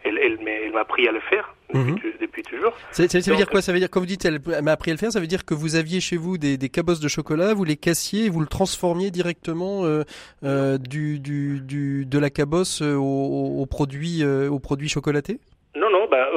elle, 0.05 0.19
elle, 0.19 0.39
elle 0.47 0.73
m'a 0.73 0.81
appris 0.81 1.09
à 1.09 1.13
le 1.13 1.21
faire 1.21 1.55
depuis, 1.73 2.43
mhm. 2.43 2.43
toujours. 2.49 2.73
Ça, 2.93 3.03
veut 3.03 3.37
dire 3.37 3.49
quoi? 3.49 3.61
Ça 3.61 3.73
veut 3.73 3.79
dire, 3.79 3.91
quand 3.91 4.01
vous 4.01 4.07
dites 4.07 4.25
elle, 4.25 4.41
m'a 4.63 4.73
appris 4.73 4.91
à 4.91 4.95
le 4.95 4.99
faire, 4.99 5.13
ça 5.13 5.21
veut 5.21 5.27
dire 5.27 5.45
que 5.45 5.55
vous 5.55 5.77
aviez 5.77 6.01
chez 6.01 6.17
vous 6.17 6.39
des, 6.39 6.57
des 6.57 6.69
cabosses 6.69 7.01
de 7.01 7.09
chocolat, 7.09 7.53
vous 7.53 7.65
les 7.65 7.77
cassiez 7.77 8.27
et 8.27 8.29
vous 8.31 8.41
le 8.41 8.47
transformiez 8.47 9.11
directement 9.11 9.85
euh, 9.85 10.05
euh, 10.45 10.79
du, 10.79 11.19
du, 11.19 11.61
du, 11.61 12.07
de 12.07 12.19
la 12.19 12.31
cabosse 12.31 12.81
au, 12.81 13.03
au, 13.03 13.67
produit, 13.67 14.25
au 14.25 14.59
produit 14.61 14.89
chocolaté? 14.89 15.41
Non, 15.77 15.91
non, 15.91 16.09
bah, 16.11 16.29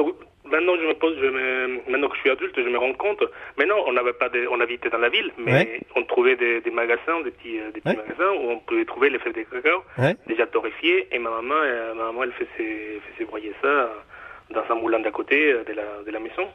maintenant 0.52 0.76
je 0.76 0.86
me 0.86 0.94
pose, 0.94 1.16
je 1.20 1.90
maintenant 1.90 2.08
que 2.08 2.16
je 2.16 2.20
suis 2.20 2.30
adulte, 2.30 2.54
je 2.56 2.68
me 2.68 2.78
rends 2.78 2.92
compte. 2.92 3.24
Mais 3.58 3.64
non, 3.66 3.76
on 3.86 3.92
n'avait 3.92 4.12
pas, 4.12 4.28
de, 4.28 4.46
on 4.50 4.60
habitait 4.60 4.90
dans 4.90 4.98
la 4.98 5.08
ville, 5.08 5.32
mais 5.38 5.80
on 5.96 6.04
trouvait 6.04 6.36
des, 6.36 6.60
des, 6.60 6.70
magasins, 6.70 7.20
des 7.24 7.30
petits, 7.30 7.58
euh, 7.58 7.70
des 7.72 7.80
petits 7.80 7.96
magasins 7.96 8.32
où 8.38 8.50
on 8.50 8.58
pouvait 8.58 8.84
trouver 8.84 9.10
les 9.10 9.18
fèves 9.18 9.34
de 9.34 9.42
cacao 9.42 9.82
déjà 10.26 10.46
torréfiées. 10.46 11.08
Et 11.10 11.18
ma 11.18 11.30
maman, 11.30 11.54
euh, 11.64 11.94
ma 11.94 12.04
maman, 12.04 12.24
elle 12.24 12.32
faisait, 12.32 13.00
faisait 13.12 13.24
broyer 13.24 13.52
ça 13.62 13.90
dans 14.50 14.64
un 14.68 14.74
moulin 14.74 15.00
d'à 15.00 15.10
côté 15.10 15.52
euh, 15.52 15.64
de 15.64 15.72
la, 15.72 16.02
de 16.06 16.10
la 16.10 16.20
maison. 16.20 16.46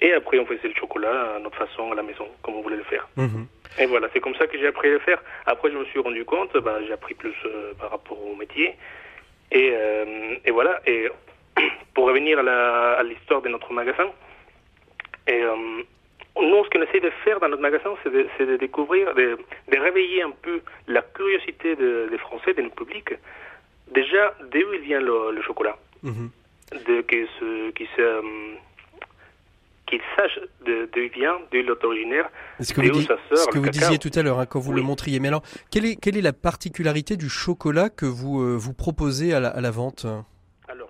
Et 0.00 0.12
après, 0.12 0.38
on 0.38 0.46
faisait 0.46 0.68
le 0.68 0.74
chocolat 0.74 1.36
à 1.36 1.38
notre 1.38 1.56
façon 1.56 1.90
à 1.92 1.94
la 1.94 2.02
maison, 2.02 2.26
comme 2.42 2.56
on 2.56 2.62
voulait 2.62 2.76
le 2.76 2.84
faire. 2.84 3.08
Mhm. 3.16 3.46
Et 3.78 3.86
voilà, 3.86 4.08
c'est 4.12 4.20
comme 4.20 4.34
ça 4.34 4.46
que 4.46 4.58
j'ai 4.58 4.66
appris 4.66 4.88
à 4.88 4.92
le 4.92 4.98
faire. 4.98 5.22
Après, 5.46 5.70
je 5.70 5.78
me 5.78 5.84
suis 5.86 6.00
rendu 6.00 6.24
compte, 6.26 6.54
bah, 6.58 6.78
j'ai 6.86 6.92
appris 6.92 7.14
plus 7.14 7.34
par 7.80 7.90
rapport 7.90 8.18
au 8.22 8.36
métier. 8.36 8.74
Et, 9.50 9.72
et 10.44 10.50
voilà. 10.50 10.80
Et 10.86 11.08
pour 11.94 12.06
revenir 12.06 12.38
à 12.38 13.02
l'histoire 13.02 13.42
de 13.42 13.48
notre 13.48 13.72
magasin, 13.72 14.10
et, 15.28 15.42
euh, 15.42 15.82
nous, 16.40 16.64
ce 16.64 16.70
qu'on 16.70 16.82
essaie 16.82 17.00
de 17.00 17.10
faire 17.24 17.40
dans 17.40 17.48
notre 17.48 17.62
magasin, 17.62 17.90
c'est 18.02 18.46
de, 18.46 18.56
découvrir, 18.56 19.14
de, 19.14 19.38
réveiller 19.70 20.22
un 20.22 20.30
peu 20.30 20.60
la 20.86 21.02
curiosité 21.02 21.76
des 21.76 22.18
Français, 22.18 22.54
de 22.54 22.62
notre 22.62 22.74
public. 22.74 23.10
Déjà, 23.92 24.34
d'où 24.50 24.72
il 24.72 24.80
vient 24.80 25.00
le, 25.00 25.40
chocolat 25.42 25.76
mhm. 26.02 26.30
De 26.86 27.02
qu'ils 27.02 27.28
euh, 27.42 27.70
qu'il 29.86 30.00
sache 30.16 30.40
d'où 30.64 31.00
il 31.00 31.10
vient, 31.10 31.38
d'où 31.50 31.58
il 31.58 31.68
est 31.68 31.84
originaire, 31.84 32.30
ce 32.60 32.72
que 32.72 32.80
vous, 32.80 33.02
ce 33.02 33.46
que 33.50 33.58
vous 33.58 33.68
disiez 33.68 33.98
tout 33.98 34.10
à 34.14 34.22
l'heure 34.22 34.38
hein, 34.38 34.46
quand 34.46 34.58
vous 34.58 34.72
le 34.72 34.80
montriez. 34.80 35.20
Mais 35.20 35.28
alors, 35.28 35.42
quelle 35.70 35.84
est, 35.84 35.96
quelle 35.96 36.16
est 36.16 36.22
la 36.22 36.32
particularité 36.32 37.18
du 37.18 37.28
chocolat 37.28 37.90
que 37.90 38.06
vous, 38.06 38.40
euh, 38.40 38.56
vous 38.56 38.72
proposez 38.72 39.34
à 39.34 39.40
la, 39.40 39.48
à 39.48 39.60
la 39.60 39.70
vente? 39.70 40.06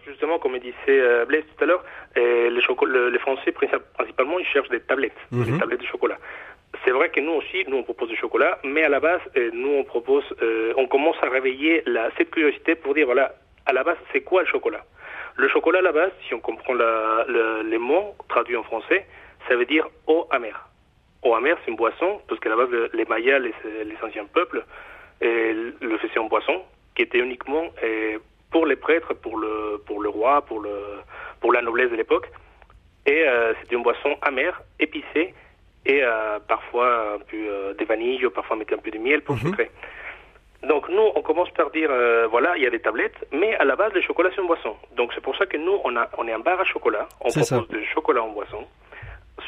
Justement, 0.06 0.38
comme 0.38 0.58
disait 0.58 0.74
euh, 0.88 1.24
Blaise 1.24 1.44
tout 1.56 1.64
à 1.64 1.66
l'heure, 1.66 1.84
euh, 2.16 2.50
les, 2.50 3.10
les, 3.10 3.18
Français, 3.18 3.52
principalement, 3.52 4.38
ils 4.38 4.46
cherchent 4.46 4.68
des 4.68 4.80
tablettes, 4.80 5.12
des 5.30 5.52
mhm. 5.52 5.58
tablettes 5.58 5.80
de 5.80 5.86
chocolat. 5.86 6.18
C'est 6.84 6.90
vrai 6.90 7.10
que 7.10 7.20
nous 7.20 7.32
aussi, 7.32 7.64
nous 7.68 7.76
on 7.76 7.82
propose 7.82 8.08
du 8.08 8.16
chocolat, 8.16 8.58
mais 8.64 8.82
à 8.82 8.88
la 8.88 9.00
base, 9.00 9.20
euh, 9.36 9.50
nous 9.52 9.70
on 9.70 9.84
propose, 9.84 10.24
on 10.76 10.86
commence 10.86 11.16
à 11.22 11.28
réveiller 11.28 11.82
la, 11.86 12.10
cette 12.16 12.30
curiosité 12.30 12.74
pour 12.74 12.94
dire 12.94 13.06
voilà, 13.06 13.34
à 13.66 13.72
la 13.72 13.84
base, 13.84 13.98
c'est 14.12 14.22
quoi 14.22 14.42
le 14.42 14.48
chocolat? 14.48 14.84
Le 15.36 15.48
chocolat 15.48 15.78
à 15.78 15.82
la 15.82 15.92
base, 15.92 16.10
si 16.26 16.34
on 16.34 16.40
comprend 16.40 16.74
la, 16.74 17.26
les 17.64 17.78
mots 17.78 18.14
traduits 18.28 18.56
en 18.56 18.62
français, 18.62 19.06
ça 19.48 19.56
veut 19.56 19.66
dire 19.66 19.86
eau 20.06 20.26
amère. 20.30 20.68
Eau 21.22 21.34
amère, 21.34 21.56
c'est 21.64 21.70
une 21.70 21.76
boisson, 21.76 22.20
parce 22.28 22.40
qu'à 22.40 22.48
la 22.48 22.56
base, 22.56 22.70
les 22.92 23.04
Mayas, 23.04 23.38
les, 23.38 23.54
les 23.84 23.96
anciens 24.02 24.24
peuples, 24.24 24.64
le 25.20 25.98
faisaient 25.98 26.18
en 26.18 26.24
boisson, 26.24 26.62
qui 26.96 27.02
était 27.02 27.18
uniquement 27.18 27.70
pour 28.52 28.66
les 28.66 28.76
prêtres, 28.76 29.14
pour 29.14 29.38
le, 29.38 29.82
pour 29.86 30.02
le 30.02 30.08
roi, 30.08 30.42
pour, 30.42 30.60
le, 30.60 31.00
pour 31.40 31.52
la 31.52 31.62
noblesse 31.62 31.90
de 31.90 31.96
l'époque. 31.96 32.28
Et 33.06 33.24
euh, 33.26 33.54
c'était 33.60 33.74
une 33.74 33.82
boisson 33.82 34.16
amère, 34.22 34.62
épicée, 34.78 35.34
et 35.84 36.00
euh, 36.04 36.38
parfois 36.46 37.14
un 37.14 37.18
peu 37.18 37.36
euh, 37.36 37.74
de 37.74 37.84
vanille, 37.84 38.24
ou 38.24 38.30
parfois 38.30 38.56
mettre 38.56 38.74
un 38.74 38.78
peu 38.78 38.90
de 38.90 38.98
miel 38.98 39.22
pour 39.22 39.34
mhm. 39.34 39.40
sucrer. 39.40 39.70
Donc 40.62 40.88
nous, 40.88 41.08
on 41.16 41.22
commence 41.22 41.50
par 41.50 41.70
dire, 41.70 41.90
voilà, 42.30 42.56
il 42.56 42.62
y 42.62 42.66
a 42.68 42.70
des 42.70 42.78
tablettes, 42.78 43.16
mais 43.32 43.56
à 43.56 43.64
la 43.64 43.74
base, 43.74 43.92
le 43.94 44.00
chocolat, 44.00 44.30
c'est 44.32 44.40
une 44.40 44.46
boisson. 44.46 44.76
Donc 44.96 45.10
c'est 45.12 45.20
pour 45.20 45.36
ça 45.36 45.44
que 45.46 45.56
nous, 45.56 45.80
on, 45.82 45.96
a, 45.96 46.08
on 46.18 46.28
est 46.28 46.32
un 46.32 46.38
bar 46.38 46.60
à 46.60 46.64
chocolat, 46.64 47.08
on 47.20 47.30
propose 47.30 47.66
du 47.66 47.84
chocolat 47.86 48.22
en 48.22 48.28
boisson. 48.28 48.64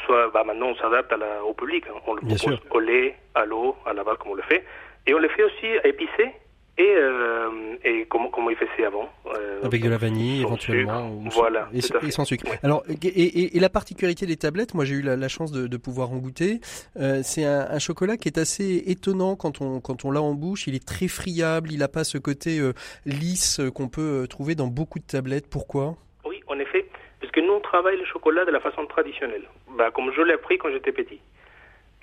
Soit, 0.05 0.29
bah, 0.33 0.43
maintenant, 0.43 0.67
on 0.71 0.75
s'adapte 0.75 1.15
au 1.47 1.53
public. 1.53 1.85
Hein. 1.87 2.01
On 2.05 2.15
le 2.15 2.21
propose 2.21 2.59
au 2.69 2.79
lait, 2.81 3.15
à 3.33 3.45
l'eau, 3.45 3.77
à 3.85 3.93
la 3.93 4.03
base, 4.03 4.17
comme 4.17 4.31
on 4.31 4.35
le 4.35 4.41
fait. 4.41 4.65
Et 5.07 5.13
on 5.13 5.19
le 5.19 5.29
fait 5.29 5.43
aussi 5.43 5.67
épicé, 5.85 6.33
et, 6.77 6.93
euh, 6.97 7.77
et 7.85 8.05
comment, 8.09 8.29
comment 8.29 8.49
il 8.49 8.57
faisait 8.57 8.85
avant. 8.85 9.09
Euh, 9.27 9.61
Avec 9.63 9.81
de 9.81 9.89
la 9.89 9.97
vanille 9.97 10.41
éventuellement. 10.41 11.09
voilà. 11.31 11.69
Et, 11.73 11.81
sans 11.81 12.25
sucre. 12.25 12.45
Alors, 12.63 12.83
et, 12.89 13.55
et, 13.55 13.59
la 13.59 13.69
particularité 13.69 14.25
des 14.25 14.35
tablettes, 14.35 14.73
moi 14.73 14.83
j'ai 14.83 14.95
eu 14.95 15.01
la, 15.01 15.27
chance 15.29 15.51
de, 15.51 15.67
de, 15.67 15.77
pouvoir 15.77 16.11
en 16.11 16.17
goûter, 16.17 16.59
euh, 16.97 17.21
c'est 17.23 17.45
un, 17.45 17.67
un, 17.69 17.79
chocolat 17.79 18.17
qui 18.17 18.27
est 18.27 18.37
assez 18.37 18.83
étonnant 18.87 19.35
quand 19.37 19.61
on, 19.61 19.79
quand 19.79 20.03
on 20.03 20.11
l'a 20.11 20.21
en 20.21 20.33
bouche. 20.33 20.67
Il 20.67 20.75
est 20.75 20.85
très 20.85 21.07
friable, 21.07 21.71
il 21.71 21.79
n'a 21.79 21.87
pas 21.87 22.03
ce 22.03 22.17
côté 22.17 22.59
euh, 22.59 22.73
lisse 23.05 23.61
qu'on 23.73 23.87
peut 23.87 24.23
euh, 24.23 24.27
trouver 24.27 24.55
dans 24.55 24.67
beaucoup 24.67 24.99
de 24.99 25.05
tablettes. 25.05 25.49
Pourquoi? 25.49 25.95
Oui, 26.25 26.41
en 26.47 26.59
effet, 26.59 26.85
parce 27.21 27.31
que 27.31 27.39
nous 27.39 27.53
on 27.53 27.61
travaille 27.61 27.97
le 27.97 28.05
chocolat 28.05 28.43
de 28.43 28.51
la 28.51 28.59
façon 28.59 28.85
traditionnelle, 28.85 29.43
bah, 29.77 29.91
comme 29.91 30.11
je 30.13 30.21
l'ai 30.21 30.33
appris 30.33 30.57
quand 30.57 30.69
j'étais 30.71 30.91
petit. 30.91 31.21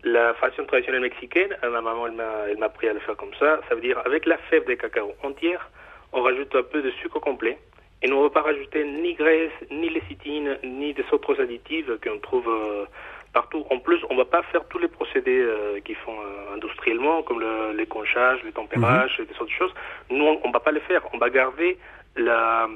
La 0.04 0.34
façon 0.34 0.64
traditionnelle 0.64 1.02
mexicaine, 1.02 1.56
ma 1.62 1.80
maman 1.80 2.08
elle 2.08 2.58
m'a 2.58 2.66
appris 2.66 2.88
à 2.88 2.92
le 2.92 3.00
faire 3.00 3.16
comme 3.16 3.34
ça, 3.38 3.60
ça 3.68 3.74
veut 3.74 3.80
dire 3.80 4.00
avec 4.04 4.26
la 4.26 4.36
fève 4.36 4.66
de 4.66 4.74
cacao 4.74 5.12
entière, 5.22 5.70
on 6.12 6.22
rajoute 6.22 6.54
un 6.54 6.62
peu 6.62 6.82
de 6.82 6.90
sucre 6.90 7.20
complet 7.20 7.58
et 8.02 8.08
nous 8.08 8.16
ne 8.16 8.22
va 8.22 8.30
pas 8.30 8.42
rajouter 8.42 8.84
ni 8.84 9.14
graisse, 9.14 9.52
ni 9.70 9.88
lécithine, 9.88 10.58
ni 10.64 10.92
des 10.92 11.04
autres 11.12 11.40
additifs 11.40 11.86
qu'on 12.02 12.18
trouve 12.18 12.48
euh, 12.48 12.84
partout. 13.32 13.64
En 13.70 13.78
plus, 13.78 14.00
on 14.10 14.14
ne 14.14 14.18
va 14.18 14.24
pas 14.24 14.42
faire 14.42 14.64
tous 14.68 14.78
les 14.78 14.88
procédés 14.88 15.40
euh, 15.40 15.78
qui 15.84 15.94
font 15.94 16.18
euh, 16.20 16.54
industriellement, 16.54 17.22
comme 17.22 17.40
le, 17.40 17.72
les 17.76 17.86
conchages, 17.86 18.42
les 18.42 18.52
tempérages 18.52 19.16
mhm. 19.18 19.24
et 19.24 19.32
des 19.32 19.40
autres 19.40 19.52
choses. 19.52 19.72
Nous, 20.10 20.24
on 20.24 20.48
ne 20.48 20.52
va 20.52 20.58
pas 20.58 20.72
les 20.72 20.80
faire. 20.80 21.02
On 21.14 21.18
va 21.18 21.30
garder 21.30 21.78
la, 22.16 22.68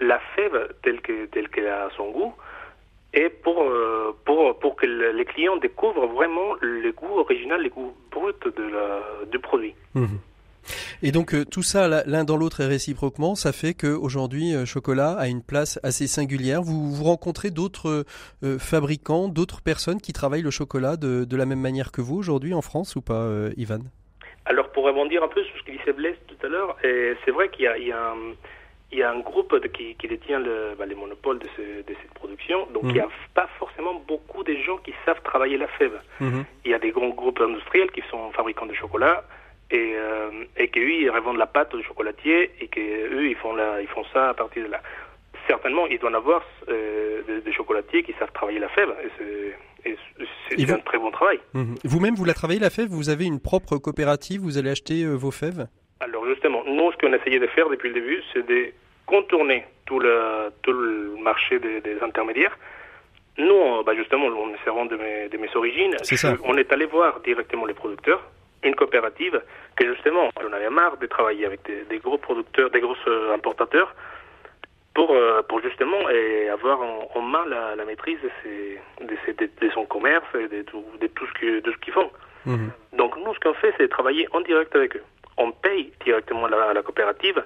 la 0.00 0.18
fève 0.34 0.68
telle 0.82 1.02
qu'elle 1.02 1.28
telle 1.28 1.48
qu'elle 1.50 1.68
a 1.68 1.90
son 1.96 2.10
goût 2.10 2.34
et 3.14 3.28
pour, 3.28 3.62
euh, 3.62 4.16
pour, 4.24 4.58
pour 4.58 4.76
que 4.76 4.86
les 4.86 5.24
clients 5.24 5.56
découvrent 5.56 6.06
vraiment 6.06 6.54
le 6.60 6.90
goût 6.92 7.18
original, 7.18 7.62
le 7.62 7.68
goût 7.68 7.94
brut 8.10 8.36
de 8.44 8.62
la, 8.62 9.00
du 9.30 9.38
produit. 9.38 9.74
Mhm. 9.94 10.18
Et 11.02 11.10
donc 11.10 11.34
euh, 11.34 11.44
tout 11.44 11.64
ça 11.64 11.88
l'un 12.06 12.22
dans 12.22 12.36
l'autre 12.36 12.60
et 12.60 12.66
réciproquement, 12.66 13.34
ça 13.34 13.52
fait 13.52 13.74
qu'aujourd'hui 13.74 14.54
euh, 14.54 14.64
Chocolat 14.64 15.16
a 15.18 15.26
une 15.26 15.42
place 15.42 15.80
assez 15.82 16.06
singulière. 16.06 16.62
Vous, 16.62 16.92
vous 16.92 17.04
rencontrez 17.04 17.50
d'autres 17.50 18.04
fabricants, 18.58 19.28
d'autres 19.28 19.60
personnes 19.60 20.00
qui 20.00 20.12
travaillent 20.12 20.42
le 20.42 20.50
chocolat 20.50 20.96
de, 20.96 21.24
de 21.24 21.36
la 21.36 21.46
même 21.46 21.60
manière 21.60 21.90
que 21.90 22.00
vous 22.00 22.16
aujourd'hui 22.16 22.54
en 22.54 22.62
France 22.62 22.94
ou 22.96 23.02
pas, 23.02 23.28
Ivan? 23.56 23.80
Alors 24.44 24.70
pour 24.70 24.84
rebondir 24.84 25.22
un 25.22 25.28
peu 25.28 25.42
sur 25.42 25.58
ce 25.58 25.64
que 25.64 25.72
disait 25.72 25.92
Blaise 25.92 26.16
tout 26.28 26.46
à 26.46 26.48
l'heure, 26.48 26.76
c'est 26.82 27.30
vrai 27.32 27.48
qu'il 27.50 27.68
y, 27.78 27.86
y 27.88 27.92
a, 27.92 28.12
un 28.12 28.34
il 28.92 28.98
y 28.98 29.02
a 29.02 29.10
un 29.10 29.20
groupe 29.20 29.58
qui, 29.72 29.94
qui, 29.94 30.06
détient 30.06 30.38
le, 30.38 30.74
bah, 30.78 30.84
les 30.86 30.94
monopoles 30.94 31.38
de, 31.38 31.48
ce, 31.56 31.62
de, 31.62 31.94
cette 32.00 32.12
production, 32.14 32.66
donc 32.74 32.82
il 32.84 32.92
n'y 32.92 33.00
a 33.00 33.06
mhm. 33.06 33.10
pas 33.34 33.48
forcément 33.58 33.94
beaucoup 34.06 34.44
de 34.44 34.54
gens 34.56 34.76
qui 34.76 34.92
savent 35.06 35.22
travailler 35.24 35.56
la 35.56 35.66
fève. 35.66 35.98
Mhm. 36.20 36.44
Il 36.64 36.70
y 36.70 36.74
a 36.74 36.78
des 36.78 36.90
grands 36.90 37.08
groupes 37.08 37.40
industriels 37.40 37.90
qui 37.90 38.02
sont 38.10 38.30
fabricants 38.32 38.66
de 38.66 38.74
chocolat 38.74 39.24
et, 39.70 39.94
euh, 39.96 40.44
et 40.58 40.68
qu'eux, 40.68 40.90
ils 40.90 41.10
revendent 41.10 41.38
la 41.38 41.46
pâte 41.46 41.74
aux 41.74 41.82
chocolatiers 41.82 42.50
et 42.60 42.68
qu'eux, 42.68 43.26
ils 43.26 43.36
font, 43.36 43.54
la, 43.54 43.80
ils 43.80 43.88
font 43.88 44.04
ça 44.12 44.28
à 44.28 44.34
partir 44.34 44.66
de 44.66 44.70
là. 44.70 44.82
certainement, 45.46 45.86
il 45.86 45.98
doit 45.98 46.10
y 46.10 46.12
en 46.12 46.16
avoir 46.18 46.44
des, 46.68 47.52
chocolatiers 47.52 48.02
qui 48.02 48.12
savent 48.18 48.32
travailler 48.32 48.58
la 48.58 48.68
fève. 48.70 48.94
Et 49.84 49.96
c'est 50.50 50.70
un 50.70 50.78
très 50.78 50.98
bon 50.98 51.10
travail. 51.10 51.40
Mhm. 51.54 51.76
Vous-même, 51.84 52.14
vous 52.14 52.26
la 52.26 52.34
travaillez 52.34 52.60
la 52.60 52.70
fève? 52.70 52.88
Vous 52.88 53.08
avez 53.08 53.24
une 53.24 53.40
propre 53.40 53.78
coopérative? 53.78 54.42
Vous 54.42 54.58
allez 54.58 54.70
acheter 54.70 55.06
vos 55.06 55.30
fèves? 55.30 55.66
Alors 56.00 56.26
justement, 56.26 56.62
nous, 56.66 56.90
ce 56.92 56.96
qu'on 56.98 57.12
a 57.12 57.16
essayé 57.16 57.38
de 57.38 57.46
faire 57.46 57.68
depuis 57.68 57.88
le 57.88 57.94
début, 57.94 58.22
c'est 58.32 58.44
de 58.44 58.72
contourner 59.12 59.66
tout 59.84 59.98
le, 59.98 60.50
tout 60.62 60.72
le 60.72 61.16
marché 61.22 61.58
des, 61.58 61.98
intermédiaires. 62.00 62.56
Nous, 63.36 63.82
bah 63.84 63.94
justement, 63.94 64.26
on 64.26 64.48
est 64.54 64.64
servant 64.64 64.86
de 64.86 64.96
mes, 64.96 65.28
de 65.28 65.36
mes 65.36 65.50
origines. 65.54 65.94
on 66.44 66.56
est 66.56 66.72
allé 66.72 66.86
voir 66.86 67.20
directement 67.20 67.66
les 67.66 67.74
producteurs, 67.74 68.22
une 68.62 68.74
coopérative, 68.74 69.36
que 69.76 69.84
justement, 69.92 70.30
on 70.46 70.52
avait 70.52 70.70
marre 70.70 70.96
de 70.96 71.06
travailler 71.06 71.44
avec 71.44 71.60
des, 71.90 71.98
gros 71.98 72.16
producteurs, 72.16 72.70
des 72.70 72.80
gros 72.80 72.96
euh, 73.06 73.34
importateurs, 73.34 73.94
pour, 74.94 75.10
euh, 75.10 75.42
pour 75.48 75.60
justement 75.60 76.08
et 76.08 76.48
avoir 76.48 76.78
en, 77.14 77.20
main 77.20 77.44
la, 77.46 77.76
la, 77.76 77.84
maîtrise 77.84 78.18
de, 78.22 78.30
ses, 78.42 79.32
de, 79.34 79.48
de, 79.60 79.70
son 79.72 79.84
commerce 79.84 80.30
et 80.34 80.48
de 80.48 80.62
tout, 80.62 80.84
de 81.00 81.06
tout 81.06 81.26
ce 81.26 81.78
qu'ils 81.82 81.92
font. 81.92 82.10
Mhm. 82.46 82.70
Donc 82.94 83.16
nous, 83.18 83.34
ce 83.34 83.40
qu'on 83.40 83.54
fait, 83.54 83.74
c'est 83.78 83.88
travailler 83.88 84.26
en 84.32 84.40
direct 84.40 84.74
avec 84.74 84.96
eux. 84.96 85.04
On 85.36 85.50
paye 85.52 85.92
directement 86.04 86.46
la, 86.46 86.72
la 86.72 86.82
coopérative 86.82 87.42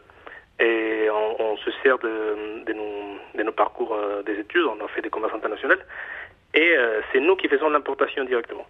et 0.61 1.09
on, 1.11 1.57
se 1.59 1.70
sert 1.82 1.98
de, 1.98 2.64
de, 2.64 2.72
nos, 2.72 3.18
de 3.36 3.42
nos 3.42 3.52
parcours 3.52 3.94
euh, 3.94 4.22
des 4.22 4.38
études, 4.38 4.64
on 4.64 4.84
a 4.84 4.88
fait 4.88 5.02
des 5.02 5.11
commerces 5.11 5.34
internationaux, 5.34 5.74
et 6.54 6.74
c'est 7.12 7.20
nous 7.20 7.36
qui 7.36 7.48
faisons 7.48 7.68
l'importation 7.68 8.24
directement. 8.24 8.66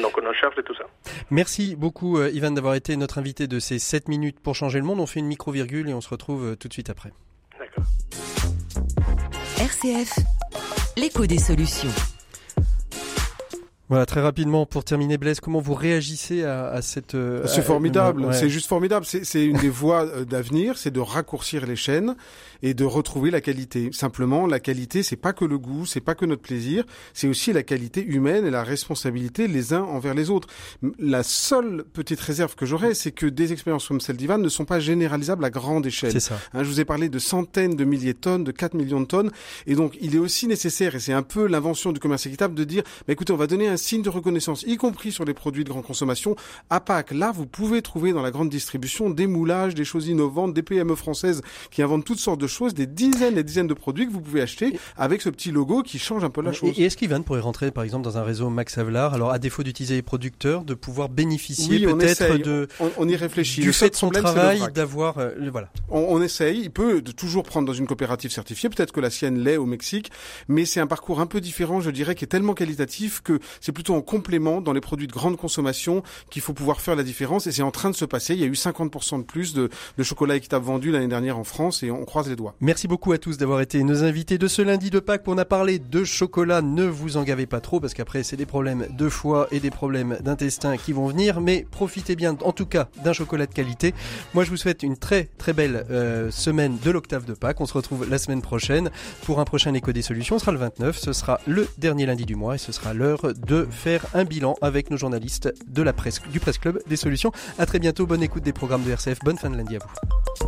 Donc 0.00 0.18
on 0.18 0.26
en 0.26 0.32
charge 0.32 0.56
de 0.56 0.62
tout 0.62 0.74
ça. 0.74 0.84
Merci 1.30 1.74
beaucoup 1.76 2.18
euh, 2.18 2.30
Ivan 2.30 2.50
d'avoir 2.50 2.74
été 2.74 2.96
notre 2.96 3.18
invité 3.18 3.46
de 3.46 3.58
ces 3.58 3.78
7 3.78 4.08
minutes 4.08 4.40
pour 4.40 4.54
changer 4.54 4.78
le 4.78 4.84
monde. 4.84 5.00
On 5.00 5.06
fait 5.06 5.20
une 5.20 5.26
micro-virgule 5.26 5.88
et 5.88 5.94
on 5.94 6.00
se 6.00 6.08
retrouve 6.08 6.52
euh, 6.52 6.56
tout 6.56 6.68
de 6.68 6.72
suite 6.72 6.90
après. 6.90 7.10
D'accord. 7.58 7.84
RCF, 9.58 10.18
l'écho 10.96 11.26
des 11.26 11.38
solutions. 11.38 12.15
Voilà, 13.88 14.04
très 14.04 14.20
rapidement 14.20 14.66
pour 14.66 14.82
terminer, 14.82 15.16
Blaise, 15.16 15.38
comment 15.38 15.60
vous 15.60 15.74
réagissez 15.74 16.42
à, 16.42 16.82
cette 16.82 17.14
euh, 17.14 17.46
C'est 17.46 17.62
formidable, 17.62 18.34
c'est 18.34 18.48
juste 18.48 18.66
formidable. 18.66 19.06
C'est 19.06 19.44
une 19.44 19.58
des 19.58 19.68
voies 19.68 20.06
euh, 20.06 20.24
d'avenir, 20.24 20.76
c'est 20.76 20.90
de 20.90 20.98
raccourcir 20.98 21.66
les 21.66 21.76
chaînes 21.76 22.16
et 22.62 22.74
de 22.74 22.84
retrouver 22.84 23.30
la 23.30 23.40
qualité. 23.40 23.90
Simplement, 23.92 24.48
la 24.48 24.58
qualité, 24.58 25.04
c'est 25.04 25.14
pas 25.14 25.32
que 25.32 25.44
le 25.44 25.56
goût, 25.56 25.86
c'est 25.86 26.00
pas 26.00 26.16
que 26.16 26.24
notre 26.24 26.42
plaisir, 26.42 26.84
c'est 27.14 27.28
aussi 27.28 27.52
la 27.52 27.62
qualité 27.62 28.04
humaine 28.04 28.44
et 28.44 28.50
la 28.50 28.64
responsabilité 28.64 29.46
les 29.46 29.72
uns 29.72 29.82
envers 29.82 30.14
les 30.14 30.30
autres. 30.30 30.48
La 30.98 31.22
seule 31.22 31.84
petite 31.92 32.20
réserve 32.20 32.56
que 32.56 32.66
j'aurais, 32.66 32.94
c'est 32.94 33.12
que 33.12 33.26
des 33.26 33.52
expériences 33.52 33.86
comme 33.86 34.00
celle 34.00 34.16
d'Ivan 34.16 34.38
ne 34.38 34.48
sont 34.48 34.64
pas 34.64 34.80
généralisables 34.80 35.44
à 35.44 35.50
grande 35.50 35.86
échelle. 35.86 36.10
C'est 36.10 36.18
ça. 36.18 36.40
Hein, 36.54 36.64
je 36.64 36.68
vous 36.68 36.80
ai 36.80 36.84
parlé 36.84 37.08
de 37.08 37.20
centaines 37.20 37.76
de 37.76 37.84
milliers 37.84 38.14
de 38.14 38.18
tonnes, 38.18 38.42
de 38.42 38.50
4 38.50 38.74
millions 38.74 39.00
de 39.00 39.06
tonnes, 39.06 39.30
et 39.68 39.76
donc 39.76 39.96
il 40.00 40.16
est 40.16 40.18
aussi 40.18 40.48
nécessaire, 40.48 40.96
et 40.96 40.98
c'est 40.98 41.12
un 41.12 41.22
peu 41.22 41.46
l'invention 41.46 41.92
du 41.92 42.00
commerce 42.00 42.26
équitable, 42.26 42.54
de 42.54 42.64
dire, 42.64 42.82
bah, 43.06 43.12
écoutez, 43.12 43.32
on 43.32 43.36
va 43.36 43.46
donner 43.46 43.68
un 43.68 43.75
signe 43.76 44.02
de 44.02 44.10
reconnaissance, 44.10 44.62
y 44.66 44.76
compris 44.76 45.12
sur 45.12 45.24
les 45.24 45.34
produits 45.34 45.64
de 45.64 45.70
grande 45.70 45.84
consommation. 45.84 46.36
À 46.70 46.80
Pâques, 46.80 47.12
là, 47.12 47.32
vous 47.32 47.46
pouvez 47.46 47.82
trouver 47.82 48.12
dans 48.12 48.22
la 48.22 48.30
grande 48.30 48.48
distribution 48.48 49.10
des 49.10 49.26
moulages, 49.26 49.74
des 49.74 49.84
choses 49.84 50.08
innovantes, 50.08 50.54
des 50.54 50.62
PME 50.62 50.94
françaises 50.94 51.42
qui 51.70 51.82
inventent 51.82 52.04
toutes 52.04 52.18
sortes 52.18 52.40
de 52.40 52.46
choses, 52.46 52.74
des 52.74 52.86
dizaines 52.86 53.38
et 53.38 53.42
dizaines 53.42 53.66
de 53.66 53.74
produits 53.74 54.06
que 54.06 54.12
vous 54.12 54.20
pouvez 54.20 54.42
acheter 54.42 54.78
avec 54.96 55.22
ce 55.22 55.28
petit 55.30 55.50
logo 55.50 55.82
qui 55.82 55.98
change 55.98 56.24
un 56.24 56.30
peu 56.30 56.42
la 56.42 56.52
chose. 56.52 56.72
Et 56.76 56.84
est-ce 56.84 56.96
qu'Ivan 56.96 57.22
pourrait 57.22 57.40
rentrer, 57.40 57.70
par 57.70 57.84
exemple, 57.84 58.04
dans 58.04 58.18
un 58.18 58.22
réseau 58.22 58.50
Max 58.50 58.78
Havelaar, 58.78 59.14
alors 59.14 59.30
à 59.30 59.38
défaut 59.38 59.62
d'utiliser 59.62 59.94
les 59.94 60.02
producteurs, 60.02 60.64
de 60.64 60.74
pouvoir 60.74 61.08
bénéficier 61.08 61.80
peut-être 61.80 62.36
de... 62.38 62.68
On, 62.98 63.08
y 63.08 63.16
réfléchit. 63.16 63.60
Du 63.60 63.72
fait 63.72 63.90
de 63.90 63.96
son 63.96 64.10
travail, 64.10 64.60
d'avoir... 64.74 65.18
Euh, 65.18 65.30
voilà. 65.50 65.70
On, 65.88 66.06
on, 66.08 66.22
essaye. 66.22 66.60
Il 66.60 66.70
peut 66.70 67.02
toujours 67.02 67.44
prendre 67.44 67.66
dans 67.66 67.72
une 67.72 67.86
coopérative 67.86 68.30
certifiée, 68.30 68.68
peut-être 68.68 68.92
que 68.92 69.00
la 69.00 69.10
sienne 69.10 69.38
l'est 69.38 69.56
au 69.56 69.66
Mexique, 69.66 70.10
mais 70.48 70.64
c'est 70.64 70.80
un 70.80 70.86
parcours 70.86 71.20
un 71.20 71.26
peu 71.26 71.40
différent, 71.40 71.80
je 71.80 71.90
dirais, 71.90 72.14
qui 72.14 72.24
est 72.24 72.28
tellement 72.28 72.54
qualitatif 72.54 73.20
que 73.22 73.38
c'est 73.66 73.72
plutôt 73.72 73.96
en 73.96 74.00
complément 74.00 74.60
dans 74.60 74.72
les 74.72 74.80
produits 74.80 75.08
de 75.08 75.12
grande 75.12 75.36
consommation 75.36 76.04
qu'il 76.30 76.40
faut 76.40 76.52
pouvoir 76.52 76.80
faire 76.80 76.94
la 76.94 77.02
différence. 77.02 77.48
Et 77.48 77.52
c'est 77.52 77.62
en 77.62 77.72
train 77.72 77.90
de 77.90 77.96
se 77.96 78.04
passer. 78.04 78.34
Il 78.34 78.40
y 78.40 78.44
a 78.44 78.46
eu 78.46 78.52
50% 78.52 79.18
de 79.18 79.24
plus 79.24 79.54
de, 79.54 79.70
de 79.98 80.02
chocolat 80.04 80.36
équitable 80.36 80.64
vendu 80.64 80.92
l'année 80.92 81.08
dernière 81.08 81.36
en 81.36 81.42
France 81.42 81.82
et 81.82 81.90
on 81.90 82.04
croise 82.04 82.28
les 82.28 82.36
doigts. 82.36 82.54
Merci 82.60 82.86
beaucoup 82.86 83.10
à 83.10 83.18
tous 83.18 83.38
d'avoir 83.38 83.60
été 83.60 83.82
nos 83.82 84.04
invités 84.04 84.38
de 84.38 84.46
ce 84.46 84.62
lundi 84.62 84.90
de 84.90 85.00
Pâques. 85.00 85.24
On 85.26 85.36
a 85.36 85.44
parlé 85.44 85.80
de 85.80 86.04
chocolat. 86.04 86.62
Ne 86.62 86.84
vous 86.84 87.16
en 87.16 87.24
gavez 87.24 87.46
pas 87.46 87.60
trop 87.60 87.80
parce 87.80 87.92
qu'après 87.92 88.22
c'est 88.22 88.36
des 88.36 88.46
problèmes 88.46 88.86
de 88.88 89.08
foie 89.08 89.48
et 89.50 89.58
des 89.58 89.72
problèmes 89.72 90.16
d'intestin 90.20 90.76
qui 90.76 90.92
vont 90.92 91.08
venir. 91.08 91.40
Mais 91.40 91.66
profitez 91.68 92.14
bien 92.14 92.38
en 92.42 92.52
tout 92.52 92.66
cas 92.66 92.88
d'un 93.02 93.12
chocolat 93.12 93.46
de 93.46 93.52
qualité. 93.52 93.94
Moi 94.32 94.44
je 94.44 94.50
vous 94.50 94.56
souhaite 94.56 94.84
une 94.84 94.96
très 94.96 95.24
très 95.38 95.52
belle 95.52 95.86
euh, 95.90 96.30
semaine 96.30 96.78
de 96.84 96.90
l'octave 96.92 97.24
de 97.24 97.34
Pâques. 97.34 97.60
On 97.60 97.66
se 97.66 97.74
retrouve 97.74 98.08
la 98.08 98.18
semaine 98.18 98.42
prochaine 98.42 98.90
pour 99.24 99.40
un 99.40 99.44
prochain 99.44 99.74
écho 99.74 99.90
des 99.90 100.02
solutions. 100.02 100.38
Ce 100.38 100.44
sera 100.44 100.52
le 100.52 100.58
29. 100.58 100.96
Ce 100.96 101.12
sera 101.12 101.40
le 101.48 101.66
dernier 101.78 102.06
lundi 102.06 102.26
du 102.26 102.36
mois 102.36 102.54
et 102.54 102.58
ce 102.58 102.70
sera 102.70 102.94
l'heure 102.94 103.22
de 103.56 103.66
faire 103.70 104.04
un 104.14 104.24
bilan 104.24 104.56
avec 104.60 104.90
nos 104.90 104.96
journalistes 104.96 105.52
de 105.66 105.82
la 105.82 105.92
presse, 105.92 106.20
du 106.30 106.40
Presse 106.40 106.58
Club 106.58 106.80
des 106.86 106.96
Solutions. 106.96 107.32
À 107.58 107.66
très 107.66 107.78
bientôt, 107.78 108.06
bonne 108.06 108.22
écoute 108.22 108.42
des 108.42 108.52
programmes 108.52 108.82
de 108.82 108.90
RCF, 108.90 109.20
bonne 109.24 109.38
fin 109.38 109.50
de 109.50 109.56
lundi 109.56 109.76
à 109.76 109.78
vous. 109.78 110.45